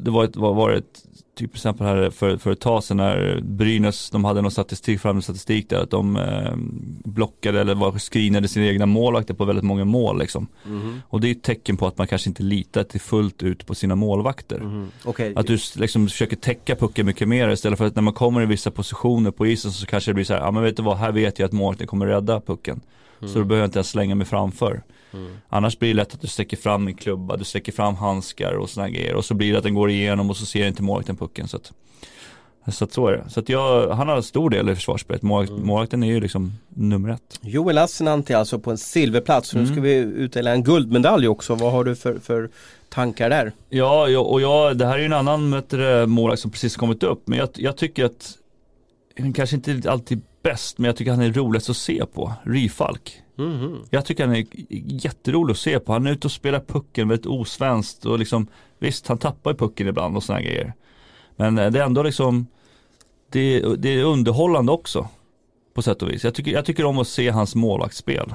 det 0.01 0.11
var 0.11 0.23
ett, 0.23 0.35
var, 0.35 0.53
var 0.53 0.71
ett 0.71 1.03
typ 1.35 1.55
exempel 1.55 1.87
här 1.87 2.09
för, 2.09 2.37
för 2.37 2.51
ett 2.51 2.59
tag 2.59 2.83
sedan 2.83 2.97
när 2.97 3.41
Brynäs, 3.41 4.09
de 4.09 4.25
hade 4.25 4.41
någon 4.41 4.51
statistik, 4.51 5.01
fram 5.01 5.21
statistik 5.21 5.69
där 5.69 5.77
att 5.77 5.89
de 5.89 6.15
eh, 6.15 6.53
blockade 7.05 7.61
eller 7.61 7.75
var 7.75 7.99
screenade 7.99 8.47
sina 8.47 8.65
egna 8.65 8.85
målvakter 8.85 9.33
på 9.33 9.45
väldigt 9.45 9.65
många 9.65 9.85
mål 9.85 10.19
liksom. 10.19 10.47
Mm. 10.65 11.01
Och 11.09 11.21
det 11.21 11.27
är 11.27 11.31
ett 11.31 11.43
tecken 11.43 11.77
på 11.77 11.87
att 11.87 11.97
man 11.97 12.07
kanske 12.07 12.29
inte 12.29 12.43
litar 12.43 12.83
till 12.83 13.01
fullt 13.01 13.43
ut 13.43 13.65
på 13.65 13.75
sina 13.75 13.95
målvakter. 13.95 14.57
Mm. 14.57 14.87
Okay. 15.05 15.33
Att 15.35 15.47
du 15.47 15.57
liksom 15.75 16.07
försöker 16.07 16.35
täcka 16.35 16.75
pucken 16.75 17.05
mycket 17.05 17.27
mer 17.27 17.49
istället 17.49 17.77
för 17.77 17.85
att 17.85 17.95
när 17.95 18.03
man 18.03 18.13
kommer 18.13 18.41
i 18.41 18.45
vissa 18.45 18.71
positioner 18.71 19.31
på 19.31 19.47
isen 19.47 19.71
så 19.71 19.85
kanske 19.85 20.11
det 20.11 20.15
blir 20.15 20.25
så 20.25 20.33
här, 20.33 20.41
ja 20.41 20.51
men 20.51 20.63
vet 20.63 20.77
du 20.77 20.83
vad, 20.83 20.97
här 20.97 21.11
vet 21.11 21.39
jag 21.39 21.45
att 21.45 21.53
målvakten 21.53 21.87
kommer 21.87 22.05
rädda 22.05 22.41
pucken. 22.41 22.81
Mm. 23.19 23.33
Så 23.33 23.39
då 23.39 23.45
behöver 23.45 23.63
jag 23.63 23.67
inte 23.67 23.79
ens 23.79 23.89
slänga 23.89 24.15
mig 24.15 24.27
framför. 24.27 24.83
Mm. 25.13 25.31
Annars 25.49 25.79
blir 25.79 25.89
det 25.89 25.95
lätt 25.95 26.13
att 26.13 26.21
du 26.21 26.27
sträcker 26.27 26.57
fram 26.57 26.87
en 26.87 26.93
klubba, 26.93 27.37
du 27.37 27.43
sträcker 27.43 27.71
fram 27.71 27.95
handskar 27.95 28.53
och 28.53 28.69
sådana 28.69 28.89
grejer. 28.89 29.15
Och 29.15 29.25
så 29.25 29.33
blir 29.33 29.51
det 29.51 29.57
att 29.57 29.63
den 29.63 29.73
går 29.73 29.89
igenom 29.89 30.29
och 30.29 30.37
så 30.37 30.45
ser 30.45 30.67
inte 30.67 30.83
målvakten 30.83 31.15
pucken. 31.15 31.47
Så 31.47 31.57
att, 31.57 31.71
så 32.67 32.83
att 32.83 32.93
så 32.93 33.07
är 33.07 33.11
det. 33.11 33.29
Så 33.29 33.39
att 33.39 33.49
jag, 33.49 33.89
han 33.89 34.07
har 34.07 34.21
stor 34.21 34.49
del 34.49 34.69
i 34.69 34.75
försvarsspelet. 34.75 35.23
Mm. 35.23 35.65
Målvakten 35.65 36.03
är 36.03 36.07
ju 36.07 36.21
liksom 36.21 36.53
nummer 36.69 37.09
ett. 37.09 37.39
Joel 37.41 37.75
Lassinantti 37.75 38.33
alltså 38.33 38.59
på 38.59 38.71
en 38.71 38.77
silverplats. 38.77 39.53
Mm. 39.53 39.65
Nu 39.65 39.71
ska 39.71 39.81
vi 39.81 39.93
utdela 39.95 40.51
en 40.51 40.63
guldmedalj 40.63 41.27
också. 41.27 41.55
Vad 41.55 41.71
har 41.71 41.83
du 41.83 41.95
för, 41.95 42.19
för 42.19 42.49
tankar 42.89 43.29
där? 43.29 43.51
Ja, 43.69 44.19
och 44.19 44.41
jag, 44.41 44.77
det 44.77 44.85
här 44.85 44.93
är 44.93 44.99
ju 44.99 45.05
en 45.05 45.13
annan 45.13 45.63
målvakt 46.07 46.41
som 46.41 46.51
precis 46.51 46.75
kommit 46.75 47.03
upp. 47.03 47.27
Men 47.27 47.39
jag, 47.39 47.49
jag 47.55 47.77
tycker 47.77 48.05
att, 48.05 48.37
kanske 49.35 49.55
inte 49.55 49.91
alltid 49.91 50.21
bäst, 50.43 50.77
men 50.77 50.85
jag 50.85 50.95
tycker 50.95 51.11
han 51.11 51.21
är 51.21 51.33
roligast 51.33 51.69
att 51.69 51.77
se 51.77 52.05
på. 52.05 52.33
Ryfalk. 52.43 53.22
Mm. 53.37 53.77
Jag 53.89 54.05
tycker 54.05 54.25
han 54.27 54.35
är 54.35 54.45
jätterolig 55.05 55.51
att 55.51 55.57
se 55.57 55.79
på. 55.79 55.93
Han 55.93 56.07
är 56.07 56.11
ute 56.11 56.27
och 56.27 56.31
spelar 56.31 56.59
pucken 56.59 57.07
väldigt 57.07 57.25
osvenskt 57.25 58.05
och 58.05 58.19
liksom 58.19 58.47
visst 58.79 59.07
han 59.07 59.17
tappar 59.17 59.51
ju 59.51 59.57
pucken 59.57 59.87
ibland 59.87 60.17
och 60.17 60.23
sådana 60.23 60.41
grejer. 60.41 60.73
Men 61.35 61.57
eh, 61.57 61.71
det 61.71 61.79
är 61.79 61.83
ändå 61.83 62.03
liksom 62.03 62.47
det, 63.29 63.59
det, 63.77 63.89
är 63.89 64.03
underhållande 64.03 64.71
också 64.71 65.07
på 65.73 65.81
sätt 65.81 66.01
och 66.01 66.09
vis. 66.09 66.23
Jag 66.23 66.33
tycker, 66.33 66.51
jag 66.51 66.65
tycker 66.65 66.85
om 66.85 66.99
att 66.99 67.07
se 67.07 67.29
hans 67.29 67.55
målvaktsspel. 67.55 68.33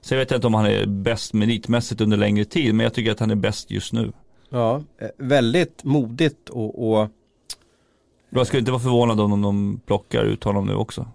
Sen 0.00 0.18
vet 0.18 0.30
jag 0.30 0.38
inte 0.38 0.46
om 0.46 0.54
han 0.54 0.66
är 0.66 0.86
bäst 0.86 1.32
meritmässigt 1.32 2.00
under 2.00 2.16
längre 2.16 2.44
tid 2.44 2.74
men 2.74 2.84
jag 2.84 2.94
tycker 2.94 3.12
att 3.12 3.20
han 3.20 3.30
är 3.30 3.34
bäst 3.34 3.70
just 3.70 3.92
nu. 3.92 4.12
Ja, 4.48 4.82
eh, 4.98 5.08
väldigt 5.16 5.84
modigt 5.84 6.48
och, 6.48 6.92
och... 6.92 7.08
Jag 8.30 8.46
skulle 8.46 8.60
inte 8.60 8.72
vara 8.72 8.82
förvånad 8.82 9.20
om 9.20 9.42
de 9.42 9.80
plockar 9.86 10.24
ut 10.24 10.44
honom 10.44 10.66
nu 10.66 10.74
också. 10.74 11.06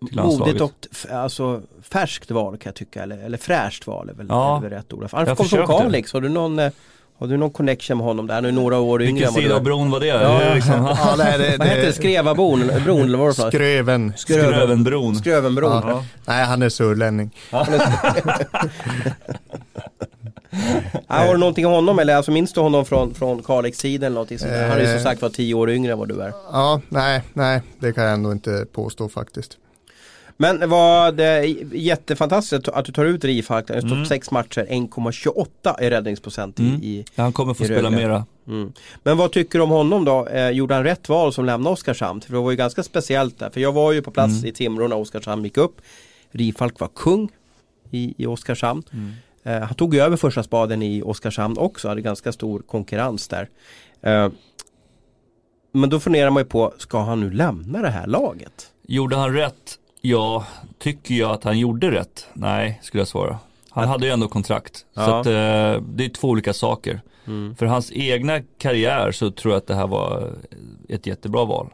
Modigt 0.00 0.60
och 0.60 0.86
alltså, 1.12 1.62
färskt 1.82 2.30
val 2.30 2.58
kan 2.58 2.70
jag 2.70 2.74
tycka, 2.74 3.02
eller, 3.02 3.18
eller 3.18 3.38
fräscht 3.38 3.86
val 3.86 4.08
är 4.08 4.14
väl, 4.14 4.26
ja. 4.28 4.56
är 4.56 4.60
väl 4.60 4.70
rätt 4.70 4.92
ord. 4.92 5.08
Han 5.12 5.36
kom 5.36 5.46
från 5.46 5.66
Kalix, 5.66 6.12
har 6.12 6.20
du 6.20 6.28
någon 6.28 6.58
eh, 6.58 6.70
har 7.20 7.26
du 7.26 7.36
någon 7.36 7.50
connection 7.50 7.98
med 7.98 8.06
honom 8.06 8.26
där? 8.26 8.34
Han 8.34 8.44
är 8.44 8.52
några 8.52 8.78
år 8.78 9.02
yngre 9.02 9.14
Vilken 9.14 9.32
sida 9.32 9.56
av 9.56 9.62
bron 9.62 9.90
var 9.90 10.00
det? 10.00 10.06
Ja, 10.06 10.54
liksom. 10.54 10.74
ja, 10.84 11.16
det, 11.16 11.24
det, 11.38 11.56
vad 11.58 11.68
heter 11.68 11.86
det? 11.86 11.92
Skrevabron? 11.92 12.70
Bron 12.84 13.00
eller 13.00 13.18
vad 13.18 13.28
det 13.28 13.34
Skröven. 13.34 14.12
Skröven. 14.16 14.52
Skrövenbron. 14.52 15.16
Skrövenbron. 15.16 15.70
Ja. 15.70 16.04
Nej, 16.26 16.44
han 16.44 16.62
är 16.62 16.68
surlänning. 16.68 17.30
Ja. 21.08 21.14
har 21.14 21.32
du 21.32 21.38
någonting 21.38 21.66
om 21.66 21.72
honom 21.72 21.98
eller 21.98 22.16
alltså, 22.16 22.30
minns 22.30 22.52
du 22.52 22.60
honom 22.60 22.84
från, 22.84 23.14
från 23.14 23.42
Kalix-tiden 23.42 24.06
eller 24.06 24.14
någonting 24.14 24.38
sånt 24.38 24.52
Han 24.52 24.70
är 24.70 24.80
ju 24.80 24.92
som 24.92 25.02
sagt 25.02 25.22
var 25.22 25.28
tio 25.28 25.54
år 25.54 25.70
yngre 25.70 25.92
än 25.92 25.98
vad 25.98 26.08
du 26.08 26.22
är. 26.22 26.32
Ja, 26.52 26.80
nej, 26.88 27.22
nej, 27.32 27.62
det 27.78 27.92
kan 27.92 28.04
jag 28.04 28.12
ändå 28.12 28.32
inte 28.32 28.66
påstå 28.72 29.08
faktiskt. 29.08 29.56
Men 30.40 30.70
var 30.70 31.12
det 31.12 31.46
jättefantastiskt 31.72 32.68
att 32.68 32.84
du 32.84 32.92
tar 32.92 33.04
ut 33.04 33.24
Rifalk. 33.24 33.70
Han 33.70 33.82
har 33.82 33.88
stått 33.88 34.08
sex 34.08 34.30
matcher, 34.30 34.66
1,28 34.70 35.82
i 35.82 35.90
räddningsprocent 35.90 36.58
mm. 36.58 36.82
i, 36.82 37.04
ja, 37.14 37.22
Han 37.22 37.32
kommer 37.32 37.54
få 37.54 37.64
spela 37.64 37.90
mera. 37.90 38.26
Mm. 38.46 38.72
Men 39.02 39.16
vad 39.16 39.32
tycker 39.32 39.58
du 39.58 39.62
om 39.62 39.70
honom 39.70 40.04
då? 40.04 40.26
Eh, 40.26 40.50
gjorde 40.50 40.74
han 40.74 40.84
rätt 40.84 41.08
val 41.08 41.32
som 41.32 41.44
lämnade 41.44 41.72
Oskarshamn? 41.72 42.20
För 42.20 42.32
det 42.32 42.38
var 42.38 42.50
ju 42.50 42.56
ganska 42.56 42.82
speciellt 42.82 43.38
där. 43.38 43.50
För 43.50 43.60
jag 43.60 43.72
var 43.72 43.92
ju 43.92 44.02
på 44.02 44.10
plats 44.10 44.32
mm. 44.32 44.46
i 44.46 44.52
Timrå 44.52 44.88
när 44.88 44.96
Oskarshamn 44.96 45.44
gick 45.44 45.56
upp. 45.56 45.80
Rifalk 46.30 46.80
var 46.80 46.88
kung 46.88 47.28
i, 47.90 48.14
i 48.18 48.26
Oskarshamn. 48.26 48.82
Mm. 48.92 49.12
Eh, 49.42 49.66
han 49.66 49.74
tog 49.74 49.94
över 49.94 50.16
första 50.16 50.42
spaden 50.42 50.82
i 50.82 51.02
Oskarshamn 51.02 51.58
också, 51.58 51.88
hade 51.88 52.00
ganska 52.00 52.32
stor 52.32 52.60
konkurrens 52.60 53.28
där. 53.28 53.48
Eh, 54.02 54.28
men 55.72 55.90
då 55.90 56.00
funderar 56.00 56.30
man 56.30 56.42
ju 56.42 56.48
på, 56.48 56.74
ska 56.78 57.00
han 57.00 57.20
nu 57.20 57.30
lämna 57.30 57.82
det 57.82 57.90
här 57.90 58.06
laget? 58.06 58.70
Gjorde 58.82 59.16
han 59.16 59.34
rätt 59.34 59.78
Ja, 60.00 60.46
tycker 60.78 61.14
jag 61.14 61.30
att 61.30 61.44
han 61.44 61.58
gjorde 61.58 61.90
rätt? 61.90 62.26
Nej, 62.32 62.78
skulle 62.82 63.00
jag 63.00 63.08
svara. 63.08 63.38
Han 63.70 63.84
att... 63.84 63.90
hade 63.90 64.06
ju 64.06 64.12
ändå 64.12 64.28
kontrakt. 64.28 64.86
Ja. 64.94 65.04
Så 65.06 65.14
att, 65.14 65.26
eh, 65.26 65.82
det 65.88 66.04
är 66.04 66.08
två 66.08 66.28
olika 66.28 66.52
saker. 66.52 67.00
Mm. 67.26 67.56
För 67.56 67.66
hans 67.66 67.92
egna 67.92 68.40
karriär 68.58 69.12
så 69.12 69.30
tror 69.30 69.52
jag 69.52 69.58
att 69.58 69.66
det 69.66 69.74
här 69.74 69.86
var 69.86 70.32
ett 70.88 71.06
jättebra 71.06 71.44
val. 71.44 71.68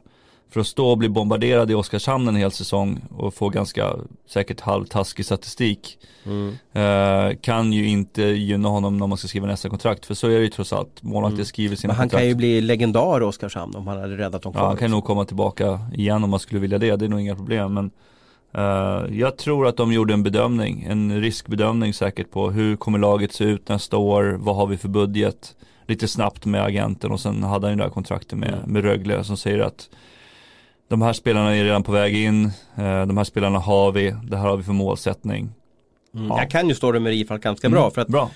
För 0.50 0.60
att 0.60 0.66
stå 0.66 0.86
och 0.86 0.98
bli 0.98 1.08
bombarderad 1.08 1.70
i 1.70 1.74
Oskarshamn 1.74 2.28
en 2.28 2.36
hel 2.36 2.50
säsong 2.50 3.00
och 3.16 3.34
få 3.34 3.48
ganska 3.48 3.94
säkert 4.26 4.60
halvtaskig 4.60 5.24
statistik 5.24 5.98
mm. 6.24 6.56
eh, 6.72 7.36
kan 7.40 7.72
ju 7.72 7.88
inte 7.88 8.22
gynna 8.22 8.68
honom 8.68 8.96
när 8.96 9.06
man 9.06 9.18
ska 9.18 9.28
skriva 9.28 9.46
nästa 9.46 9.68
kontrakt. 9.68 10.06
För 10.06 10.14
så 10.14 10.26
är 10.26 10.36
det 10.36 10.42
ju 10.42 10.48
trots 10.48 10.72
allt. 10.72 11.02
Målvakter 11.02 11.34
mm. 11.34 11.44
skriver 11.44 11.76
sina 11.76 11.92
Men 11.92 11.96
han 11.96 12.04
kontrakt. 12.04 12.20
kan 12.20 12.28
ju 12.28 12.34
bli 12.34 12.60
legendar 12.60 13.20
i 13.20 13.24
Oskarshamn 13.24 13.74
om 13.74 13.86
han 13.86 13.98
hade 13.98 14.16
räddat 14.16 14.42
dem 14.42 14.52
kvar. 14.52 14.62
Ja, 14.62 14.68
han 14.68 14.76
kan 14.76 14.90
nog 14.90 15.04
komma 15.04 15.24
tillbaka 15.24 15.80
igen 15.94 16.24
om 16.24 16.30
man 16.30 16.40
skulle 16.40 16.60
vilja 16.60 16.78
det. 16.78 16.96
Det 16.96 17.04
är 17.04 17.08
nog 17.08 17.20
inga 17.20 17.36
problem. 17.36 17.74
Men 17.74 17.90
Uh, 18.58 19.18
jag 19.18 19.36
tror 19.36 19.66
att 19.66 19.76
de 19.76 19.92
gjorde 19.92 20.14
en 20.14 20.22
bedömning, 20.22 20.82
en 20.88 21.20
riskbedömning 21.20 21.94
säkert 21.94 22.30
på 22.30 22.50
hur 22.50 22.76
kommer 22.76 22.98
laget 22.98 23.32
se 23.32 23.44
ut 23.44 23.68
nästa 23.68 23.96
år, 23.96 24.36
vad 24.38 24.56
har 24.56 24.66
vi 24.66 24.76
för 24.76 24.88
budget, 24.88 25.56
lite 25.86 26.08
snabbt 26.08 26.46
med 26.46 26.64
agenten 26.64 27.12
och 27.12 27.20
sen 27.20 27.42
hade 27.42 27.66
han 27.66 27.72
ju 27.72 27.76
det 27.76 27.82
här 27.82 27.90
kontraktet 27.90 28.38
med, 28.38 28.48
mm. 28.48 28.72
med 28.72 28.82
Rögle 28.84 29.24
som 29.24 29.36
säger 29.36 29.58
att 29.58 29.88
de 30.88 31.02
här 31.02 31.12
spelarna 31.12 31.56
är 31.56 31.64
redan 31.64 31.82
på 31.82 31.92
väg 31.92 32.16
in, 32.16 32.44
uh, 32.44 33.06
de 33.06 33.16
här 33.16 33.24
spelarna 33.24 33.58
har 33.58 33.92
vi, 33.92 34.16
det 34.22 34.36
här 34.36 34.48
har 34.48 34.56
vi 34.56 34.62
för 34.62 34.72
målsättning. 34.72 35.52
Mm. 36.14 36.26
Ja. 36.26 36.38
Jag 36.38 36.50
kan 36.50 36.68
ju 36.68 36.74
storyn 36.74 37.02
med 37.02 37.10
Rifalk 37.10 37.42
ganska 37.42 37.66
mm. 37.66 37.80
bra 37.80 37.90
för 37.90 38.00
att 38.00 38.08
bra. 38.08 38.30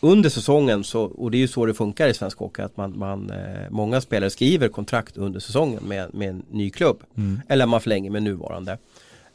under 0.00 0.30
säsongen 0.30 0.84
så, 0.84 1.02
och 1.02 1.30
det 1.30 1.36
är 1.36 1.40
ju 1.40 1.48
så 1.48 1.66
det 1.66 1.74
funkar 1.74 2.08
i 2.08 2.14
svensk 2.14 2.38
hockey, 2.38 2.62
att 2.62 2.76
man, 2.76 2.98
man 2.98 3.30
eh, 3.30 3.70
många 3.70 4.00
spelare 4.00 4.30
skriver 4.30 4.68
kontrakt 4.68 5.16
under 5.16 5.40
säsongen 5.40 5.82
med, 5.82 6.14
med 6.14 6.28
en 6.28 6.42
ny 6.50 6.70
klubb. 6.70 7.02
Mm. 7.16 7.40
Eller 7.48 7.66
man 7.66 7.80
förlänger 7.80 8.10
med 8.10 8.22
nuvarande. 8.22 8.78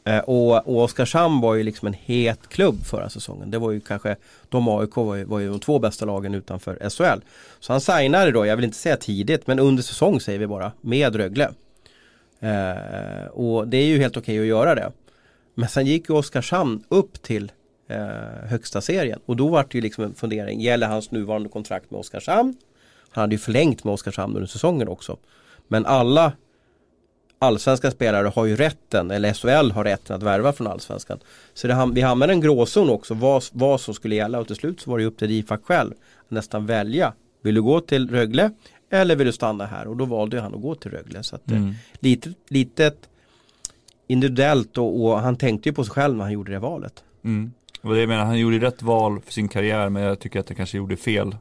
Eh, 0.04 0.18
och, 0.18 0.68
och 0.68 0.82
Oskarshamn 0.82 1.40
var 1.40 1.54
ju 1.54 1.62
liksom 1.62 1.88
en 1.88 1.94
het 1.94 2.48
klubb 2.48 2.84
förra 2.84 3.08
säsongen. 3.08 3.50
Det 3.50 3.58
var 3.58 3.70
ju 3.70 3.80
kanske, 3.80 4.16
de 4.48 4.68
AIK 4.68 4.96
var 4.96 5.14
ju, 5.14 5.24
var 5.24 5.38
ju 5.38 5.48
de 5.48 5.60
två 5.60 5.78
bästa 5.78 6.04
lagen 6.04 6.34
utanför 6.34 6.90
SHL. 6.90 7.24
Så 7.60 7.72
han 7.72 7.80
signade 7.80 8.30
då, 8.30 8.46
jag 8.46 8.56
vill 8.56 8.64
inte 8.64 8.76
säga 8.76 8.96
tidigt, 8.96 9.46
men 9.46 9.58
under 9.58 9.82
säsong 9.82 10.20
säger 10.20 10.38
vi 10.38 10.46
bara, 10.46 10.72
med 10.80 11.16
Rögle. 11.16 11.50
Eh, 12.40 13.26
och 13.32 13.68
det 13.68 13.76
är 13.76 13.86
ju 13.86 13.98
helt 13.98 14.16
okej 14.16 14.34
okay 14.34 14.40
att 14.40 14.46
göra 14.46 14.74
det. 14.74 14.92
Men 15.54 15.68
sen 15.68 15.86
gick 15.86 16.08
ju 16.08 16.14
Oskarshamn 16.14 16.84
upp 16.88 17.22
till 17.22 17.52
eh, 17.88 18.48
högsta 18.48 18.80
serien 18.80 19.20
och 19.26 19.36
då 19.36 19.48
var 19.48 19.62
det 19.62 19.74
ju 19.74 19.80
liksom 19.80 20.04
en 20.04 20.14
fundering, 20.14 20.60
gäller 20.60 20.86
hans 20.86 21.10
nuvarande 21.10 21.48
kontrakt 21.48 21.90
med 21.90 22.00
Oskarshamn? 22.00 22.56
Han 23.10 23.22
hade 23.22 23.34
ju 23.34 23.38
förlängt 23.38 23.84
med 23.84 23.94
Oskarshamn 23.94 24.36
under 24.36 24.46
säsongen 24.46 24.88
också. 24.88 25.16
Men 25.68 25.86
alla 25.86 26.32
allsvenska 27.42 27.90
spelare 27.90 28.28
har 28.28 28.46
ju 28.46 28.56
rätten, 28.56 29.10
eller 29.10 29.32
SHL 29.32 29.70
har 29.70 29.84
rätten 29.84 30.16
att 30.16 30.22
värva 30.22 30.52
från 30.52 30.66
allsvenskan. 30.66 31.18
Så 31.54 31.66
det, 31.66 31.90
vi 31.94 32.00
hamnade 32.00 32.32
i 32.32 32.34
en 32.34 32.40
gråzon 32.40 32.90
också 32.90 33.14
vad, 33.14 33.44
vad 33.52 33.80
som 33.80 33.94
skulle 33.94 34.14
gälla 34.14 34.38
och 34.38 34.46
till 34.46 34.56
slut 34.56 34.80
så 34.80 34.90
var 34.90 34.98
det 34.98 35.04
upp 35.04 35.18
till 35.18 35.30
IFAK 35.30 35.64
själv 35.64 35.92
att 36.24 36.30
nästan 36.30 36.66
välja. 36.66 37.12
Vill 37.42 37.54
du 37.54 37.62
gå 37.62 37.80
till 37.80 38.10
Rögle 38.10 38.50
eller 38.90 39.16
vill 39.16 39.26
du 39.26 39.32
stanna 39.32 39.66
här? 39.66 39.86
Och 39.86 39.96
då 39.96 40.04
valde 40.04 40.40
han 40.40 40.54
att 40.54 40.60
gå 40.60 40.74
till 40.74 40.90
Rögle. 40.90 41.22
Så 41.22 41.36
att, 41.36 41.50
mm. 41.50 41.74
litet, 42.00 42.36
litet 42.48 43.08
individuellt 44.06 44.78
och, 44.78 45.04
och, 45.04 45.20
han 45.20 45.36
tänkte 45.36 45.68
ju 45.68 45.72
på 45.72 45.84
sig 45.84 45.92
själv 45.92 46.16
när 46.16 46.24
han 46.24 46.32
gjorde 46.32 46.52
det 46.52 46.58
valet. 46.58 47.04
Mm. 47.24 47.52
Och 47.82 47.94
det 47.94 48.00
jag 48.00 48.08
menar, 48.08 48.24
han 48.24 48.38
gjorde 48.38 48.58
rätt 48.58 48.82
val 48.82 49.20
för 49.24 49.32
sin 49.32 49.48
karriär 49.48 49.88
men 49.88 50.02
jag 50.02 50.18
tycker 50.18 50.40
att 50.40 50.48
han 50.48 50.56
kanske 50.56 50.76
gjorde 50.76 50.96
fel 50.96 51.36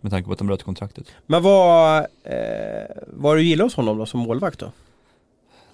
med 0.00 0.12
tanke 0.12 0.26
på 0.26 0.32
att 0.32 0.38
de 0.38 0.46
bröt 0.46 0.62
kontraktet. 0.62 1.06
Men 1.26 1.42
vad, 1.42 1.98
eh, 2.24 2.36
vad 3.06 3.36
du 3.36 3.42
gillar 3.42 3.64
hos 3.64 3.74
honom 3.74 3.98
då 3.98 4.06
som 4.06 4.20
målvakt 4.20 4.58
då? 4.58 4.72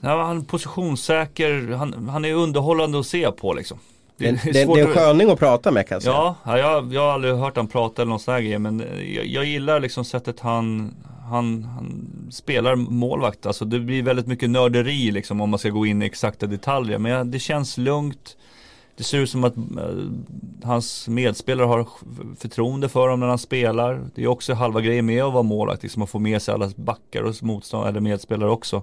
Ja, 0.00 0.22
han 0.22 0.38
är 0.38 0.42
positionssäker, 0.42 1.72
han, 1.72 2.08
han 2.08 2.24
är 2.24 2.34
underhållande 2.34 3.00
att 3.00 3.06
se 3.06 3.30
på 3.30 3.54
liksom. 3.54 3.78
Det, 4.16 4.30
det, 4.30 4.30
det, 4.44 4.52
det 4.52 4.80
är 4.80 4.86
en 4.86 4.94
sköning 4.94 5.30
att 5.30 5.38
prata 5.38 5.70
med 5.70 5.88
kan 5.88 5.94
jag 5.96 6.02
säga. 6.02 6.14
Ja, 6.14 6.36
ja 6.44 6.58
jag, 6.58 6.92
jag 6.92 7.00
har 7.00 7.12
aldrig 7.12 7.34
hört 7.34 7.56
han 7.56 7.66
prata 7.66 8.02
eller 8.02 8.10
någon 8.10 8.20
sån 8.20 8.34
här 8.34 8.40
grej 8.40 8.58
men 8.58 8.84
jag, 9.16 9.26
jag, 9.26 9.44
gillar 9.44 9.80
liksom 9.80 10.04
sättet 10.04 10.40
han, 10.40 10.94
han, 11.30 11.64
han 11.64 12.06
spelar 12.30 12.76
målvakt. 12.76 13.46
Alltså 13.46 13.64
det 13.64 13.80
blir 13.80 14.02
väldigt 14.02 14.26
mycket 14.26 14.50
nörderi 14.50 15.10
liksom 15.10 15.40
om 15.40 15.50
man 15.50 15.58
ska 15.58 15.70
gå 15.70 15.86
in 15.86 16.02
i 16.02 16.06
exakta 16.06 16.46
detaljer. 16.46 16.98
Men 16.98 17.30
det 17.30 17.38
känns 17.38 17.78
lugnt. 17.78 18.36
Det 18.96 19.04
ser 19.04 19.18
ut 19.18 19.30
som 19.30 19.44
att 19.44 19.56
uh, 19.56 19.64
hans 20.62 21.08
medspelare 21.08 21.66
har 21.66 21.86
förtroende 22.38 22.88
för 22.88 23.00
honom 23.00 23.20
när 23.20 23.26
han 23.26 23.38
spelar. 23.38 24.00
Det 24.14 24.22
är 24.22 24.26
också 24.26 24.54
halva 24.54 24.80
grejen 24.80 25.06
med 25.06 25.24
att 25.24 25.32
vara 25.32 25.42
målvakt, 25.42 25.82
liksom 25.82 26.02
att 26.02 26.10
få 26.10 26.18
med 26.18 26.42
sig 26.42 26.54
alla 26.54 26.70
backar 26.76 27.22
och 27.22 27.42
motståndare 27.42 27.90
eller 27.90 28.00
medspelare 28.00 28.50
också. 28.50 28.82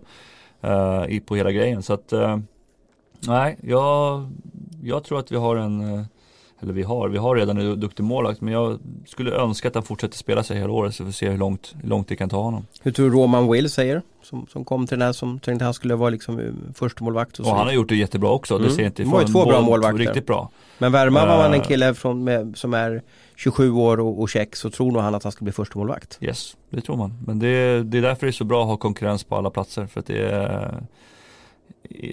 Uh, 0.63 1.05
i, 1.09 1.19
på 1.19 1.35
hela 1.35 1.51
grejen. 1.51 1.83
Så 1.83 1.93
att, 1.93 2.13
uh, 2.13 2.37
nej, 3.19 3.57
jag, 3.61 4.29
jag 4.83 5.03
tror 5.03 5.19
att 5.19 5.31
vi 5.31 5.35
har 5.35 5.55
en 5.55 6.05
eller 6.61 6.73
vi 6.73 6.83
har, 6.83 7.09
vi 7.09 7.17
har 7.17 7.35
redan 7.35 7.57
en 7.57 7.79
duktig 7.79 8.03
målvakt 8.03 8.41
men 8.41 8.53
jag 8.53 8.79
skulle 9.07 9.31
önska 9.31 9.67
att 9.67 9.75
han 9.75 9.83
fortsätter 9.83 10.17
spela 10.17 10.43
sig 10.43 10.57
hela 10.57 10.71
året 10.71 10.95
så 10.95 11.03
vi 11.03 11.11
får 11.11 11.13
se 11.13 11.29
hur 11.29 11.37
långt, 11.37 11.75
hur 11.81 11.89
långt 11.89 12.07
det 12.07 12.15
kan 12.15 12.29
ta 12.29 12.41
honom. 12.41 12.65
Hur 12.81 12.91
tror 12.91 13.09
du 13.09 13.15
Roman 13.15 13.51
Will 13.51 13.69
säger? 13.69 14.01
Som, 14.23 14.47
som 14.47 14.65
kom 14.65 14.87
till 14.87 14.99
den 14.99 15.05
här 15.05 15.13
som 15.13 15.39
tänkte 15.39 15.65
han 15.65 15.73
skulle 15.73 15.95
vara 15.95 16.09
liksom 16.09 16.39
eh, 16.39 16.45
första 16.73 17.03
målvakt 17.03 17.39
och, 17.39 17.47
och 17.47 17.55
han 17.55 17.67
har 17.67 17.73
gjort 17.73 17.89
det 17.89 17.95
jättebra 17.95 18.29
också. 18.29 18.55
Mm. 18.55 18.67
Det 18.67 18.73
ser 18.73 18.85
inte 18.85 19.01
ifrån 19.01 19.13
var 19.13 19.21
ju 19.21 19.27
två 19.27 19.45
bra 19.45 19.61
målvakter. 19.61 19.97
Riktigt 19.97 20.25
bra. 20.25 20.49
Men 20.77 20.91
värmar 20.91 21.27
man 21.27 21.51
uh, 21.51 21.57
en 21.57 21.61
kille 21.61 21.93
från, 21.93 22.23
med, 22.23 22.57
som 22.57 22.73
är 22.73 23.01
27 23.43 23.71
år 23.71 23.99
och, 23.99 24.21
och 24.21 24.29
check 24.29 24.55
så 24.55 24.69
tror 24.69 24.91
nog 24.91 25.01
han 25.01 25.15
att 25.15 25.23
han 25.23 25.31
ska 25.31 25.43
bli 25.45 25.51
första 25.51 25.79
målvakt. 25.79 26.17
Yes, 26.21 26.57
det 26.69 26.81
tror 26.81 26.97
man. 26.97 27.13
Men 27.25 27.39
det, 27.39 27.83
det 27.83 27.97
är 27.97 28.01
därför 28.01 28.25
det 28.25 28.29
är 28.29 28.31
så 28.31 28.43
bra 28.43 28.61
att 28.61 28.67
ha 28.67 28.77
konkurrens 28.77 29.23
på 29.23 29.35
alla 29.35 29.49
platser. 29.49 29.87
För 29.87 29.99
att 29.99 30.05
det 30.05 30.31
är 30.31 30.83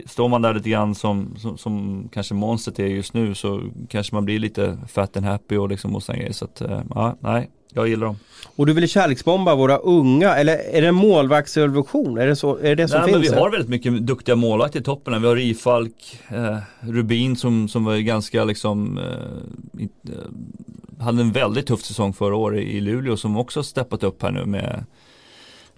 står 0.06 0.28
man 0.28 0.42
där 0.42 0.54
lite 0.54 0.70
grann 0.70 0.94
som, 0.94 1.36
som, 1.36 1.58
som, 1.58 2.08
kanske 2.12 2.34
monstret 2.34 2.78
är 2.78 2.86
just 2.86 3.14
nu 3.14 3.34
så 3.34 3.62
kanske 3.88 4.14
man 4.14 4.24
blir 4.24 4.38
lite 4.38 4.78
fat 4.88 5.16
and 5.16 5.26
happy 5.26 5.56
och 5.56 5.68
liksom 5.68 5.96
och 5.96 6.02
grejer. 6.06 6.32
Så 6.32 6.44
att, 6.44 6.60
eh, 6.60 6.82
ja, 6.94 7.16
nej, 7.20 7.50
jag 7.72 7.88
gillar 7.88 8.06
dem. 8.06 8.16
Och 8.56 8.66
du 8.66 8.72
vill 8.72 8.88
kärleksbomba 8.88 9.54
våra 9.54 9.76
unga, 9.76 10.36
eller 10.36 10.58
är 10.72 10.80
det 10.82 10.88
en 10.88 10.94
målvaktsrevolution? 10.94 12.18
Är 12.18 12.26
det, 12.26 12.36
så, 12.36 12.56
är 12.56 12.62
det 12.62 12.74
det 12.74 12.88
som 12.88 13.00
Nej, 13.00 13.12
finns? 13.12 13.28
Men 13.28 13.36
vi 13.36 13.40
har 13.40 13.50
väldigt 13.50 13.68
mycket 13.68 14.06
duktiga 14.06 14.36
målvakter 14.36 14.80
i 14.80 14.82
toppen. 14.82 15.22
Vi 15.22 15.28
har 15.28 15.36
Rifalk, 15.36 16.20
eh, 16.28 16.58
Rubin 16.80 17.36
som, 17.36 17.68
som 17.68 17.84
var 17.84 17.96
ganska 17.96 18.44
liksom 18.44 18.98
eh, 18.98 19.84
eh, 19.84 21.04
hade 21.04 21.22
en 21.22 21.32
väldigt 21.32 21.66
tuff 21.66 21.84
säsong 21.84 22.12
förra 22.12 22.36
året 22.36 22.62
i 22.62 22.80
Luleå 22.80 23.16
som 23.16 23.36
också 23.36 23.62
steppat 23.62 24.02
upp 24.02 24.22
här 24.22 24.30
nu 24.30 24.44
med 24.44 24.84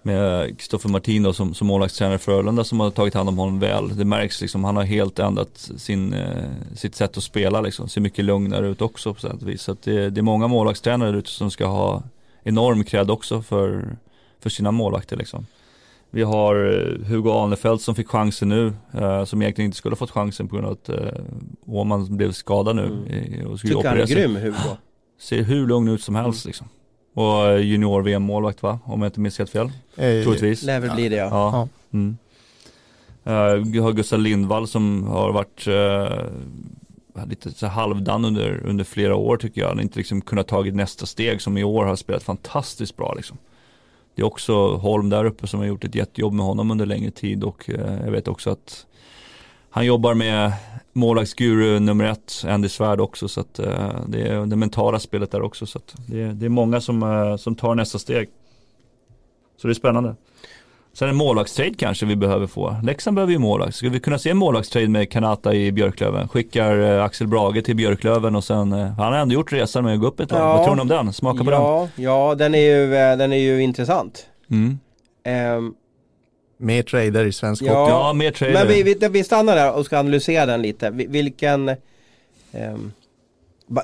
med 0.01 0.57
Kristoffer 0.59 0.89
Martino 0.89 1.33
som, 1.33 1.53
som 1.53 1.67
målvaktstränare 1.67 2.17
för 2.17 2.31
Frölunda 2.31 2.63
som 2.63 2.79
har 2.79 2.91
tagit 2.91 3.13
hand 3.13 3.29
om 3.29 3.37
honom 3.37 3.59
väl. 3.59 3.97
Det 3.97 4.05
märks 4.05 4.41
liksom, 4.41 4.63
han 4.63 4.75
har 4.75 4.83
helt 4.83 5.19
ändrat 5.19 5.71
sin, 5.77 6.13
eh, 6.13 6.49
sitt 6.75 6.95
sätt 6.95 7.17
att 7.17 7.23
spela 7.23 7.61
liksom. 7.61 7.89
Ser 7.89 8.01
mycket 8.01 8.25
lugnare 8.25 8.67
ut 8.67 8.81
också 8.81 9.13
på 9.13 9.19
sätt 9.19 9.41
och 9.41 9.49
vis. 9.49 9.61
Så 9.61 9.75
det, 9.83 10.09
det, 10.09 10.21
är 10.21 10.23
många 10.23 10.47
målvaktstränare 10.47 11.17
ute 11.17 11.29
som 11.29 11.51
ska 11.51 11.65
ha 11.65 12.03
enorm 12.43 12.83
cred 12.83 13.11
också 13.11 13.41
för, 13.41 13.97
för 14.39 14.49
sina 14.49 14.71
målvakter 14.71 15.17
liksom. 15.17 15.45
Vi 16.13 16.23
har 16.23 16.55
eh, 16.55 17.07
Hugo 17.07 17.31
Arnefelt 17.31 17.81
som 17.81 17.95
fick 17.95 18.07
chansen 18.07 18.49
nu, 18.49 18.73
eh, 18.93 19.25
som 19.25 19.41
egentligen 19.41 19.65
inte 19.65 19.77
skulle 19.77 19.91
ha 19.91 19.97
fått 19.97 20.11
chansen 20.11 20.47
på 20.47 20.55
grund 20.55 20.67
av 20.67 20.73
att 20.73 20.89
eh, 20.89 21.23
Åman 21.65 22.17
blev 22.17 22.31
skadad 22.31 22.75
nu. 22.75 22.85
Mm. 22.85 23.47
Och 23.47 23.59
Tycker 23.59 23.87
han 23.87 23.99
är 23.99 24.05
grym 24.05 24.35
Hugo. 24.35 24.77
Ser 25.19 25.43
hur 25.43 25.67
lugn 25.67 25.87
ut 25.87 26.03
som 26.03 26.15
helst 26.15 26.45
liksom. 26.45 26.67
Och 27.13 27.61
junior-VM-målvakt 27.61 28.63
va? 28.63 28.79
Om 28.85 29.01
jag 29.01 29.09
inte 29.09 29.19
minns 29.19 29.37
helt 29.37 29.49
fel. 29.49 29.71
Eh, 29.95 30.23
Troligtvis. 30.23 30.63
Lär 30.63 30.79
väl 30.79 30.95
bli 30.95 31.09
det 31.09 31.15
ja. 31.15 31.29
ja. 31.29 31.67
Mm. 31.93 32.17
Uh, 33.27 33.83
har 33.83 33.91
Gustav 33.91 34.19
Lindvall 34.19 34.67
som 34.67 35.03
har 35.03 35.31
varit 35.31 35.67
uh, 35.67 37.25
lite 37.27 37.51
så 37.51 37.67
halvdan 37.67 38.25
under, 38.25 38.61
under 38.65 38.83
flera 38.83 39.15
år 39.15 39.37
tycker 39.37 39.61
jag. 39.61 39.67
Han 39.67 39.77
har 39.77 39.83
inte 39.83 39.97
liksom 39.97 40.21
kunnat 40.21 40.47
tagit 40.47 40.75
nästa 40.75 41.05
steg 41.05 41.41
som 41.41 41.57
i 41.57 41.63
år 41.63 41.85
har 41.85 41.95
spelat 41.95 42.23
fantastiskt 42.23 42.97
bra 42.97 43.13
liksom. 43.13 43.37
Det 44.15 44.21
är 44.21 44.25
också 44.25 44.75
Holm 44.75 45.09
där 45.09 45.25
uppe 45.25 45.47
som 45.47 45.59
har 45.59 45.67
gjort 45.67 45.83
ett 45.83 45.95
jättejobb 45.95 46.33
med 46.33 46.45
honom 46.45 46.71
under 46.71 46.85
längre 46.85 47.11
tid 47.11 47.43
och 47.43 47.69
uh, 47.69 48.05
jag 48.05 48.11
vet 48.11 48.27
också 48.27 48.49
att 48.49 48.85
han 49.71 49.85
jobbar 49.85 50.13
med 50.13 50.53
målvaktsguru 50.93 51.79
nummer 51.79 52.05
ett, 52.05 52.45
Andy 52.47 52.69
Svärd 52.69 52.99
också. 52.99 53.27
Så 53.27 53.41
att, 53.41 53.59
uh, 53.59 53.65
det 54.07 54.21
är 54.21 54.45
det 54.45 54.55
mentala 54.55 54.99
spelet 54.99 55.31
där 55.31 55.41
också. 55.41 55.65
Så 55.65 55.77
att 55.77 55.95
det, 56.07 56.21
är, 56.21 56.27
det 56.33 56.45
är 56.45 56.49
många 56.49 56.81
som, 56.81 57.03
uh, 57.03 57.35
som 57.35 57.55
tar 57.55 57.75
nästa 57.75 57.99
steg. 57.99 58.29
Så 59.61 59.67
det 59.67 59.71
är 59.71 59.75
spännande. 59.75 60.15
Sen 60.93 61.09
en 61.09 61.15
målvaktstrade 61.15 61.73
kanske 61.73 62.05
vi 62.05 62.15
behöver 62.15 62.47
få. 62.47 62.75
Leksand 62.83 63.15
behöver 63.15 63.33
ju 63.33 63.39
målvakt. 63.39 63.75
Ska 63.75 63.89
vi 63.89 63.99
kunna 63.99 64.17
se 64.17 64.29
en 64.29 64.37
målvaktstrade 64.37 64.87
med 64.87 65.11
Kanata 65.11 65.53
i 65.53 65.71
Björklöven? 65.71 66.27
Skickar 66.27 66.77
uh, 66.77 67.03
Axel 67.03 67.27
Brage 67.27 67.63
till 67.65 67.75
Björklöven 67.75 68.35
och 68.35 68.43
sen, 68.43 68.71
han 68.71 69.13
har 69.13 69.13
ändå 69.13 69.33
gjort 69.33 69.53
resan 69.53 69.83
med 69.83 69.93
att 69.93 69.99
gå 69.99 70.07
upp 70.07 70.19
ett. 70.19 70.31
Ja, 70.31 70.57
Vad 70.57 70.65
tror 70.65 70.75
ni 70.75 70.81
om 70.81 70.87
den? 70.87 71.13
Smaka 71.13 71.43
på 71.43 71.51
ja, 71.51 71.87
den. 71.95 72.03
Ja, 72.03 72.35
den 72.35 72.55
är 72.55 72.61
ju, 72.61 72.87
den 73.17 73.33
är 73.33 73.37
ju 73.37 73.61
intressant. 73.61 74.25
Mm. 74.49 74.79
Um, 75.57 75.75
Mer 76.61 76.83
trader 76.83 77.25
i 77.25 77.31
svensk 77.31 77.63
ja, 77.63 77.79
hockey. 77.79 77.91
Ja, 77.91 78.13
mer 78.13 78.31
trader. 78.31 78.53
Men 78.53 78.67
vi, 78.67 78.83
vi, 78.83 79.07
vi, 79.07 79.23
stannar 79.23 79.55
där 79.55 79.73
och 79.73 79.85
ska 79.85 79.99
analysera 79.99 80.45
den 80.45 80.61
lite. 80.61 80.89
Vilken 80.89 81.69
um, 82.51 82.91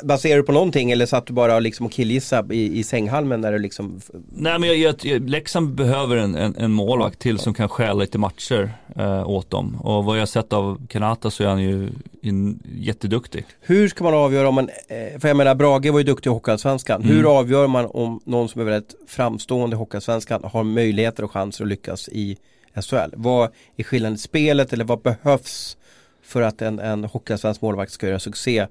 Baserar 0.04 0.38
du 0.38 0.44
på 0.44 0.52
någonting 0.52 0.92
eller 0.92 1.06
satt 1.06 1.28
du 1.28 1.34
bara 1.34 1.60
liksom 1.60 1.86
och 1.86 1.92
killgissade 1.92 2.56
i, 2.56 2.80
i 2.80 2.84
sänghalmen 2.84 3.42
när 3.42 3.52
du 3.52 3.60
liksom 3.60 4.02
Nej 4.30 4.60
men 4.60 4.82
jag, 4.82 4.96
jag, 5.06 5.30
Leksand 5.30 5.76
behöver 5.76 6.18
en, 6.18 6.36
en, 6.36 6.56
en 6.56 6.72
målvakt 6.72 7.20
till 7.20 7.40
som 7.40 7.54
kan 7.54 7.70
stjäla 7.70 7.94
lite 7.94 8.18
matcher 8.18 8.72
eh, 8.96 9.30
åt 9.30 9.50
dem. 9.50 9.76
Och 9.82 10.06
vad 10.06 10.20
jag 10.20 10.30
sett 10.30 10.54
av 10.54 10.88
Kanata 10.88 11.30
så 11.30 11.44
är 11.44 11.48
han 11.48 11.64
ju 11.64 11.90
in, 12.22 12.60
jätteduktig. 12.76 13.46
Hör 13.62 13.88
ska 13.88 14.04
man 14.04 14.14
avgöra 14.14 14.50
om 14.50 14.56
man, 14.56 14.70
eh, 14.88 15.20
för 15.20 15.28
jag 15.28 15.38
menar 15.38 15.56
Brage 15.56 15.92
var 15.92 16.00
ju 16.00 16.06
duktig 16.06 16.30
i 16.30 16.34
Hockeyallsvenskan. 16.34 17.02
Mm. 17.02 17.16
Hur 17.16 17.40
avgör 17.40 17.68
man 17.68 17.86
om 17.86 18.20
någon 18.26 18.50
som 18.50 18.62
är 18.62 18.66
väldigt 18.66 18.96
framstående 19.08 19.76
i 19.76 19.78
Hockeyallsvenskan 19.78 20.42
har 20.44 20.64
möjligheter 20.64 21.24
och 21.24 21.32
chanser 21.32 21.64
att 21.64 21.70
lyckas 21.70 22.10
i 22.10 22.38
SHL? 22.82 23.14
Vad 23.14 23.50
är 23.78 23.84
skillnaden 23.84 24.16
i 24.16 24.18
spelet 24.18 24.74
eller 24.74 24.86
vad 24.86 25.02
behövs 25.02 25.78
för 26.24 26.42
att 26.42 26.62
en, 26.62 26.80
en 26.80 27.04
hockeyallsvensk 27.04 27.62
målvakt 27.62 27.92
ska 27.92 28.08
göra 28.08 28.20
succé 28.20 28.68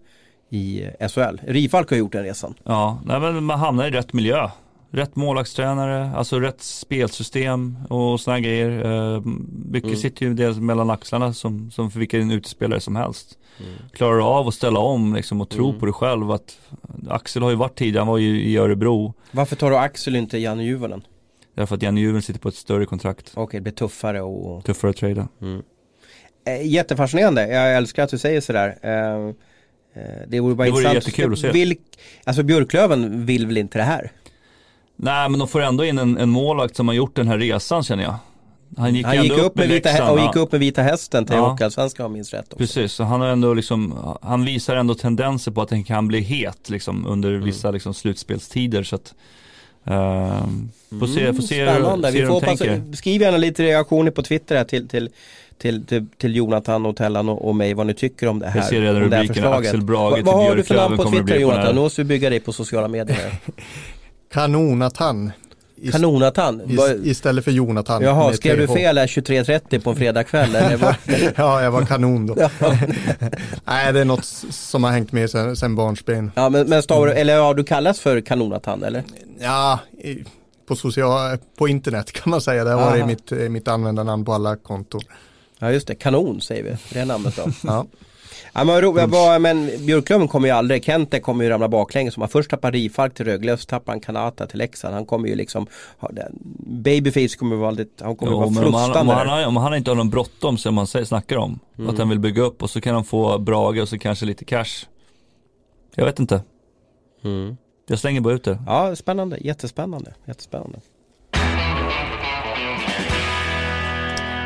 i 0.50 0.88
SHL? 1.10 1.40
Rifalk 1.46 1.90
har 1.90 1.96
gjort 1.96 2.12
den 2.12 2.24
resan. 2.24 2.54
Ja, 2.64 3.00
nej, 3.04 3.20
men 3.20 3.44
man 3.44 3.58
hamnar 3.58 3.86
i 3.86 3.90
rätt 3.90 4.12
miljö. 4.12 4.50
Rätt 4.90 5.16
målvaktstränare, 5.16 6.10
alltså 6.16 6.40
rätt 6.40 6.62
spelsystem 6.62 7.78
och 7.88 8.20
sådana 8.20 8.40
grejer. 8.40 8.86
Uh, 8.86 9.22
mycket 9.66 9.88
mm. 9.88 9.96
sitter 9.96 10.26
ju 10.26 10.34
dels 10.34 10.58
mellan 10.58 10.90
axlarna 10.90 11.32
som, 11.32 11.70
som 11.70 11.90
för 11.90 11.98
vilken 11.98 12.30
utespelare 12.30 12.80
som 12.80 12.96
helst. 12.96 13.38
Mm. 13.60 13.72
Klarar 13.92 14.38
av 14.38 14.48
att 14.48 14.54
ställa 14.54 14.80
om 14.80 15.14
liksom, 15.14 15.40
och 15.40 15.48
tro 15.48 15.68
mm. 15.68 15.80
på 15.80 15.86
det 15.86 15.92
själv. 15.92 16.30
Att, 16.30 16.58
Axel 17.08 17.42
har 17.42 17.50
ju 17.50 17.56
varit 17.56 17.78
tidigare, 17.78 18.00
han 18.00 18.08
var 18.08 18.18
ju 18.18 18.42
i 18.42 18.56
Örebro. 18.56 19.14
Varför 19.30 19.56
tar 19.56 19.70
du 19.70 19.76
Axel 19.76 20.16
inte 20.16 20.38
Janne 20.38 20.64
Juvonen? 20.64 21.02
Därför 21.56 21.74
att 21.74 21.82
Janne 21.82 22.00
Juven 22.00 22.22
sitter 22.22 22.40
på 22.40 22.48
ett 22.48 22.54
större 22.54 22.86
kontrakt. 22.86 23.30
Okej, 23.30 23.42
okay, 23.42 23.60
det 23.60 23.62
blir 23.62 23.72
tuffare 23.72 24.22
och... 24.22 24.64
Tuffare 24.64 24.90
att 24.90 24.96
trada. 24.96 25.28
Mm. 25.42 25.62
Eh, 26.46 26.66
jättefascinerande, 26.66 27.48
jag 27.48 27.76
älskar 27.76 28.04
att 28.04 28.10
du 28.10 28.18
säger 28.18 28.40
sådär. 28.40 28.78
Eh, 28.82 28.92
eh 28.92 30.28
det 30.28 30.40
vore 30.40 30.54
bara 30.54 30.64
det 30.64 30.72
vore 30.72 30.94
jättekul 30.94 31.32
att 31.32 31.38
se. 31.38 31.50
Vilk, 31.50 31.80
alltså 32.24 32.42
Björklöven 32.42 33.26
vill 33.26 33.46
väl 33.46 33.56
inte 33.56 33.78
det 33.78 33.84
här? 33.84 34.12
Nej 34.96 35.28
men 35.28 35.38
de 35.38 35.48
får 35.48 35.60
ändå 35.60 35.84
in 35.84 35.98
en, 35.98 36.18
en 36.18 36.28
målvakt 36.28 36.76
som 36.76 36.88
har 36.88 36.94
gjort 36.94 37.16
den 37.16 37.28
här 37.28 37.38
resan 37.38 37.82
känner 37.82 38.02
jag. 38.02 38.14
Han 38.76 38.94
gick, 38.94 39.06
han 39.06 39.22
gick 39.22 39.32
upp, 39.32 39.46
upp 39.46 39.56
med, 39.56 39.68
vita, 39.68 40.12
och 40.12 40.20
gick 40.20 40.36
upp 40.36 40.52
med 40.52 40.60
vita 40.60 40.82
hästen 40.82 41.26
till 41.26 41.36
ja. 41.36 41.48
Hockeyallsvenskan 41.48 42.06
om 42.06 42.12
minns 42.12 42.32
rätt. 42.32 42.44
Också. 42.44 42.56
Precis, 42.56 42.92
så 42.92 43.04
han 43.04 43.20
har 43.20 43.28
ändå 43.28 43.54
liksom, 43.54 43.94
han 44.22 44.44
visar 44.44 44.76
ändå 44.76 44.94
tendenser 44.94 45.52
på 45.52 45.62
att 45.62 45.70
han 45.70 45.84
kan 45.84 46.08
bli 46.08 46.20
het 46.20 46.70
liksom 46.70 47.06
under 47.06 47.28
mm. 47.30 47.44
vissa 47.44 47.70
liksom 47.70 47.94
slutspelstider. 47.94 48.82
Så 48.82 48.96
att, 48.96 49.14
får 49.86 51.06
se, 51.06 51.32
får 51.32 51.42
se, 51.42 51.66
Spännande. 51.66 52.12
Se 52.12 52.20
vi 52.20 52.26
får 52.26 52.34
hoppas, 52.34 52.98
skriv 52.98 53.22
gärna 53.22 53.36
lite 53.36 53.62
reaktioner 53.62 54.10
på 54.10 54.22
Twitter 54.22 54.56
här 54.56 54.64
till, 54.64 54.88
till 54.88 55.10
till, 55.58 55.86
till, 55.86 56.06
till 56.18 56.36
Jonathan 56.36 56.86
och 56.86 56.96
Tellan 56.96 57.28
och, 57.28 57.48
och 57.48 57.56
mig 57.56 57.74
vad 57.74 57.86
ni 57.86 57.94
tycker 57.94 58.26
om 58.26 58.38
det 58.38 58.46
här. 58.46 58.60
Jag 58.60 58.68
ser 58.68 58.80
redan 58.80 59.00
rubriken 59.00 59.44
Axel 59.44 59.82
Brage 59.82 60.14
till 60.14 60.24
Vad 60.24 60.34
har 60.34 60.56
du 60.56 60.62
för 60.62 60.74
namn 60.74 60.96
på 60.96 61.10
Twitter 61.10 61.38
Jonathan? 61.38 61.74
Nu 61.74 61.80
måste 61.80 62.00
vi 62.00 62.04
bygga 62.04 62.30
dig 62.30 62.40
på 62.40 62.52
sociala 62.52 62.88
medier. 62.88 63.32
Kanonatan 64.32 65.32
Kanonatan? 65.92 66.60
ist, 66.60 67.06
istället 67.06 67.44
för 67.44 67.50
Jonathan. 67.50 68.02
Jaha, 68.02 68.32
skrev 68.32 68.58
du 68.58 68.66
fel 68.66 68.98
här 68.98 69.06
23.30 69.06 69.80
på 69.80 69.90
en 69.90 69.96
fredagkväll? 69.96 70.50
ja, 71.36 71.62
jag 71.62 71.70
var 71.70 71.86
kanon 71.86 72.26
då. 72.26 72.34
Nej, 73.64 73.92
det 73.92 74.00
är 74.00 74.04
något 74.04 74.24
som 74.50 74.84
har 74.84 74.90
hängt 74.90 75.12
med 75.12 75.30
sen, 75.30 75.56
sen 75.56 75.76
barnsben. 75.76 76.30
Ja, 76.34 76.48
men, 76.48 76.68
men 76.68 76.82
stavar 76.82 77.06
du, 77.06 77.12
eller 77.12 77.40
har 77.40 77.54
du 77.54 77.64
kallats 77.64 78.00
för 78.00 78.20
Kanonatan 78.20 78.82
eller? 78.82 79.04
Ja, 79.38 79.80
på, 80.68 80.76
social, 80.76 81.38
på 81.56 81.68
internet 81.68 82.12
kan 82.12 82.30
man 82.30 82.40
säga. 82.40 82.64
Det 82.64 82.70
har 82.70 82.90
varit 82.90 83.06
mitt, 83.06 83.30
mitt 83.50 83.68
användarnamn 83.68 84.24
på 84.24 84.32
alla 84.32 84.56
konton. 84.56 85.00
Ja 85.58 85.72
just 85.72 85.86
det, 85.86 85.94
kanon 85.94 86.40
säger 86.40 86.62
vi, 86.62 86.76
det 86.92 87.00
är 87.00 87.06
namnet 87.06 87.36
då. 87.36 87.52
Ja. 87.62 87.86
Ja, 88.58 88.64
men, 88.64 88.80
ro, 88.80 88.98
jag 88.98 89.08
var, 89.08 89.38
men 89.38 89.70
Björklöven 89.86 90.28
kommer 90.28 90.48
ju 90.48 90.54
aldrig, 90.54 90.84
Kente 90.84 91.20
kommer 91.20 91.44
ju 91.44 91.50
ramla 91.50 91.68
baklänges. 91.68 92.16
Om 92.16 92.20
han 92.20 92.28
först 92.28 92.50
tappar 92.50 92.72
Rifalk 92.72 93.14
till 93.14 93.24
Rögle 93.24 93.56
så 93.56 93.64
tappar 93.66 93.92
han 93.92 94.00
Kanata 94.00 94.46
till 94.46 94.58
Leksand. 94.58 94.94
Han 94.94 95.06
kommer 95.06 95.28
ju 95.28 95.34
liksom, 95.34 95.66
Babyface 96.66 97.36
kommer 97.38 97.56
vara 97.56 97.66
väldigt, 97.70 98.00
han 98.00 98.16
kommer 98.16 98.32
Jo, 98.32 98.38
vara 98.38 98.50
men 98.50 98.64
om 98.64 98.74
han, 98.74 98.82
om, 98.84 98.92
frustande. 98.92 99.12
han, 99.30 99.44
om 99.44 99.56
han 99.56 99.74
inte 99.74 99.90
har 99.90 99.96
någon 99.96 100.10
bråttom 100.10 100.58
som 100.58 100.74
man 100.74 100.86
snackar 100.86 101.36
om, 101.36 101.58
Mm. 101.78 101.90
att 101.90 101.98
han 101.98 102.08
vill 102.08 102.18
bygga 102.18 102.42
upp 102.42 102.62
och 102.62 102.70
så 102.70 102.80
kan 102.80 102.94
han 102.94 103.04
få 103.04 103.38
Brage 103.38 103.80
och 103.82 103.88
så 103.88 103.98
kanske 103.98 104.26
lite 104.26 104.44
cash. 104.44 104.86
Jag 105.94 106.04
vet 106.04 106.18
inte, 106.18 106.42
Mm. 107.24 107.56
jag 107.88 107.98
slänger 107.98 108.20
bara 108.20 108.34
ut 108.34 108.44
det. 108.44 108.58
Ja, 108.66 108.96
spännande, 108.96 109.38
jättespännande, 109.40 110.14
jättespännande. 110.26 110.78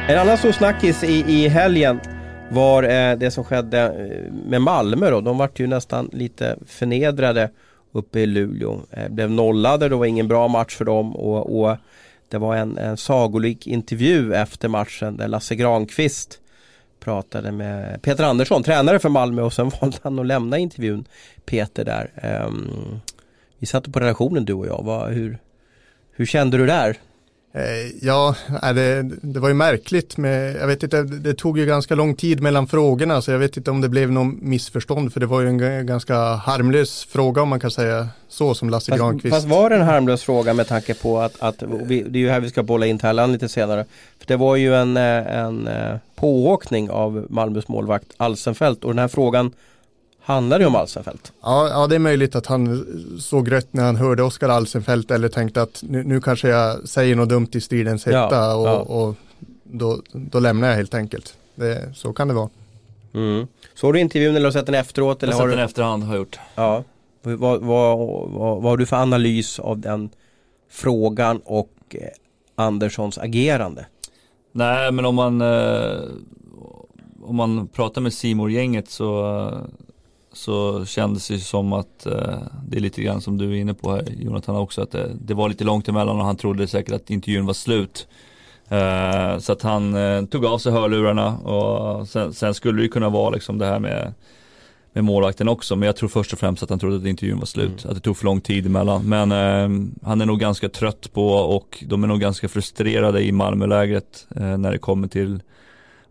En 0.08 0.18
annan 0.18 0.38
stor 0.38 0.52
snackis 0.52 1.04
i, 1.04 1.24
i 1.28 1.48
helgen 1.48 2.00
var 2.50 2.82
det 3.16 3.30
som 3.30 3.44
skedde 3.44 3.80
eh, 3.80 4.32
med 4.32 4.62
Malmö 4.62 5.10
då. 5.10 5.20
De 5.20 5.38
vart 5.38 5.60
ju 5.60 5.66
nästan 5.66 6.10
lite 6.12 6.56
förnedrade 6.66 7.50
uppe 7.92 8.20
i 8.20 8.26
Luleå. 8.26 8.80
Eh, 8.90 9.08
blev 9.08 9.30
nollade, 9.30 9.88
det 9.88 9.96
var 9.96 10.06
ingen 10.06 10.28
bra 10.28 10.48
match 10.48 10.76
för 10.76 10.84
dem 10.84 11.16
och, 11.16 11.60
och 11.60 11.76
det 12.28 12.38
var 12.38 12.56
en, 12.56 12.78
en 12.78 12.96
sagolik 12.96 13.66
intervju 13.66 14.34
efter 14.34 14.68
matchen 14.68 15.16
där 15.16 15.28
Lasse 15.28 15.54
Granqvist 15.54 16.40
pratade 17.00 17.52
med 17.52 18.02
Peter 18.02 18.24
Andersson, 18.24 18.62
tränare 18.62 18.98
för 18.98 19.08
Malmö 19.08 19.42
och 19.42 19.52
sen 19.52 19.70
valde 19.80 19.96
han 20.02 20.18
att 20.18 20.26
lämna 20.26 20.58
intervjun 20.58 21.04
Peter 21.44 21.84
där. 21.84 22.10
Um, 22.46 23.00
vi 23.58 23.66
satt 23.66 23.92
på 23.92 24.00
relationen 24.00 24.44
du 24.44 24.52
och 24.52 24.66
jag. 24.66 24.82
Va, 24.84 25.06
hur, 25.06 25.38
hur 26.12 26.26
kände 26.26 26.56
du 26.56 26.66
där? 26.66 26.96
Eh, 27.52 27.62
Ja, 28.02 28.34
det, 28.74 29.02
det 29.22 29.40
var 29.40 29.48
ju 29.48 29.54
märkligt 29.54 30.16
med, 30.16 30.56
jag 30.56 30.66
vet 30.66 30.82
inte, 30.82 31.02
det 31.02 31.34
tog 31.34 31.58
ju 31.58 31.66
ganska 31.66 31.94
lång 31.94 32.14
tid 32.14 32.42
mellan 32.42 32.66
frågorna 32.66 33.22
så 33.22 33.30
jag 33.30 33.38
vet 33.38 33.56
inte 33.56 33.70
om 33.70 33.80
det 33.80 33.88
blev 33.88 34.12
någon 34.12 34.38
missförstånd 34.42 35.12
för 35.12 35.20
det 35.20 35.26
var 35.26 35.40
ju 35.40 35.48
en 35.48 35.86
ganska 35.86 36.14
harmlös 36.16 37.04
fråga 37.04 37.42
om 37.42 37.48
man 37.48 37.60
kan 37.60 37.70
säga 37.70 38.08
så 38.28 38.54
som 38.54 38.70
Lasse 38.70 38.92
Fast, 38.92 39.00
Granqvist. 39.02 39.34
fast 39.34 39.46
var 39.48 39.70
det 39.70 39.76
en 39.76 39.82
harmlös 39.82 40.22
fråga 40.22 40.54
med 40.54 40.68
tanke 40.68 40.94
på 40.94 41.18
att, 41.18 41.42
att 41.42 41.62
vi, 41.62 42.02
det 42.02 42.18
är 42.18 42.20
ju 42.20 42.30
här 42.30 42.40
vi 42.40 42.48
ska 42.48 42.62
bolla 42.62 42.86
in 42.86 42.98
Thailand 42.98 43.32
lite 43.32 43.48
senare. 43.48 43.84
För 44.18 44.26
det 44.26 44.36
var 44.36 44.56
ju 44.56 44.74
en, 44.74 44.96
eh, 44.96 45.36
en 45.38 45.66
eh, 45.66 45.96
pååkning 46.14 46.90
av 46.90 47.26
Malmös 47.30 47.68
målvakt 47.68 48.06
Alsenfelt 48.16 48.84
och 48.84 48.90
den 48.90 48.98
här 48.98 49.08
frågan 49.08 49.52
handlar 50.22 50.60
ju 50.60 50.66
om 50.66 50.74
Alsenfelt. 50.76 51.32
Ja, 51.42 51.68
ja, 51.68 51.86
det 51.86 51.94
är 51.94 51.98
möjligt 51.98 52.34
att 52.34 52.46
han 52.46 52.86
såg 53.20 53.52
rött 53.52 53.72
när 53.72 53.84
han 53.84 53.96
hörde 53.96 54.22
Oskar 54.22 54.48
Alsenfelt 54.48 55.10
eller 55.10 55.28
tänkte 55.28 55.62
att 55.62 55.82
nu, 55.88 56.04
nu 56.04 56.20
kanske 56.20 56.48
jag 56.48 56.88
säger 56.88 57.16
något 57.16 57.28
dumt 57.28 57.48
i 57.52 57.60
stridens 57.60 58.06
Ja, 58.06 58.22
hetta 58.24 58.56
och, 58.56 58.68
ja. 58.68 58.76
och 58.78 59.14
då, 59.64 60.02
då 60.12 60.40
lämnar 60.40 60.68
jag 60.68 60.76
helt 60.76 60.94
enkelt. 60.94 61.34
Det, 61.54 61.92
så 61.94 62.12
kan 62.12 62.28
det 62.28 62.34
vara. 62.34 62.48
Mm. 63.14 63.46
Såg 63.74 63.92
du 63.94 64.00
intervjun 64.00 64.36
eller 64.36 64.46
har 64.46 64.52
du 64.52 64.58
sett 64.58 64.66
den 64.66 64.74
efteråt? 64.74 65.22
Eller 65.22 65.32
Jag 65.32 65.38
har 65.38 65.44
sett 65.46 65.52
du, 65.52 65.56
den 65.56 65.64
efterhand 65.64 66.04
har 66.04 66.14
jag 66.14 66.18
gjort. 66.20 66.38
ja. 66.54 66.84
vad, 67.22 67.38
vad, 67.38 67.60
vad, 67.60 68.62
vad 68.62 68.62
har 68.62 68.76
du 68.76 68.86
för 68.86 68.96
analys 68.96 69.58
av 69.58 69.78
den 69.78 70.10
frågan 70.70 71.40
och 71.44 71.70
eh, 71.90 72.00
Anderssons 72.54 73.18
agerande? 73.18 73.86
Nej 74.52 74.92
men 74.92 75.04
om 75.04 75.14
man, 75.14 75.40
eh, 75.40 76.00
om 77.22 77.36
man 77.36 77.66
pratar 77.68 78.00
med 78.00 78.12
simor 78.12 78.50
gänget 78.50 78.90
så, 78.90 79.38
eh, 79.48 79.58
så 80.32 80.84
kändes 80.86 81.28
det 81.28 81.38
som 81.38 81.72
att 81.72 82.06
eh, 82.06 82.38
det 82.68 82.76
är 82.76 82.80
lite 82.80 83.02
grann 83.02 83.20
som 83.20 83.38
du 83.38 83.50
är 83.50 83.60
inne 83.60 83.74
på 83.74 83.92
här 83.92 84.04
Jonathan 84.18 84.56
också 84.56 84.82
att 84.82 84.90
det, 84.90 85.10
det 85.20 85.34
var 85.34 85.48
lite 85.48 85.64
långt 85.64 85.88
emellan 85.88 86.18
och 86.18 86.24
han 86.24 86.36
trodde 86.36 86.66
säkert 86.66 86.94
att 86.94 87.10
intervjun 87.10 87.46
var 87.46 87.54
slut. 87.54 88.06
Eh, 88.68 89.38
så 89.38 89.52
att 89.52 89.62
han 89.62 89.94
eh, 89.94 90.24
tog 90.24 90.46
av 90.46 90.58
sig 90.58 90.72
hörlurarna 90.72 91.38
och 91.38 92.08
sen, 92.08 92.32
sen 92.32 92.54
skulle 92.54 92.78
det 92.78 92.82
ju 92.82 92.88
kunna 92.88 93.08
vara 93.08 93.30
liksom 93.30 93.58
det 93.58 93.66
här 93.66 93.78
med 93.78 94.12
med 94.92 95.04
målvakten 95.04 95.48
också, 95.48 95.76
men 95.76 95.86
jag 95.86 95.96
tror 95.96 96.08
först 96.08 96.32
och 96.32 96.38
främst 96.38 96.62
att 96.62 96.70
han 96.70 96.78
trodde 96.78 96.96
att 96.96 97.04
intervjun 97.04 97.38
var 97.38 97.46
slut, 97.46 97.86
att 97.86 97.94
det 97.94 98.00
tog 98.00 98.16
för 98.16 98.24
lång 98.24 98.40
tid 98.40 98.66
emellan. 98.66 99.08
Men 99.08 99.32
eh, 99.32 99.92
han 100.02 100.20
är 100.20 100.26
nog 100.26 100.40
ganska 100.40 100.68
trött 100.68 101.12
på 101.12 101.28
och 101.28 101.84
de 101.86 102.04
är 102.04 102.08
nog 102.08 102.20
ganska 102.20 102.48
frustrerade 102.48 103.22
i 103.22 103.32
Malmölägret 103.32 104.26
eh, 104.36 104.58
när 104.58 104.72
det 104.72 104.78
kommer 104.78 105.08
till 105.08 105.42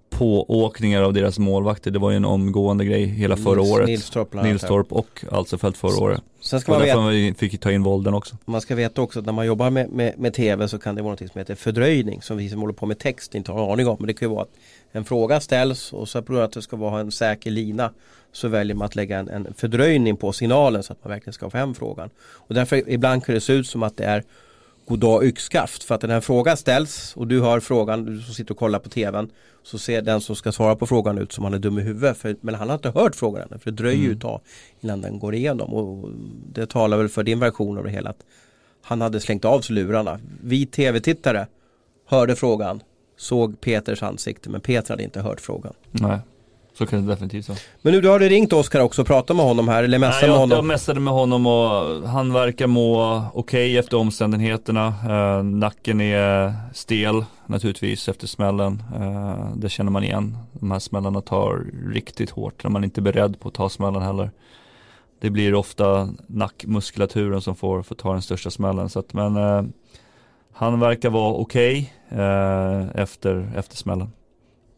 pååkningar 0.10 1.04
av 1.04 1.14
deras 1.14 1.40
målvakter. 1.40 1.92
Det 1.92 2.00
var 2.00 2.12
ju 2.12 2.18
en 2.18 2.26
omgående 2.26 2.86
grej 2.86 3.06
hela 3.06 3.38
förra 3.38 3.62
Nils- 3.62 3.72
året. 3.74 3.88
Nilstorp 3.88 4.32
bland 4.32 4.48
annat. 4.48 4.54
Nilstorp 4.54 4.92
och 4.92 5.26
Alsefelt 5.32 5.78
förra 5.78 6.04
året. 6.04 6.22
Sen 6.42 6.62
ska 6.62 6.72
man 6.72 6.82
veta 6.82 7.40
fick 7.40 7.60
ta 7.60 7.72
in 7.72 7.84
Volden 7.84 8.14
också. 8.14 8.38
Man 8.46 8.62
ska 8.62 8.76
veta 8.76 9.02
också 9.02 9.20
att 9.20 9.26
när 9.26 9.34
man 9.34 9.46
jobbar 9.46 9.70
med, 9.70 9.90
med, 9.90 10.20
med 10.20 10.34
TV 10.34 10.68
så 10.68 10.80
kan 10.80 10.96
det 10.96 11.02
vara 11.02 11.12
något 11.12 11.32
som 11.32 11.40
heter 11.40 11.56
fördröjning 11.56 12.22
som 12.22 12.38
vi 12.38 12.50
som 12.50 12.60
håller 12.62 12.74
på 12.74 12.86
med 12.86 13.00
text 13.00 13.36
inte 13.36 13.52
har 13.52 13.74
aning 13.74 13.88
om. 13.88 13.96
Men 14.00 14.08
det 14.08 14.14
kan 14.14 14.30
ju 14.30 14.36
vara 14.36 14.44
att 14.44 14.54
en 14.92 15.06
fråga 15.06 15.40
ställs 15.40 15.94
och 15.94 16.10
så 16.10 16.22
på 16.22 16.34
grund 16.34 16.44
av 16.44 16.48
att 16.48 16.54
det 16.54 16.62
ska 16.62 16.76
vara 16.76 17.00
en 17.00 17.12
säker 17.12 17.52
lina 17.52 17.92
så 18.32 18.48
väljer 18.48 18.76
man 18.76 18.86
att 18.86 18.96
lägga 18.96 19.20
en, 19.20 19.30
en 19.30 19.54
fördröjning 19.58 20.18
på 20.18 20.32
signalen 20.32 20.84
så 20.84 20.94
att 20.94 21.04
man 21.04 21.12
verkligen 21.12 21.34
ska 21.34 21.50
få 21.50 21.58
hem 21.58 21.76
frågan. 21.76 22.10
Och 22.20 22.56
därför 22.56 22.90
ibland 22.90 23.26
kan 23.26 23.36
det 23.36 23.42
se 23.42 23.54
ut 23.54 23.68
som 23.68 23.84
att 23.84 23.98
det 23.98 24.04
är 24.04 24.24
goddag 24.90 25.24
yxskaft. 25.24 25.84
För 25.84 25.96
att 25.96 26.02
den 26.02 26.10
här 26.10 26.22
frågan 26.22 26.58
ställs 26.58 27.16
och 27.16 27.28
du 27.28 27.40
har 27.40 27.60
frågan, 27.60 28.06
du 28.06 28.22
som 28.22 28.34
sitter 28.34 28.52
och 28.52 28.58
kollar 28.58 28.80
på 28.80 28.90
TVn 28.90 29.32
så 29.64 29.78
ser 29.78 30.02
den 30.02 30.22
som 30.22 30.36
ska 30.36 30.52
svara 30.52 30.76
på 30.76 30.88
frågan 30.88 31.18
ut 31.18 31.32
som 31.32 31.44
han 31.44 31.54
är 31.54 31.60
dum 31.60 31.80
i 31.80 31.82
huvudet. 31.82 32.18
För, 32.18 32.36
men 32.42 32.56
han 32.56 32.70
har 32.70 32.76
inte 32.76 32.90
hört 32.90 33.16
frågan 33.16 33.48
än 33.52 33.60
för 33.60 33.72
det 33.72 33.78
dröjer 33.78 34.04
ju 34.04 34.12
ett 34.12 34.22
tag 34.22 34.42
innan 34.80 35.02
den 35.02 35.20
går 35.20 35.36
igenom. 35.36 35.74
Och 35.74 36.10
det 36.54 36.66
talar 36.66 36.98
väl 36.98 37.10
för 37.10 37.24
din 37.24 37.40
version 37.40 37.78
av 37.78 37.84
det 37.84 37.90
hela 37.90 38.10
att 38.10 38.26
han 38.82 39.02
hade 39.02 39.20
slängt 39.20 39.46
av 39.46 39.62
sig 39.62 39.76
lurarna. 39.76 40.20
Vi 40.44 40.66
tv-tittare 40.66 41.48
hörde 42.06 42.36
frågan, 42.36 42.84
såg 43.18 43.62
Peters 43.62 44.04
ansikte 44.04 44.50
men 44.50 44.62
Peter 44.62 44.90
hade 44.90 45.04
inte 45.04 45.22
hört 45.22 45.42
frågan. 45.42 45.74
Nej, 45.92 46.20
så 46.80 46.86
kan 46.86 47.06
det 47.06 47.14
definitivt 47.14 47.50
vara. 47.50 47.60
Men 47.82 47.94
nu 47.94 48.02
du 48.02 48.10
har 48.10 48.20
ringt 48.20 48.54
Oskar 48.54 48.80
också 48.80 49.02
och 49.02 49.08
pratat 49.08 49.36
med 49.36 49.46
honom 49.46 49.68
här 49.68 49.84
eller 49.84 50.00
messat 50.00 50.22
med 50.22 50.30
jag, 50.30 50.36
jag 50.36 50.40
honom? 50.40 50.68
mässade 50.68 51.00
med 51.00 51.14
honom 51.14 51.48
och 51.48 52.08
han 52.10 52.34
verkar 52.34 52.68
må 52.68 53.24
okej 53.34 53.78
efter 53.78 53.98
omständigheterna. 53.98 54.88
Eh, 54.88 55.44
nacken 55.44 56.02
är 56.02 56.54
stel 56.74 57.26
naturligtvis 57.46 58.10
efter 58.10 58.28
smällen. 58.28 58.84
Eh, 58.96 59.56
det 59.56 59.70
känner 59.70 59.92
man 59.92 60.04
igen. 60.04 60.38
De 60.54 60.72
här 60.72 60.80
smällarna 60.80 61.22
tar 61.22 61.66
riktigt 61.94 62.30
hårt 62.30 62.64
när 62.64 62.72
man 62.72 62.84
inte 62.84 63.00
är 63.00 63.04
beredd 63.04 63.40
på 63.40 63.48
att 63.48 63.54
ta 63.54 63.70
smällen 63.70 64.02
heller. 64.02 64.32
Det 65.22 65.30
blir 65.30 65.54
ofta 65.54 66.10
nackmuskulaturen 66.28 67.42
som 67.42 67.56
får, 67.56 67.84
får 67.84 67.96
ta 67.96 68.14
den 68.14 68.22
största 68.22 68.52
smällen. 68.52 68.90
Så 68.90 69.00
att, 69.00 69.14
men 69.14 69.36
eh, 69.36 69.64
han 70.54 70.80
verkar 70.80 71.10
vara 71.10 71.34
okej 71.34 71.94
eh, 72.10 73.02
efter, 73.02 73.52
efter 73.56 73.76
smällen. 73.76 74.12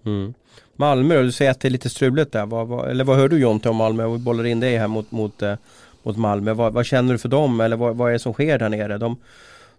Mm. 0.06 0.34
Malmö 0.82 1.22
du 1.22 1.32
säger 1.32 1.52
att 1.52 1.60
det 1.60 1.68
är 1.68 1.70
lite 1.70 1.90
struligt 1.90 2.32
där. 2.32 2.46
Vad, 2.46 2.68
vad, 2.68 2.90
eller 2.90 3.04
vad 3.04 3.18
hör 3.18 3.30
du 3.30 3.40
Jonte 3.40 3.70
om 3.70 3.76
Malmö? 3.76 4.08
Vi 4.08 4.18
bollar 4.18 4.46
in 4.46 4.60
dig 4.60 4.78
här 4.78 4.88
mot, 4.88 5.12
mot, 5.12 5.42
eh, 5.42 5.56
mot 6.04 6.18
Malmö. 6.18 6.54
Vad, 6.54 6.74
vad 6.74 6.86
känner 6.86 7.14
du 7.14 7.18
för 7.18 7.30
dem? 7.30 7.62
Eller 7.62 7.78
vad, 7.78 7.96
vad 7.96 8.10
är 8.10 8.14
det 8.14 8.20
som 8.20 8.34
sker 8.34 8.60
där 8.60 8.70
nere? 8.70 8.98
De, 8.98 9.18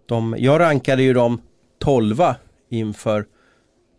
de, 0.07 0.36
jag 0.38 0.61
rankade 0.61 1.03
ju 1.03 1.12
dem 1.12 1.40
12 1.78 2.22
inför 2.68 3.24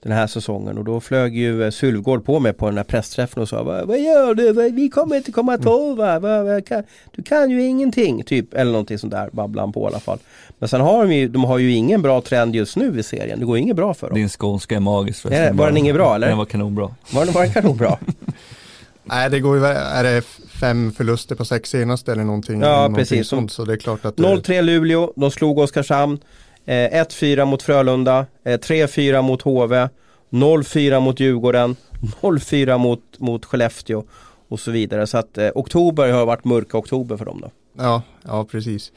den 0.04 0.12
här 0.12 0.28
säsongen 0.28 0.78
och 0.78 0.84
då 0.84 1.00
flög 1.00 1.38
ju 1.38 1.64
eh, 1.64 1.72
Sylvgård 1.72 2.26
på 2.26 2.40
mig 2.40 2.54
på 2.54 2.66
den 2.66 2.78
här 2.78 2.84
pressträffen 2.84 3.42
och 3.42 3.50
sa 3.50 3.64
Vad, 3.64 3.88
vad 3.88 4.00
gör 4.00 4.34
du? 4.34 4.72
Vi 4.72 4.90
kommer 4.90 5.16
inte 5.16 5.32
komma 5.32 5.58
tolva. 5.58 6.20
Vad, 6.20 6.66
kan, 6.68 6.84
du 7.16 7.24
kan 7.24 7.50
ju 7.50 7.64
ingenting. 7.64 8.24
Typ 8.24 8.54
eller 8.54 8.72
någonting 8.72 8.98
sånt 8.98 9.12
där 9.14 9.30
babblade 9.32 9.66
han 9.68 9.74
på 9.74 9.84
i 9.84 9.86
alla 9.88 10.00
fall. 10.00 10.20
Men 10.60 10.70
sen 10.70 10.82
har 10.82 11.06
de 11.06 11.14
ju, 11.14 11.28
de 11.28 11.44
har 11.44 11.58
ju 11.58 11.72
ingen 11.72 12.02
bra 12.02 12.22
trend 12.22 12.56
just 12.56 12.76
nu 12.78 13.00
i 13.00 13.04
serien. 13.04 13.40
Det 13.40 13.46
går 13.46 13.58
inget 13.58 13.76
bra 13.76 13.94
för 13.94 14.08
dem. 14.10 14.16
Din 14.18 14.30
skånska 14.30 14.76
är 14.76 14.80
magisk 14.80 15.26
Är 15.26 15.30
det- 15.30 15.52
var 15.58 15.68
den 15.68 15.78
inget 15.78 15.96
bra, 15.96 16.16
eller? 16.16 16.28
Den 16.28 16.38
var 16.38 16.46
kanonbra. 16.46 16.96
Var, 17.12 17.26
var 17.26 17.42
den 17.44 17.54
kanonbra? 17.54 17.98
Nej, 19.04 19.30
det 19.30 19.40
går 19.40 19.58
ju, 19.58 19.66
är 19.66 20.04
det 20.04 20.22
fem 20.62 20.92
förluster 20.92 21.36
på 21.36 21.46
sex 21.46 21.70
senaste 21.70 22.12
eller 22.12 22.24
någonting? 22.24 22.62
Ja, 22.62 22.68
någonting 22.76 22.96
precis. 22.96 23.28
Sånt, 23.28 23.52
så 23.52 23.66
det 23.66 23.74
är 23.74 23.78
klart 23.78 24.06
att 24.06 24.18
det, 24.18 24.24
0-3 24.24 24.62
Luleå, 24.62 25.14
de 25.16 25.32
slog 25.32 25.58
Oskarshamn. 25.60 26.20
Eh, 26.66 27.02
1-4 27.02 27.46
mot 27.46 27.64
Frölunda, 27.64 28.26
eh, 28.44 28.60
3-4 28.60 29.22
mot 29.22 29.42
HV, 29.42 29.90
0-4 30.30 31.00
mot 31.00 31.20
Djurgården, 31.20 31.76
0-4 32.22 32.78
mot, 32.78 33.20
mot 33.20 33.46
Skellefteå 33.46 34.04
och 34.48 34.60
så 34.60 34.72
vidare. 34.72 35.08
Så 35.08 35.18
att 35.18 35.38
eh, 35.38 35.50
oktober 35.56 36.12
har 36.12 36.26
varit 36.26 36.46
mörka 36.46 36.78
oktober 36.78 37.18
för 37.18 37.26
dem 37.26 37.42
då. 37.42 37.52
Ja, 37.78 38.02
ja 38.24 38.46
precis. 38.46 38.92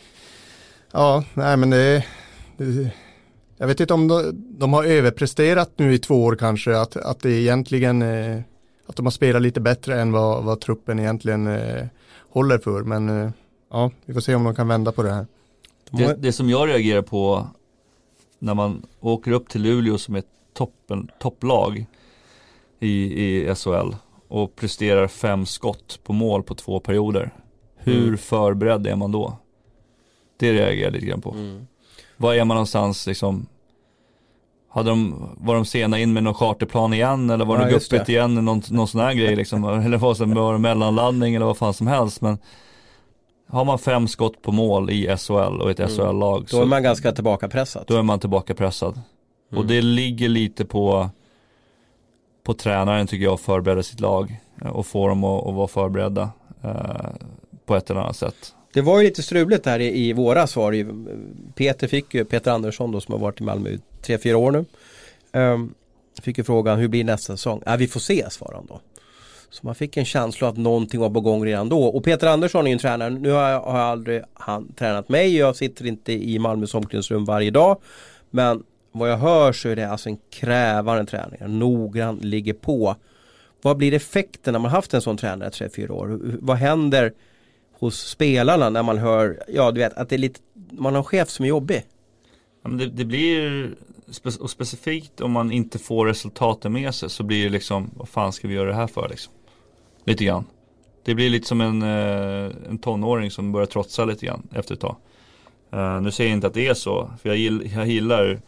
Ja, 0.93 1.25
nej 1.35 1.57
men 1.57 1.71
det, 1.71 2.05
det 2.57 2.91
jag 3.59 3.67
vet 3.67 3.81
inte 3.81 3.95
om 3.95 4.09
de, 4.09 4.33
de 4.59 4.73
har 4.73 4.85
överpresterat 4.85 5.71
nu 5.77 5.95
i 5.95 5.99
två 5.99 6.25
år 6.25 6.37
kanske, 6.37 6.79
att, 6.79 6.97
att 6.97 7.21
det 7.21 7.31
egentligen, 7.31 8.03
eh, 8.03 8.41
att 8.87 8.97
de 8.97 9.07
har 9.07 9.11
spelat 9.11 9.43
lite 9.43 9.61
bättre 9.61 10.01
än 10.01 10.13
vad, 10.13 10.45
vad 10.45 10.61
truppen 10.61 10.99
egentligen 10.99 11.47
eh, 11.47 11.87
håller 12.31 12.59
för, 12.59 12.83
men 12.83 13.09
eh, 13.09 13.31
ja, 13.71 13.91
vi 14.05 14.15
får 14.15 14.21
se 14.21 14.35
om 14.35 14.45
de 14.45 14.55
kan 14.55 14.69
vända 14.69 14.93
på 14.93 15.03
det 15.03 15.13
här. 15.13 15.27
Det, 15.91 16.15
det 16.15 16.33
som 16.33 16.51
jag 16.51 16.69
reagerar 16.69 17.03
på 17.03 17.47
när 18.39 18.55
man 18.55 18.87
åker 19.01 19.31
upp 19.33 19.49
till 19.49 19.63
Luleå 19.63 19.99
som 19.99 20.15
är 20.15 20.23
toppen, 20.55 21.11
topplag 21.19 21.87
i, 22.81 22.89
i 23.25 23.55
SHL 23.55 23.95
och 24.29 24.57
presterar 24.57 25.09
fem 25.09 25.47
skott 25.47 26.01
på 26.05 26.13
mål 26.13 26.43
på 26.43 26.55
två 26.55 26.81
perioder. 26.81 27.31
Hur 27.77 28.03
Mm. 28.07 28.19
förberedd 28.19 28.87
är 28.87 28.97
man 28.97 29.13
då? 29.13 29.37
Det 30.37 30.53
reagerar 30.53 30.85
jag 30.85 30.93
lite 30.93 31.07
grann 31.07 31.21
på. 31.21 31.31
Mm. 31.31 31.67
Var 32.17 32.35
är 32.35 32.45
man 32.45 32.55
någonstans 32.55 33.07
liksom? 33.07 33.47
Hade 34.69 34.91
de, 34.91 35.29
var 35.37 35.55
de 35.55 35.65
sena 35.65 35.99
in 35.99 36.13
med 36.13 36.23
någon 36.23 36.35
charterplan 36.35 36.93
igen 36.93 37.31
eller 37.31 37.45
var 37.45 37.55
Ja, 37.55 37.61
det 37.65 37.71
det. 38.07 38.13
igen, 38.13 38.35
någon, 38.35 38.63
någon 38.71 38.89
sån 38.89 39.01
här 39.01 39.15
grej 39.15 39.37
liksom? 39.37 39.65
Eller 39.65 39.99
var 39.99 40.53
det 40.53 40.59
mellanlandning 40.59 41.35
eller 41.35 41.47
vad 41.47 41.57
fan 41.57 41.75
som 41.75 41.87
helst. 41.87 42.21
Men 42.21 42.39
har 43.47 43.65
man 43.65 43.79
fem 43.79 44.09
skott 44.09 44.43
på 44.43 44.53
mål 44.53 44.91
i 44.91 45.17
SHL 45.17 45.61
och 45.61 45.71
ett 45.71 45.81
Mm. 45.81 45.91
SHL-lag 45.91 46.47
Då 46.51 46.63
är 46.63 46.67
man 46.67 46.83
ganska 46.83 47.13
tillbakapressad. 47.13 47.85
då 47.87 47.97
är 47.97 48.03
man 48.03 48.21
tillbaka 48.21 48.55
pressad. 48.55 48.93
Mm. 48.93 49.59
Och 49.61 49.67
det 49.67 49.83
ligger 49.83 50.29
lite 50.29 50.65
på, 50.65 51.11
på 52.45 52.55
tränaren 52.55 53.07
tycker 53.07 53.25
jag 53.25 53.35
att 53.35 53.41
förbereda 53.41 53.83
sitt 53.83 54.01
lag 54.01 54.37
och 54.73 54.87
få 54.87 55.09
dem 55.09 55.25
att, 55.25 55.47
att 55.47 55.55
vara 55.55 55.69
förberedda 55.69 56.31
eh, 56.65 57.11
på 57.67 57.77
ett 57.77 57.91
eller 57.91 58.01
annat 58.01 58.17
sätt. 58.17 58.55
Det 58.73 58.83
var 58.83 58.99
ju 59.01 59.05
lite 59.05 59.23
struligt 59.23 59.65
där 59.65 59.79
i, 59.79 60.09
i 60.09 60.13
våras 60.13 60.57
var 60.57 60.71
det 60.71 60.77
ju, 60.77 61.07
Peter 61.55 61.89
fick 61.89 62.15
ju, 62.15 62.25
Peter 62.25 62.51
Andersson 62.51 62.93
då 62.93 63.01
som 63.01 63.13
har 63.13 63.19
varit 63.19 63.41
i 63.41 63.45
Malmö 63.45 63.71
i 63.71 63.79
tre, 64.03 64.19
fyra 64.19 64.37
år 64.37 64.51
nu. 64.51 64.65
Um, 65.41 65.75
fick 66.23 66.39
ju 66.39 66.45
frågan 66.45 66.79
hur 66.79 66.89
blir 66.89 67.05
nästa 67.05 67.33
säsong? 67.37 67.63
Ja, 67.67 67.77
vi 67.77 67.89
får 67.89 68.01
se 68.01 68.31
svarade 68.31 68.57
han 68.57 68.67
då. 68.67 68.81
Så 69.51 69.67
man 69.67 69.75
fick 69.75 69.97
en 69.97 70.05
känsla 70.05 70.49
att 70.49 70.57
någonting 70.57 71.01
var 71.01 71.11
på 71.11 71.21
gång 71.21 71.45
redan 71.45 71.69
då. 71.69 71.85
Och 71.85 72.05
Peter 72.05 72.27
Andersson 72.27 72.67
är 72.67 72.71
ju 72.71 72.73
en 72.73 72.79
tränare. 72.79 73.11
Nu 73.11 73.31
har 73.31 73.49
jag, 73.49 73.61
har 73.61 73.79
jag 73.79 73.89
aldrig 73.89 74.23
han 74.35 74.73
tränat 74.73 75.09
mig. 75.09 75.37
Jag 75.37 75.57
sitter 75.57 75.87
inte 75.87 76.13
i 76.13 76.39
Malmös 76.39 76.75
omklädningsrum 76.75 77.25
varje 77.25 77.51
dag. 77.51 77.81
Men 78.31 78.63
vad 78.93 79.11
jag 79.11 79.17
hör 79.17 79.53
så 79.53 79.69
är 79.69 79.77
det 79.77 79.89
alltså 79.89 80.09
en 80.09 80.19
krävande 80.31 81.05
träning. 81.07 81.59
Noggrann, 81.59 82.17
ligger 82.17 82.53
på. 82.53 82.97
Vad 83.63 83.77
blir 83.77 83.95
effekten 83.95 84.53
när 84.53 84.61
man 84.61 84.71
haft 84.71 84.95
en 84.95 85.01
sån 85.01 85.17
tränare 85.17 85.49
i 85.49 85.53
tre, 85.53 85.69
fyra 85.77 85.95
år? 85.95 86.21
Vad 86.23 86.57
händer 86.57 87.13
hos 87.79 88.09
spelarna 88.09 88.71
när 88.71 88.83
man 88.83 88.99
hör, 88.99 89.43
ja 89.49 89.71
du 89.71 89.81
vet 89.81 89.95
att 89.95 90.09
det 90.09 90.17
är 90.17 90.19
lite, 90.19 90.41
man 90.71 90.95
har 90.95 90.99
en 90.99 91.05
chef 91.05 91.29
som 91.29 91.45
är 91.45 91.49
jobbig. 91.49 91.85
Ja, 92.63 92.69
men 92.69 92.79
det, 92.79 92.87
det 92.87 93.05
blir, 93.05 93.71
spe- 94.09 94.41
och 94.41 94.51
specifikt 94.51 95.21
om 95.21 95.33
man 95.33 95.53
inte 95.53 95.79
får 95.79 96.07
resultaten 96.07 96.73
med 96.73 96.95
sig 96.95 97.11
så 97.11 97.23
blir 97.23 97.45
det 97.45 97.51
liksom, 97.51 97.91
vad 97.97 98.09
fan 98.09 98.33
ska 98.33 98.49
vi 98.49 98.55
göra 98.55 98.69
det 98.69 98.75
här 98.75 98.87
för 98.87 99.09
liksom? 99.09 99.33
Lite 100.05 100.25
grann. 100.25 100.45
Det 101.05 101.15
blir 101.15 101.31
lite 101.31 101.47
som 101.47 101.61
en, 101.61 101.83
eh, 101.83 102.53
en 102.69 102.79
tonåring 102.79 103.31
som 103.31 103.53
börjar 103.53 103.67
trotsa 103.67 104.05
lite 104.05 104.27
grann 104.27 104.49
efter 104.53 104.75
ett 104.75 104.81
tag. 104.81 104.97
Uh, 105.75 106.01
nu 106.01 106.11
säger 106.11 106.31
jag 106.31 106.37
inte 106.37 106.47
att 106.47 106.55
det 106.55 106.67
är 106.67 106.75
så, 106.75 107.11
för 107.23 107.29
jag, 107.29 107.39
gill, 107.39 107.71
jag 107.75 107.87
gillar 107.87 108.41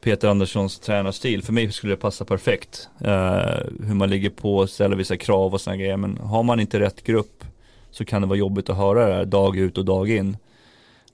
Peter 0.00 0.28
Anderssons 0.28 0.78
tränarstil. 0.78 1.42
För 1.42 1.52
mig 1.52 1.72
skulle 1.72 1.92
det 1.92 1.96
passa 1.96 2.24
perfekt. 2.24 2.88
Uh, 3.02 3.08
hur 3.86 3.94
man 3.94 4.10
ligger 4.10 4.30
på, 4.30 4.66
ställer 4.66 4.96
vissa 4.96 5.16
krav 5.16 5.54
och 5.54 5.60
sådana 5.60 5.76
grejer. 5.76 5.96
Men 5.96 6.16
har 6.16 6.42
man 6.42 6.60
inte 6.60 6.80
rätt 6.80 7.04
grupp 7.04 7.44
så 7.90 8.04
kan 8.04 8.22
det 8.22 8.28
vara 8.28 8.38
jobbigt 8.38 8.70
att 8.70 8.76
höra 8.76 9.08
det 9.08 9.14
här 9.14 9.24
dag 9.24 9.56
ut 9.56 9.78
och 9.78 9.84
dag 9.84 10.10
in. 10.10 10.36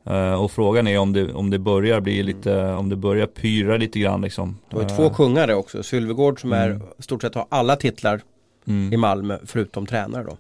Eh, 0.07 0.43
och 0.43 0.51
frågan 0.51 0.87
är 0.87 0.99
om 0.99 1.13
det, 1.13 1.33
om 1.33 1.51
det 1.51 1.59
börjar 1.59 2.01
bli 2.01 2.23
lite, 2.23 2.63
om 2.65 2.89
det 2.89 2.97
börjar 2.97 3.27
pyra 3.27 3.77
lite 3.77 3.99
grann 3.99 4.21
liksom. 4.23 4.59
Det 4.71 4.77
var 4.77 4.83
ju 4.83 4.89
Eh, 4.89 4.97
två 4.97 5.11
kungar 5.11 5.47
där 5.47 5.55
också. 5.55 5.83
Sylvegård 5.83 6.41
som 6.41 6.53
är, 6.53 6.71
Mm. 6.71 6.83
i 6.99 7.03
stort 7.03 7.23
sett 7.23 7.35
har 7.35 7.47
alla 7.49 7.77
titlar 7.77 8.21
i 8.65 8.71
mm, 8.71 9.01
Malmö 9.01 9.39
förutom 9.47 9.87
tränare 9.87 10.25
då. 10.25 10.37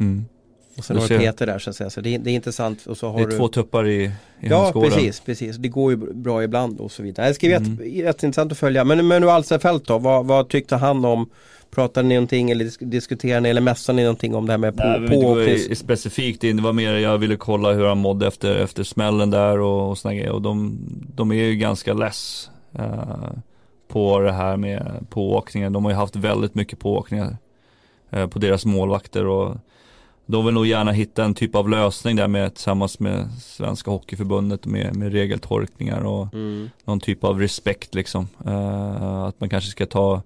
mm. 0.00 0.24
Och 0.78 0.84
sen 0.84 0.96
Du 0.96 1.02
har 1.02 1.08
du. 1.08 1.18
Peter 1.18 1.46
där 1.46 1.58
så 1.58 1.70
att 1.70 1.76
säga. 1.76 1.90
Så 1.90 2.00
det, 2.00 2.14
är- 2.14 2.18
det 2.18 2.30
är 2.30 2.34
intressant. 2.34 2.86
Och 2.86 2.96
så 2.96 3.08
har 3.10 3.16
Det 3.18 3.22
är 3.24 3.28
du... 3.28 3.36
två 3.38 3.48
tuppar 3.48 3.86
i, 3.88 4.04
i 4.04 4.10
Ja 4.40 4.72
precis, 4.72 5.20
precis. 5.20 5.56
Det 5.56 5.68
går 5.68 5.90
ju 5.92 5.96
bra 5.96 6.42
ibland 6.44 6.80
och 6.80 6.92
så 6.92 7.02
vidare. 7.02 7.28
Det 7.28 7.34
ska 7.34 7.46
bli 7.46 7.54
Mm. 7.56 7.72
jätte, 7.72 7.88
jätteintressant 7.98 8.52
att 8.52 8.58
följa. 8.58 8.84
Men, 8.84 9.08
men 9.08 9.20
nu 9.22 9.30
Alsterfelt 9.30 9.86
då, 9.86 9.98
vad, 9.98 10.26
vad 10.26 10.48
tyckte 10.48 10.76
han 10.76 11.04
om 11.04 11.30
Pratade 11.74 12.08
ni 12.08 12.14
någonting 12.14 12.50
eller 12.50 12.64
disk- 12.64 12.90
diskuterade 12.90 13.40
ni 13.40 13.48
eller 13.48 13.60
mässade 13.60 13.96
ni 13.96 14.02
någonting 14.02 14.34
om 14.34 14.46
det 14.46 14.52
här 14.52 14.58
med 14.58 14.76
på, 14.76 14.82
Nej, 14.86 15.08
på 15.22 15.40
i- 15.40 15.74
specifikt 15.76 16.44
in, 16.44 16.56
det 16.56 16.62
var 16.62 16.72
mer 16.72 16.92
jag 16.92 17.18
ville 17.18 17.36
kolla 17.36 17.72
hur 17.72 17.86
han 17.86 17.98
mådde 17.98 18.26
efter, 18.26 18.54
efter 18.56 18.82
smällen 18.84 19.30
där 19.30 19.58
och, 19.60 19.90
och 19.90 19.98
såna 19.98 20.14
grejer. 20.14 20.30
Och 20.32 20.42
de, 20.42 20.78
de 21.14 21.30
är 21.30 21.34
ju 21.34 21.54
ganska 21.56 21.94
less 21.94 22.50
eh, 22.78 23.32
på 23.88 24.18
det 24.20 24.32
här 24.32 24.56
med 24.56 25.06
pååkningen. 25.10 25.72
De 25.72 25.84
har 25.84 25.92
ju 25.92 25.96
haft 25.96 26.16
väldigt 26.16 26.54
mycket 26.54 26.78
pååkningar 26.78 27.36
eh, 28.10 28.26
på 28.26 28.38
deras 28.38 28.64
målvakter 28.64 29.26
och 29.26 29.56
de 30.26 30.44
vill 30.44 30.54
nog 30.54 30.66
gärna 30.66 30.92
hitta 30.92 31.24
en 31.24 31.34
typ 31.34 31.54
av 31.54 31.68
lösning 31.68 32.16
där 32.16 32.28
med 32.28 32.54
tillsammans 32.54 33.00
med 33.00 33.28
Svenska 33.42 33.90
Hockeyförbundet 33.90 34.66
med, 34.66 34.96
med 34.96 35.12
regeltolkningar 35.12 36.00
och 36.00 36.34
Mm. 36.34 36.70
någon 36.84 37.00
typ 37.00 37.24
av 37.24 37.40
respekt 37.40 37.94
liksom. 37.94 38.28
Eh, 38.46 39.12
att 39.22 39.40
man 39.40 39.48
kanske 39.48 39.70
ska 39.70 39.86
ta 39.86 40.22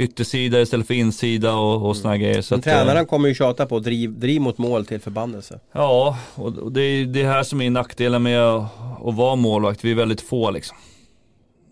yttersida 0.00 0.60
istället 0.60 0.86
för 0.86 0.94
insida 0.94 1.54
och, 1.54 1.88
och 1.88 1.96
såna 1.96 2.16
grejer. 2.16 2.42
Så 2.42 2.54
Men 2.54 2.60
att, 2.60 2.66
eh, 2.66 2.72
tränaren 2.72 3.06
kommer 3.06 3.28
ju 3.28 3.34
tjata 3.34 3.66
på 3.66 3.78
driv, 3.78 4.18
driv 4.18 4.40
mot 4.40 4.58
mål 4.58 4.86
till 4.86 5.00
förbannelse. 5.00 5.60
Ja, 5.72 6.18
och 6.34 6.72
det 6.72 6.82
är 6.82 7.06
det 7.06 7.24
här 7.24 7.42
som 7.42 7.60
är 7.60 7.70
nackdelen 7.70 8.22
med 8.22 8.40
att, 8.40 8.64
att 9.04 9.14
vara 9.14 9.36
målvakt. 9.36 9.84
Vi 9.84 9.90
är 9.90 9.94
väldigt 9.94 10.20
få 10.20 10.50
liksom. 10.50 10.76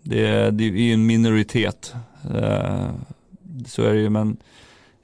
Det 0.01 0.27
är, 0.27 0.51
det 0.51 0.63
är 0.63 0.67
ju 0.69 0.93
en 0.93 1.05
minoritet. 1.05 1.93
Eh, 2.35 2.89
så 3.67 3.83
är 3.83 3.93
det 3.93 3.99
ju, 3.99 4.09
men 4.09 4.37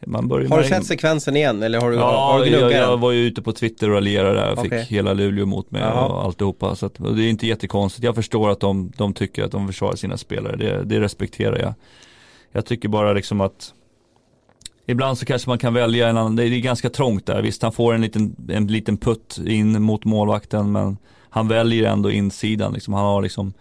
man 0.05 0.28
börjar 0.28 0.49
Har 0.49 0.61
du 0.61 0.67
sett 0.67 0.86
sekvensen 0.86 1.36
igen 1.36 1.63
eller 1.63 1.82
har 1.82 1.91
du, 1.91 1.97
har 1.97 2.39
Ja, 2.39 2.45
du 2.45 2.51
jag, 2.51 2.71
jag 2.71 2.97
var 2.97 3.11
ju 3.11 3.26
ute 3.26 3.41
på 3.41 3.51
Twitter 3.51 3.89
och 3.89 3.95
raljerade 3.95 4.34
där 4.39 4.51
och 4.51 4.57
Okej. 4.57 4.80
fick 4.82 4.91
hela 4.91 5.13
Luleå 5.13 5.45
mot 5.45 5.71
mig 5.71 5.82
Jaha. 5.82 6.05
och 6.05 6.23
alltihopa. 6.23 6.76
Så 6.76 6.86
att, 6.86 6.99
och 6.99 7.15
det 7.15 7.23
är 7.23 7.30
inte 7.30 7.47
jättekonstigt. 7.47 8.03
Jag 8.03 8.15
förstår 8.15 8.49
att 8.49 8.59
de, 8.59 8.91
de 8.97 9.13
tycker 9.13 9.43
att 9.43 9.51
de 9.51 9.67
försvarar 9.67 9.95
sina 9.95 10.17
spelare. 10.17 10.55
Det, 10.55 10.84
det 10.84 10.99
respekterar 10.99 11.59
jag. 11.59 11.73
Jag 12.56 12.66
tycker 12.66 12.89
bara 12.89 13.14
liksom 13.14 13.41
att 13.41 13.74
Ibland 14.88 15.18
så 15.18 15.26
kanske 15.26 15.49
man 15.49 15.58
kan 15.58 15.74
välja 15.74 16.08
en 16.08 16.18
annan, 16.18 16.36
det 16.36 16.43
är 16.43 16.60
ganska 16.60 16.89
trångt 16.89 17.26
där. 17.26 17.41
Visst 17.41 17.62
han 17.62 17.72
får 17.72 17.93
en 17.93 18.01
liten, 18.01 18.36
en 18.49 18.68
liten 18.68 18.97
putt 18.97 19.39
in 19.47 19.82
mot 19.82 20.06
målvakten 20.06 20.72
men 20.72 20.97
han 21.30 21.47
väljer 21.47 21.89
ändå 21.91 22.12
insidan. 22.12 22.74
Liksom. 22.74 22.93
Han 22.93 23.06
har 23.06 23.22
liksom, 23.22 23.53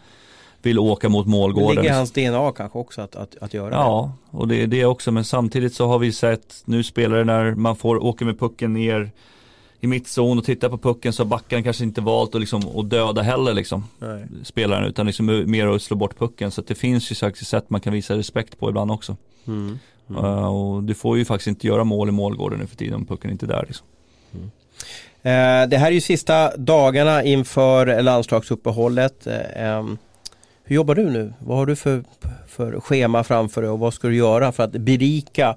vill 0.62 0.78
åka 0.78 1.08
mot 1.08 1.26
Det 1.26 1.30
målgården. 1.30 1.76
ligger 1.76 1.90
i 1.90 1.96
hans 1.96 2.12
DNA 2.12 2.52
kanske 2.52 2.78
också 2.78 3.00
att, 3.00 3.16
att, 3.16 3.36
att 3.40 3.54
göra 3.54 3.70
det. 3.70 3.76
Ja, 3.76 4.12
och 4.30 4.48
det 4.48 4.62
är 4.62 4.66
det 4.66 4.84
också. 4.84 5.12
Men 5.12 5.24
samtidigt 5.24 5.74
så 5.74 5.86
har 5.86 5.98
vi 5.98 6.12
sett 6.12 6.62
nu 6.64 6.82
spelare 6.82 7.24
när 7.24 7.54
man 7.54 7.76
får 7.76 8.04
åka 8.04 8.24
med 8.24 8.38
pucken 8.38 8.72
ner 8.72 9.10
i 9.84 9.86
mittzon 9.86 10.38
och 10.38 10.44
titta 10.44 10.68
på 10.68 10.78
pucken 10.78 11.12
så 11.12 11.22
har 11.22 11.28
backen 11.28 11.62
kanske 11.62 11.84
inte 11.84 12.00
valt 12.00 12.34
att, 12.34 12.40
liksom, 12.40 12.78
att 12.78 12.90
döda 12.90 13.22
heller 13.22 13.54
liksom, 13.54 13.84
Nej. 13.98 14.24
spelaren 14.44 14.84
utan 14.84 15.06
liksom 15.06 15.44
mer 15.46 15.66
att 15.66 15.82
slå 15.82 15.96
bort 15.96 16.18
pucken. 16.18 16.50
Så 16.50 16.60
att 16.60 16.66
det 16.66 16.74
finns 16.74 17.10
ju 17.10 17.14
faktiskt 17.14 17.50
sätt 17.50 17.70
man 17.70 17.80
kan 17.80 17.92
visa 17.92 18.16
respekt 18.16 18.58
på 18.58 18.68
ibland 18.68 18.90
också. 18.90 19.16
Mm. 19.46 19.78
Mm. 20.10 20.24
Uh, 20.24 20.46
och 20.46 20.82
du 20.82 20.94
får 20.94 21.18
ju 21.18 21.24
faktiskt 21.24 21.48
inte 21.48 21.66
göra 21.66 21.84
mål 21.84 22.08
i 22.08 22.12
målgården 22.12 22.58
nu 22.58 22.66
för 22.66 22.76
tiden 22.76 22.94
om 22.94 23.06
pucken 23.06 23.30
inte 23.30 23.46
är 23.46 23.48
där. 23.48 23.64
Liksom. 23.66 23.86
Eh, 25.22 25.68
det 25.68 25.76
här 25.76 25.86
är 25.86 25.90
ju 25.90 26.00
sista 26.00 26.56
dagarna 26.56 27.22
inför 27.22 28.02
landslagsuppehållet. 28.02 29.26
Eh, 29.26 29.84
hur 30.64 30.76
jobbar 30.76 30.94
du 30.94 31.10
nu? 31.10 31.32
Vad 31.38 31.58
har 31.58 31.66
du 31.66 31.76
för, 31.76 32.04
för 32.48 32.80
schema 32.80 33.24
framför 33.24 33.62
dig 33.62 33.70
och 33.70 33.78
vad 33.78 33.94
ska 33.94 34.08
du 34.08 34.16
göra 34.16 34.52
för 34.52 34.62
att 34.62 34.72
berika 34.72 35.56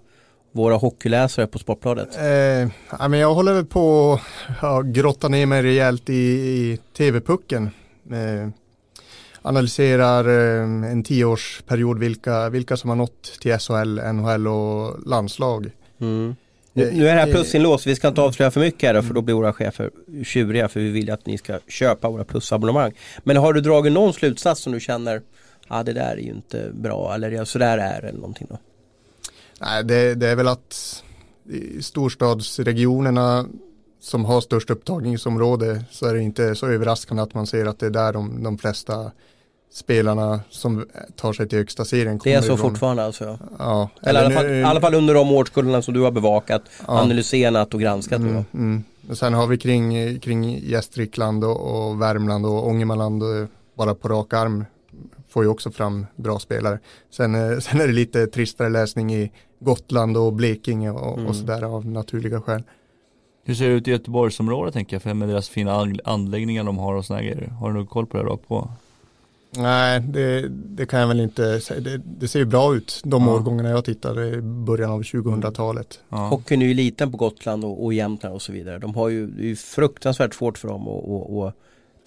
våra 0.57 0.75
hockeyläsare 0.75 1.47
på 1.47 1.59
Sportbladet? 1.59 2.15
Eh, 2.15 3.07
men 3.09 3.19
jag 3.19 3.33
håller 3.33 3.53
väl 3.53 3.65
på 3.65 4.13
att 4.13 4.55
ja, 4.61 4.81
grotta 4.81 5.27
ner 5.27 5.45
mig 5.45 5.63
rejält 5.63 6.09
i, 6.09 6.13
i 6.13 6.79
tv-pucken. 6.97 7.69
Eh, 8.11 8.49
analyserar 9.41 10.27
eh, 10.27 10.91
en 10.91 11.03
tioårsperiod 11.03 11.99
vilka, 11.99 12.49
vilka 12.49 12.77
som 12.77 12.89
har 12.89 12.97
nått 12.97 13.39
till 13.41 13.57
SHL, 13.57 13.99
NHL 14.13 14.47
och 14.47 15.07
landslag. 15.07 15.71
Mm. 16.01 16.35
Nu, 16.73 16.91
nu 16.91 17.07
är 17.07 17.15
det 17.15 17.21
här 17.21 17.31
plusinlås, 17.31 17.87
vi 17.87 17.95
ska 17.95 18.07
inte 18.07 18.21
avslöja 18.21 18.51
för 18.51 18.59
mycket 18.59 18.87
här 18.87 18.93
då, 18.93 19.01
för 19.01 19.13
då 19.13 19.21
blir 19.21 19.35
våra 19.35 19.53
chefer 19.53 19.91
tjuriga 20.25 20.67
för 20.67 20.79
vi 20.79 20.89
vill 20.89 21.11
att 21.11 21.25
ni 21.25 21.37
ska 21.37 21.59
köpa 21.67 22.09
våra 22.09 22.23
plusabonnemang. 22.23 22.91
Men 23.23 23.37
har 23.37 23.53
du 23.53 23.61
dragit 23.61 23.93
någon 23.93 24.13
slutsats 24.13 24.61
som 24.61 24.73
du 24.73 24.79
känner, 24.79 25.13
ja 25.13 25.79
ah, 25.79 25.83
det 25.83 25.93
där 25.93 26.11
är 26.11 26.17
ju 26.17 26.29
inte 26.29 26.71
bra 26.73 27.15
eller 27.15 27.31
ja, 27.31 27.45
sådär 27.45 27.77
är 27.77 28.01
det 28.01 28.07
eller 28.07 28.19
någonting 28.19 28.47
då? 28.49 28.57
Nej, 29.61 29.83
det, 29.83 30.15
det 30.15 30.27
är 30.27 30.35
väl 30.35 30.47
att 30.47 31.03
i 31.49 31.81
storstadsregionerna 31.83 33.45
som 33.99 34.25
har 34.25 34.41
störst 34.41 34.69
upptagningsområde 34.69 35.83
så 35.91 36.05
är 36.05 36.13
det 36.13 36.21
inte 36.21 36.55
så 36.55 36.67
överraskande 36.67 37.23
att 37.23 37.33
man 37.33 37.47
ser 37.47 37.65
att 37.65 37.79
det 37.79 37.85
är 37.85 37.89
där 37.89 38.13
de, 38.13 38.43
de 38.43 38.57
flesta 38.57 39.11
spelarna 39.73 40.39
som 40.49 40.85
tar 41.15 41.33
sig 41.33 41.49
till 41.49 41.57
högsta 41.57 41.85
serien 41.85 42.19
Det 42.23 42.33
är 42.33 42.41
så 42.41 42.45
ifrån. 42.45 42.57
fortfarande 42.57 43.03
alltså? 43.05 43.39
Ja, 43.59 43.89
Eller 44.01 44.21
i 44.21 44.25
alla, 44.25 44.35
fall, 44.35 44.45
i 44.51 44.63
alla 44.63 44.81
fall 44.81 44.93
under 44.93 45.13
de 45.13 45.31
årskullarna 45.31 45.81
som 45.81 45.93
du 45.93 46.01
har 46.01 46.11
bevakat, 46.11 46.61
Ja. 46.87 46.99
analyserat 46.99 47.73
och 47.73 47.79
granskat. 47.79 48.19
Mm, 48.19 48.43
mm. 48.53 48.83
Och 49.09 49.17
sen 49.17 49.33
har 49.33 49.47
vi 49.47 49.57
kring, 49.57 50.19
kring 50.19 50.59
Gästrikland 50.59 51.43
och, 51.43 51.87
och 51.87 52.01
Värmland 52.01 52.45
och 52.45 52.67
Ångermanland 52.67 53.23
och 53.23 53.47
bara 53.77 53.95
på 53.95 54.07
rak 54.07 54.33
arm 54.33 54.65
får 55.29 55.43
ju 55.43 55.49
också 55.49 55.71
fram 55.71 56.05
bra 56.15 56.39
spelare. 56.39 56.79
Sen, 57.11 57.35
eh, 57.35 57.59
sen 57.59 57.81
är 57.81 57.87
det 57.87 57.93
lite 57.93 58.27
tristare 58.27 58.69
läsning 58.69 59.13
i 59.15 59.31
Gotland 59.59 60.17
och 60.17 60.33
Blekinge 60.33 60.91
och, 60.91 61.17
Mm. 61.17 61.29
och 61.29 61.35
sådär 61.35 61.61
av 61.61 61.85
naturliga 61.85 62.41
skäl. 62.41 62.63
Hur 63.43 63.55
ser 63.55 63.69
det 63.69 63.73
ut 63.73 63.87
i 63.87 63.91
Göteborgsområdet 63.91 64.73
tänker 64.73 64.95
jag, 64.95 65.01
för 65.03 65.13
med 65.13 65.29
deras 65.29 65.49
fina 65.49 65.87
anläggningar 66.03 66.63
de 66.63 66.77
har 66.77 66.93
och 66.93 67.05
sådana 67.05 67.23
grejer. 67.23 67.47
Har 67.47 67.67
du 67.67 67.73
någon 67.73 67.87
koll 67.87 68.05
på 68.05 68.17
det 68.17 68.23
då? 68.23 68.37
På? 68.37 68.69
Nej, 69.57 69.99
det, 69.99 70.47
det, 70.49 70.85
kan 70.85 70.99
jag 70.99 71.07
väl 71.07 71.19
inte 71.19 71.59
säga. 71.59 71.79
Det, 71.79 71.97
det 71.97 72.27
ser 72.27 72.39
ju 72.39 72.45
bra 72.45 72.75
ut 72.75 73.01
de 73.03 73.23
ja. 73.23 73.33
årgångarna 73.33 73.69
jag 73.69 73.85
tittade 73.85 74.29
i 74.29 74.41
början 74.41 74.91
av 74.91 75.01
2000-talet. 75.01 75.99
Ja. 76.09 76.17
Hockeyn 76.17 76.61
är 76.61 76.65
ju 76.65 76.73
liten 76.73 77.11
på 77.11 77.17
Gotland 77.17 77.65
och, 77.65 77.85
och 77.85 77.93
Jämtland 77.93 78.35
och 78.35 78.41
så 78.41 78.51
vidare. 78.51 78.79
De 78.79 78.95
har 78.95 79.09
ju, 79.09 79.27
det 79.27 79.43
är 79.43 79.47
ju 79.47 79.55
fruktansvärt 79.55 80.33
svårt 80.33 80.57
för 80.57 80.67
dem 80.67 80.81
att 80.87 81.53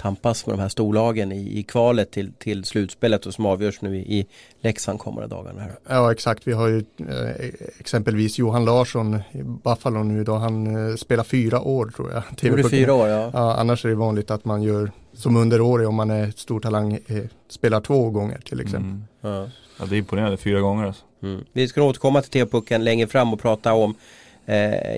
tampas 0.00 0.46
med 0.46 0.56
de 0.56 0.62
här 0.62 0.68
storlagen 0.68 1.32
i, 1.32 1.58
i 1.58 1.62
kvalet 1.62 2.10
till, 2.10 2.32
till 2.32 2.64
slutspelet 2.64 3.26
och 3.26 3.34
som 3.34 3.46
avgörs 3.46 3.80
nu 3.80 3.96
i, 3.96 4.18
i 4.18 4.26
Leksand 4.60 4.98
kommande 4.98 5.28
dagarna. 5.28 5.60
Här. 5.60 5.72
Ja 5.88 6.12
exakt, 6.12 6.46
vi 6.46 6.52
har 6.52 6.68
ju 6.68 6.84
eh, 6.98 7.48
exempelvis 7.78 8.38
Johan 8.38 8.64
Larsson 8.64 9.14
i 9.32 9.42
Buffalo 9.42 10.02
nu 10.02 10.20
idag. 10.20 10.38
Han 10.38 10.90
eh, 10.90 10.96
spelar 10.96 11.24
fyra 11.24 11.60
år 11.60 11.92
tror 11.96 12.12
jag. 12.12 12.22
TV 12.36 12.68
fyra 12.68 12.94
år 12.94 13.08
ja. 13.08 13.30
ja. 13.32 13.54
Annars 13.54 13.84
är 13.84 13.88
det 13.88 13.94
vanligt 13.94 14.30
att 14.30 14.44
man 14.44 14.62
gör 14.62 14.90
som 15.12 15.36
underårig 15.36 15.88
om 15.88 15.94
man 15.94 16.10
är 16.10 16.30
stor 16.30 16.60
talang 16.60 16.98
eh, 17.06 17.24
spelar 17.48 17.80
två 17.80 18.10
gånger 18.10 18.38
till 18.38 18.60
exempel. 18.60 18.90
Mm. 18.90 19.04
Ja. 19.20 19.48
ja. 19.78 19.84
det 19.86 19.96
är 19.96 19.98
imponerande, 19.98 20.36
fyra 20.36 20.60
gånger 20.60 20.86
alltså. 20.86 21.04
Mm. 21.22 21.44
Vi 21.52 21.68
ska 21.68 21.82
återkomma 21.82 22.22
till 22.22 22.30
TV-pucken 22.30 22.84
längre 22.84 23.06
fram 23.06 23.32
och 23.32 23.40
prata 23.40 23.72
om 23.72 23.94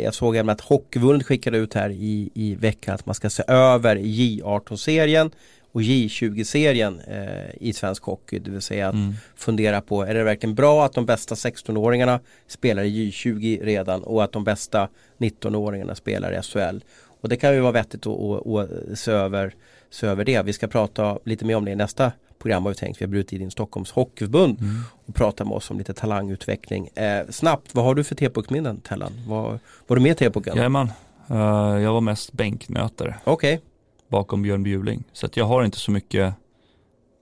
jag 0.02 0.14
såg 0.14 0.36
även 0.36 0.48
att 0.48 0.60
Hockeyförbundet 0.60 1.26
skickade 1.26 1.58
ut 1.58 1.74
här 1.74 1.90
i, 1.90 2.30
i 2.34 2.54
veckan 2.54 2.94
att 2.94 3.06
man 3.06 3.14
ska 3.14 3.30
se 3.30 3.42
över 3.46 3.96
J18-serien 3.96 5.30
och 5.72 5.80
J20-serien 5.80 7.00
eh, 7.00 7.54
i 7.60 7.72
svensk 7.72 8.02
hockey. 8.02 8.38
Det 8.38 8.50
vill 8.50 8.62
säga 8.62 8.88
att 8.88 8.94
mm. 8.94 9.14
fundera 9.36 9.80
på, 9.80 10.02
är 10.02 10.14
det 10.14 10.24
verkligen 10.24 10.54
bra 10.54 10.84
att 10.84 10.92
de 10.92 11.06
bästa 11.06 11.34
16-åringarna 11.34 12.20
spelar 12.46 12.82
i 12.82 13.10
J20 13.10 13.64
redan 13.64 14.02
och 14.02 14.24
att 14.24 14.32
de 14.32 14.44
bästa 14.44 14.88
19-åringarna 15.18 15.94
spelar 15.94 16.32
i 16.32 16.42
SHL. 16.42 16.84
Och 17.20 17.28
det 17.28 17.36
kan 17.36 17.54
ju 17.54 17.60
vara 17.60 17.72
vettigt 17.72 18.06
att, 18.06 18.46
att, 18.46 18.46
att 18.46 18.98
se, 18.98 19.10
över, 19.10 19.54
se 19.90 20.06
över 20.06 20.24
det. 20.24 20.42
Vi 20.42 20.52
ska 20.52 20.66
prata 20.66 21.18
lite 21.24 21.44
mer 21.44 21.56
om 21.56 21.64
det 21.64 21.70
i 21.70 21.76
nästa 21.76 22.12
program 22.42 22.62
har 22.62 22.70
vi 22.70 22.76
tänkt. 22.76 23.00
Vi 23.00 23.04
har 23.04 23.10
brutit 23.10 23.40
in 23.40 23.50
Stockholms 23.50 23.90
Hockeyförbund 23.90 24.60
mm. 24.60 24.80
och 25.06 25.14
pratat 25.14 25.46
med 25.46 25.56
oss 25.56 25.70
om 25.70 25.78
lite 25.78 25.94
talangutveckling. 25.94 26.88
Eh, 26.94 27.26
snabbt, 27.30 27.74
vad 27.74 27.84
har 27.84 27.94
du 27.94 28.04
för 28.04 28.14
T-puckminnen 28.14 28.80
Tellan? 28.80 29.12
Var, 29.26 29.58
var 29.86 29.96
du 29.96 30.02
med 30.02 30.12
i 30.12 30.14
T-pucken? 30.14 30.56
Jajamän, 30.56 30.92
uh, 31.30 31.36
jag 31.82 31.92
var 31.92 32.00
mest 32.00 32.32
bänknötare. 32.32 33.14
Okej. 33.24 33.54
Okay. 33.54 33.66
Bakom 34.08 34.42
Björn 34.42 34.62
Bjuling. 34.62 35.04
Så 35.12 35.26
att 35.26 35.36
jag 35.36 35.44
har 35.44 35.64
inte 35.64 35.78
så 35.78 35.90
mycket 35.90 36.34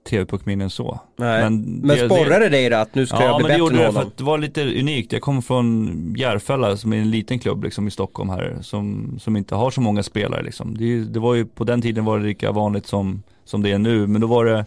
tv-puckminnen 0.09 0.69
så. 0.69 0.99
Nej. 1.15 1.43
Men, 1.43 1.61
men 1.61 1.97
det, 1.97 2.05
sporrade 2.05 2.39
det 2.39 2.49
dig 2.49 2.69
då 2.69 2.77
att 2.77 2.95
nu 2.95 3.07
ska 3.07 3.17
ja, 3.17 3.23
jag 3.23 3.37
bli 3.37 3.43
bättre 3.43 3.55
än 3.55 3.61
honom? 3.61 3.77
Ja 3.77 3.81
men 3.81 3.87
det 3.87 3.87
gjorde 3.87 4.01
det 4.01 4.01
för 4.01 4.07
att 4.07 4.17
det 4.17 4.23
var 4.23 4.37
lite 4.37 4.79
unikt. 4.79 5.13
Jag 5.13 5.21
kommer 5.21 5.41
från 5.41 6.15
Järfälla 6.17 6.77
som 6.77 6.93
är 6.93 6.97
en 6.97 7.11
liten 7.11 7.39
klubb 7.39 7.63
liksom 7.63 7.87
i 7.87 7.91
Stockholm 7.91 8.29
här 8.29 8.57
som, 8.61 9.17
som 9.21 9.37
inte 9.37 9.55
har 9.55 9.71
så 9.71 9.81
många 9.81 10.03
spelare 10.03 10.43
liksom. 10.43 10.77
Det, 10.77 11.03
det 11.03 11.19
var 11.19 11.33
ju 11.33 11.45
på 11.45 11.63
den 11.63 11.81
tiden 11.81 12.05
var 12.05 12.19
det 12.19 12.25
lika 12.25 12.51
vanligt 12.51 12.87
som, 12.87 13.23
som 13.45 13.61
det 13.61 13.71
är 13.71 13.77
nu 13.77 14.07
men 14.07 14.21
då 14.21 14.27
var 14.27 14.45
det 14.45 14.65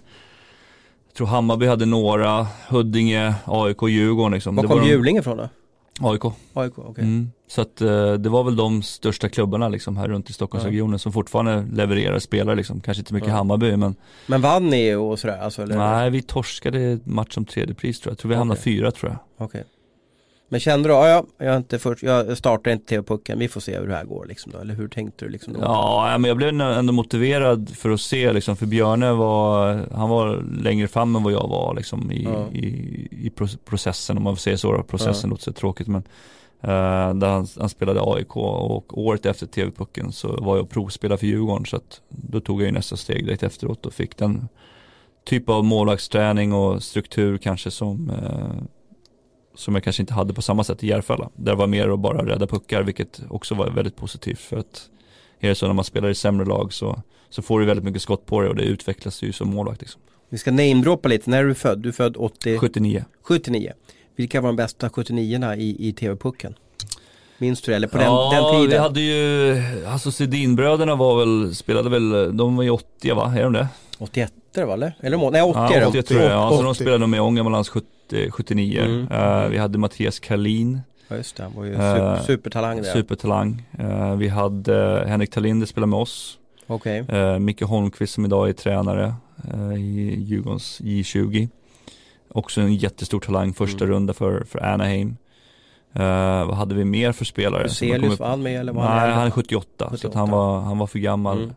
jag 1.14 1.16
tror 1.16 1.26
Hammarby 1.26 1.66
hade 1.66 1.86
några, 1.86 2.46
Huddinge, 2.68 3.34
AIK, 3.44 3.82
Djurgården 3.88 4.32
liksom. 4.32 4.56
Var 4.56 4.64
kom 4.64 4.80
Bjurling 4.80 5.16
ifrån 5.16 5.36
då? 5.36 5.48
AIK. 6.00 6.24
AIK, 6.54 6.78
okay. 6.78 7.04
Mm. 7.04 7.30
Så 7.46 7.60
att 7.60 7.82
uh, 7.82 8.12
det 8.12 8.28
var 8.28 8.44
väl 8.44 8.56
de 8.56 8.82
största 8.82 9.28
klubbarna 9.28 9.68
liksom 9.68 9.96
här 9.96 10.08
runt 10.08 10.30
i 10.30 10.32
Stockholmsregionen 10.32 10.92
ja. 10.92 10.98
som 10.98 11.12
fortfarande 11.12 11.66
levererar 11.72 12.18
spelare 12.18 12.56
liksom. 12.56 12.80
Kanske 12.80 13.00
inte 13.00 13.14
mycket 13.14 13.28
ja. 13.28 13.34
Hammarby 13.34 13.76
men 13.76 13.94
Men 14.26 14.40
vann 14.40 14.70
ni 14.70 14.94
och 14.94 15.18
sådär? 15.18 15.38
Alltså, 15.38 15.62
eller? 15.62 15.76
Nej 15.76 16.10
vi 16.10 16.22
torskade 16.22 16.98
match 17.04 17.36
om 17.36 17.44
tredje 17.44 17.74
pris 17.74 18.00
tror 18.00 18.10
jag. 18.10 18.12
Jag 18.12 18.18
tror 18.18 18.28
vi 18.28 18.34
okay. 18.34 18.38
hamnade 18.38 18.60
fyra 18.60 18.90
tror 18.90 19.10
jag. 19.10 19.18
Okej. 19.46 19.60
Okay. 19.60 19.73
Men 20.48 20.60
kände 20.60 20.88
du, 20.88 20.94
ja, 20.94 21.24
jag, 21.38 21.56
inte 21.56 21.78
först, 21.78 22.02
jag 22.02 22.38
startar 22.38 22.70
inte 22.70 22.86
TV-pucken, 22.86 23.38
vi 23.38 23.48
får 23.48 23.60
se 23.60 23.78
hur 23.78 23.88
det 23.88 23.94
här 23.94 24.04
går 24.04 24.26
liksom 24.26 24.52
då, 24.52 24.58
eller 24.58 24.74
hur 24.74 24.88
tänkte 24.88 25.24
du 25.24 25.30
liksom 25.30 25.52
då? 25.52 25.60
Ja, 25.62 26.16
men 26.18 26.28
jag 26.28 26.36
blev 26.36 26.60
ändå 26.60 26.92
motiverad 26.92 27.70
för 27.76 27.90
att 27.90 28.00
se 28.00 28.32
liksom, 28.32 28.56
för 28.56 28.66
Björne 28.66 29.12
var, 29.12 29.86
han 29.92 30.08
var 30.08 30.44
längre 30.62 30.88
fram 30.88 31.16
än 31.16 31.22
vad 31.22 31.32
jag 31.32 31.48
var 31.48 31.74
liksom 31.74 32.12
i, 32.12 32.24
ja. 32.24 32.48
i, 32.52 32.66
i 33.10 33.32
processen, 33.64 34.16
om 34.16 34.22
man 34.22 34.36
får 34.36 34.40
säga 34.40 34.58
så, 34.58 34.82
processen 34.82 35.30
ja. 35.30 35.30
låter 35.30 35.44
så 35.44 35.52
tråkigt 35.52 35.86
men 35.86 36.02
uh, 36.64 37.14
där 37.14 37.28
han, 37.28 37.46
han, 37.58 37.68
spelade 37.68 38.00
AIK 38.02 38.36
och 38.36 38.98
året 38.98 39.26
efter 39.26 39.46
TV-pucken 39.46 40.12
så 40.12 40.36
var 40.36 40.56
jag 40.56 40.70
provspelare 40.70 41.18
för 41.18 41.26
Djurgården 41.26 41.66
så 41.66 41.76
att 41.76 42.00
då 42.08 42.40
tog 42.40 42.60
jag 42.60 42.66
ju 42.66 42.72
nästa 42.72 42.96
steg 42.96 43.24
direkt 43.24 43.42
efteråt 43.42 43.86
och 43.86 43.94
fick 43.94 44.16
den 44.16 44.48
typ 45.24 45.48
av 45.48 45.64
målvaktsträning 45.64 46.52
och 46.52 46.82
struktur 46.82 47.38
kanske 47.38 47.70
som 47.70 48.10
uh, 48.10 48.64
som 49.54 49.74
jag 49.74 49.84
kanske 49.84 50.02
inte 50.02 50.14
hade 50.14 50.34
på 50.34 50.42
samma 50.42 50.64
sätt 50.64 50.84
i 50.84 50.86
Järfälla. 50.86 51.30
Där 51.36 51.54
var 51.54 51.66
mer 51.66 51.88
att 51.88 51.98
bara 51.98 52.26
rädda 52.26 52.46
puckar, 52.46 52.82
vilket 52.82 53.20
också 53.28 53.54
var 53.54 53.70
väldigt 53.70 53.96
positivt 53.96 54.40
för 54.40 54.56
att 54.56 54.88
är 55.40 55.48
det 55.48 55.54
så 55.54 55.66
när 55.66 55.74
man 55.74 55.84
spelar 55.84 56.08
i 56.08 56.14
sämre 56.14 56.46
lag 56.46 56.72
så, 56.72 57.02
så 57.30 57.42
får 57.42 57.60
du 57.60 57.66
väldigt 57.66 57.84
mycket 57.84 58.02
skott 58.02 58.26
på 58.26 58.40
dig 58.40 58.50
och 58.50 58.56
det 58.56 58.62
utvecklas 58.62 59.22
ju 59.22 59.32
som 59.32 59.48
målvakt. 59.48 59.80
Liksom. 59.80 60.00
Vi 60.28 60.38
ska 60.38 60.50
namedroppa 60.50 61.08
lite, 61.08 61.30
när 61.30 61.38
är 61.38 61.44
du 61.44 61.54
född? 61.54 61.78
Du 61.78 61.88
är 61.88 61.92
född 61.92 62.16
80? 62.16 62.58
79. 62.58 63.04
79. 63.22 63.72
Vilka 64.16 64.40
var 64.40 64.48
de 64.48 64.56
bästa 64.56 64.90
79 64.90 65.54
i, 65.54 65.88
i 65.88 65.92
TV-pucken? 65.92 66.54
Minns 67.38 67.62
du 67.62 67.72
det? 67.72 67.76
Eller 67.76 67.88
på 67.88 67.98
den, 67.98 68.06
ja, 68.06 68.30
den 68.32 68.60
tiden? 68.60 68.70
vi 68.70 68.76
hade 68.76 69.00
ju, 69.00 69.62
alltså 69.86 70.12
Sedinbröderna 70.12 70.94
var 70.94 71.18
väl, 71.18 71.54
spelade 71.54 71.90
väl, 71.90 72.36
de 72.36 72.56
var 72.56 72.64
ju 72.64 72.70
80 72.70 73.14
va? 73.14 73.34
Är 73.36 73.42
de 73.42 73.52
det? 73.52 73.68
81 73.98 74.32
va 74.62 74.72
eller? 74.72 74.94
Eller 75.00 75.30
nej 75.30 75.42
80 75.42 75.58
ja, 75.58 75.74
är 75.74 75.80
de. 75.80 75.86
80 75.86 76.02
tror 76.02 76.20
jag, 76.20 76.30
ja, 76.30 76.50
så 76.56 76.62
de 76.62 76.74
spelade 76.74 77.06
med 77.06 77.20
Ångermanlands 77.20 77.68
70 77.68 78.30
79. 78.30 78.80
Mm. 78.80 79.12
Uh, 79.12 79.48
vi 79.48 79.58
hade 79.58 79.78
Mattias 79.78 80.20
Kalin. 80.20 80.80
Ja 81.08 81.16
just 81.16 81.36
det, 81.36 81.42
han 81.42 81.52
var 81.54 81.64
ju 81.64 81.72
super, 81.72 82.12
uh, 82.12 82.22
supertalang 82.22 82.82
där. 82.82 82.92
Supertalang. 82.92 83.62
Uh, 83.80 84.16
vi 84.16 84.28
hade 84.28 85.04
Henrik 85.08 85.30
Talinder 85.30 85.66
spelade 85.66 85.90
med 85.90 85.98
oss. 85.98 86.38
Okej. 86.66 87.02
Okay. 87.02 87.38
Micke 87.38 87.62
Holmqvist 87.62 88.14
som 88.14 88.24
idag 88.24 88.48
är 88.48 88.52
tränare 88.52 89.14
i 89.78 90.14
Djurgårdens 90.20 90.80
J20. 90.80 91.48
Också 92.28 92.60
en 92.60 92.74
jättestor 92.74 93.20
talang, 93.20 93.54
första 93.54 93.84
mm. 93.84 93.94
runda 93.94 94.12
för, 94.12 94.44
för 94.44 94.58
Anaheim. 94.58 95.16
Uh, 95.96 96.46
vad 96.46 96.54
hade 96.54 96.74
vi 96.74 96.84
mer 96.84 97.12
för 97.12 97.24
spelare? 97.24 97.62
Huselius 97.62 98.18
var 98.18 98.28
han 98.28 98.42
med 98.42 98.60
eller 98.60 98.72
var 98.72 98.82
han 98.82 98.96
Nej, 98.96 99.14
han 99.14 99.26
är 99.26 99.30
78, 99.30 99.88
78. 99.90 100.12
så 100.12 100.18
han, 100.18 100.30
var, 100.30 100.60
han 100.60 100.78
var 100.78 100.86
för 100.86 100.98
gammal. 100.98 101.42
Mm. 101.42 101.54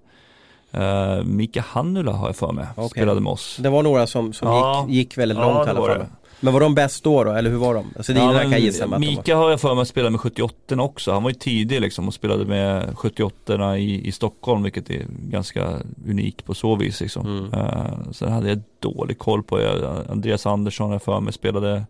Uh, 0.75 1.23
Mika 1.23 1.61
Hannula 1.67 2.11
har 2.11 2.27
jag 2.27 2.35
för 2.35 2.51
mig, 2.51 2.67
okay. 2.75 2.89
spelade 2.89 3.21
med 3.21 3.31
oss. 3.31 3.57
Det 3.59 3.69
var 3.69 3.83
några 3.83 4.07
som, 4.07 4.33
som 4.33 4.47
ja. 4.47 4.85
gick, 4.87 4.95
gick 4.95 5.17
väldigt 5.17 5.37
långt 5.37 5.57
ja, 5.57 5.67
i 5.67 5.69
alla 5.69 5.95
fall. 5.95 6.05
Men 6.39 6.53
var 6.53 6.59
de 6.59 6.75
bäst 6.75 7.03
då 7.03 7.23
då, 7.23 7.31
eller 7.31 7.49
hur 7.49 7.57
var 7.57 7.73
de? 7.73 7.93
Alltså 7.97 8.13
ja, 8.13 8.39
kan 8.39 8.51
jag 8.51 8.59
gissa 8.59 8.87
med 8.87 8.99
Mika 8.99 9.35
har 9.35 9.49
jag 9.49 9.61
för 9.61 9.75
mig 9.75 9.81
att 9.81 9.87
spela 9.87 10.09
med 10.09 10.19
78 10.19 10.81
också. 10.81 11.11
Han 11.11 11.23
var 11.23 11.29
ju 11.29 11.35
tidig 11.35 11.81
liksom 11.81 12.07
och 12.07 12.13
spelade 12.13 12.45
med 12.45 12.97
78 12.97 13.77
i, 13.77 14.07
i 14.07 14.11
Stockholm 14.11 14.63
vilket 14.63 14.89
är 14.89 15.05
ganska 15.09 15.73
unikt 16.07 16.45
på 16.45 16.53
så 16.53 16.75
vis 16.75 17.01
liksom. 17.01 17.25
Mm. 17.25 17.53
Uh, 17.53 18.11
sen 18.11 18.31
hade 18.31 18.49
jag 18.49 18.61
dålig 18.79 19.17
koll 19.17 19.43
på 19.43 19.61
jag, 19.61 20.05
Andreas 20.09 20.45
Andersson 20.45 20.91
jag 20.91 21.03
för 21.03 21.19
mig 21.19 21.33
spelade 21.33 21.83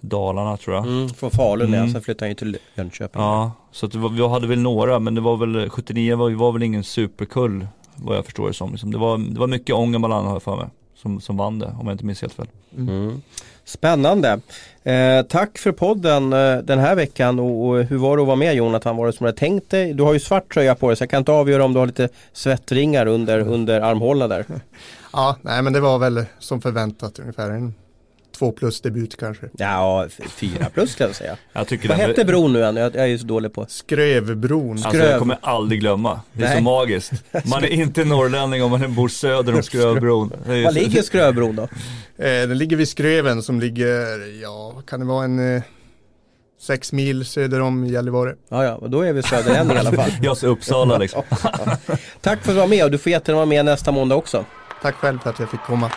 Dalarna 0.00 0.56
tror 0.56 0.76
jag. 0.76 0.86
Mm, 0.86 1.08
från 1.08 1.30
Falun 1.30 1.68
mm. 1.68 1.86
ja, 1.86 1.92
sen 1.92 2.02
flyttade 2.02 2.24
han 2.24 2.30
ju 2.30 2.34
till 2.34 2.58
Jönköping. 2.74 3.22
Ja, 3.22 3.52
så 3.70 3.86
att 3.86 3.94
var, 3.94 4.08
vi 4.08 4.28
hade 4.28 4.46
väl 4.46 4.60
några 4.60 4.98
men 4.98 5.14
det 5.14 5.20
var 5.20 5.36
väl 5.36 5.70
79 5.70 6.16
var, 6.16 6.30
var 6.30 6.52
väl 6.52 6.62
ingen 6.62 6.84
superkull 6.84 7.66
vad 8.02 8.16
jag 8.16 8.24
förstår 8.24 8.48
det 8.48 8.54
som. 8.54 8.70
Liksom. 8.70 8.92
Det, 8.92 8.98
var, 8.98 9.18
det 9.18 9.40
var 9.40 9.46
mycket 9.46 9.74
Ångermanland 9.74 10.26
har 10.26 10.34
jag 10.34 10.42
för 10.42 10.56
mig 10.56 10.66
som, 11.02 11.20
som 11.20 11.36
vann 11.36 11.58
det 11.58 11.74
om 11.80 11.86
jag 11.86 11.94
inte 11.94 12.04
minns 12.04 12.20
helt 12.20 12.32
fel. 12.32 12.48
Mm. 12.76 13.22
Spännande. 13.64 14.40
Eh, 14.82 15.22
tack 15.22 15.58
för 15.58 15.72
podden 15.72 16.32
eh, 16.32 16.56
den 16.56 16.78
här 16.78 16.94
veckan 16.94 17.38
och, 17.38 17.68
och, 17.68 17.84
hur 17.84 17.98
var 17.98 18.16
det 18.16 18.22
att 18.22 18.26
vara 18.26 18.36
med 18.36 18.54
Jonathan? 18.54 18.96
Var 18.96 19.06
det 19.06 19.12
som 19.12 19.24
du 19.24 19.28
hade 19.28 19.38
tänkt 19.38 19.70
dig? 19.70 19.94
Du 19.94 20.02
har 20.02 20.12
ju 20.12 20.20
svart 20.20 20.54
tröja 20.54 20.74
på 20.74 20.88
dig 20.88 20.96
så 20.96 21.02
jag 21.02 21.10
kan 21.10 21.18
inte 21.18 21.32
avgöra 21.32 21.64
om 21.64 21.72
du 21.72 21.78
har 21.78 21.86
lite 21.86 22.08
svettringar 22.32 23.06
under, 23.06 23.38
under 23.40 23.80
armhålorna 23.80 24.28
där. 24.28 24.44
Ja, 25.12 25.36
nej 25.42 25.62
men 25.62 25.72
det 25.72 25.80
var 25.80 25.98
väl 25.98 26.24
som 26.38 26.60
förväntat 26.60 27.18
ungefär 27.18 27.50
en 27.50 27.74
två 28.40 28.52
plus 28.52 28.80
debut 28.80 29.16
kanske. 29.16 29.46
Ja, 29.52 30.06
fyra 30.28 30.66
plus 30.74 30.92
ska 30.92 31.04
jag 31.04 31.16
säga. 31.16 31.36
Jag 31.52 31.68
tycker 31.68 31.88
Vad 31.88 31.98
hette 31.98 32.24
bron 32.24 32.52
nu 32.52 32.58
igen? 32.58 32.76
Jag, 32.76 32.94
jag 32.94 33.02
är 33.02 33.06
ju 33.06 33.18
så 33.18 33.26
dålig 33.26 33.52
på. 33.52 33.66
Skrövbron. 33.68 34.70
Alltså 34.84 34.96
jag 34.96 35.18
kommer 35.18 35.38
aldrig 35.42 35.80
glömma. 35.80 36.20
Det 36.32 36.44
är 36.44 36.48
Nej. 36.48 36.56
så 36.56 36.62
magiskt. 36.62 37.12
Man 37.44 37.64
är 37.64 37.68
inte 37.68 38.04
norrlänning 38.04 38.62
om 38.62 38.70
man 38.70 38.94
bor 38.94 39.08
söder 39.08 39.54
om 39.54 39.62
Skrövbron. 39.62 40.32
Var 40.46 40.72
ligger 40.72 41.02
Skrövbron 41.02 41.56
då? 41.56 41.68
Eh, 42.18 42.26
den 42.26 42.58
ligger 42.58 42.76
vid 42.76 42.88
Skröven 42.88 43.42
som 43.42 43.60
ligger, 43.60 44.40
ja, 44.42 44.82
kan 44.86 45.00
det 45.00 45.06
vara 45.06 45.24
en 45.24 45.56
eh, 45.56 45.62
sex 46.60 46.92
mil 46.92 47.24
söder 47.24 47.60
om 47.60 47.86
Gällivare. 47.86 48.34
Ja, 48.48 48.64
ja, 48.64 48.74
och 48.74 48.90
då 48.90 49.02
är 49.02 49.12
vi 49.12 49.22
söder 49.22 49.54
än 49.54 49.70
i 49.70 49.78
alla 49.78 49.92
fall. 49.92 50.10
Jag 50.22 50.36
ser 50.36 50.48
Uppsala 50.48 50.98
liksom. 50.98 51.22
Tack 52.20 52.42
för 52.42 52.50
att 52.50 52.56
du 52.56 52.60
var 52.60 52.66
med 52.66 52.84
och 52.84 52.90
du 52.90 52.98
får 52.98 53.12
jättegärna 53.12 53.36
vara 53.36 53.46
med 53.46 53.64
nästa 53.64 53.92
måndag 53.92 54.16
också. 54.16 54.44
Tack 54.82 54.94
själv 54.94 55.18
för 55.18 55.30
att 55.30 55.38
jag 55.38 55.50
fick 55.50 55.60
komma. 55.60 55.90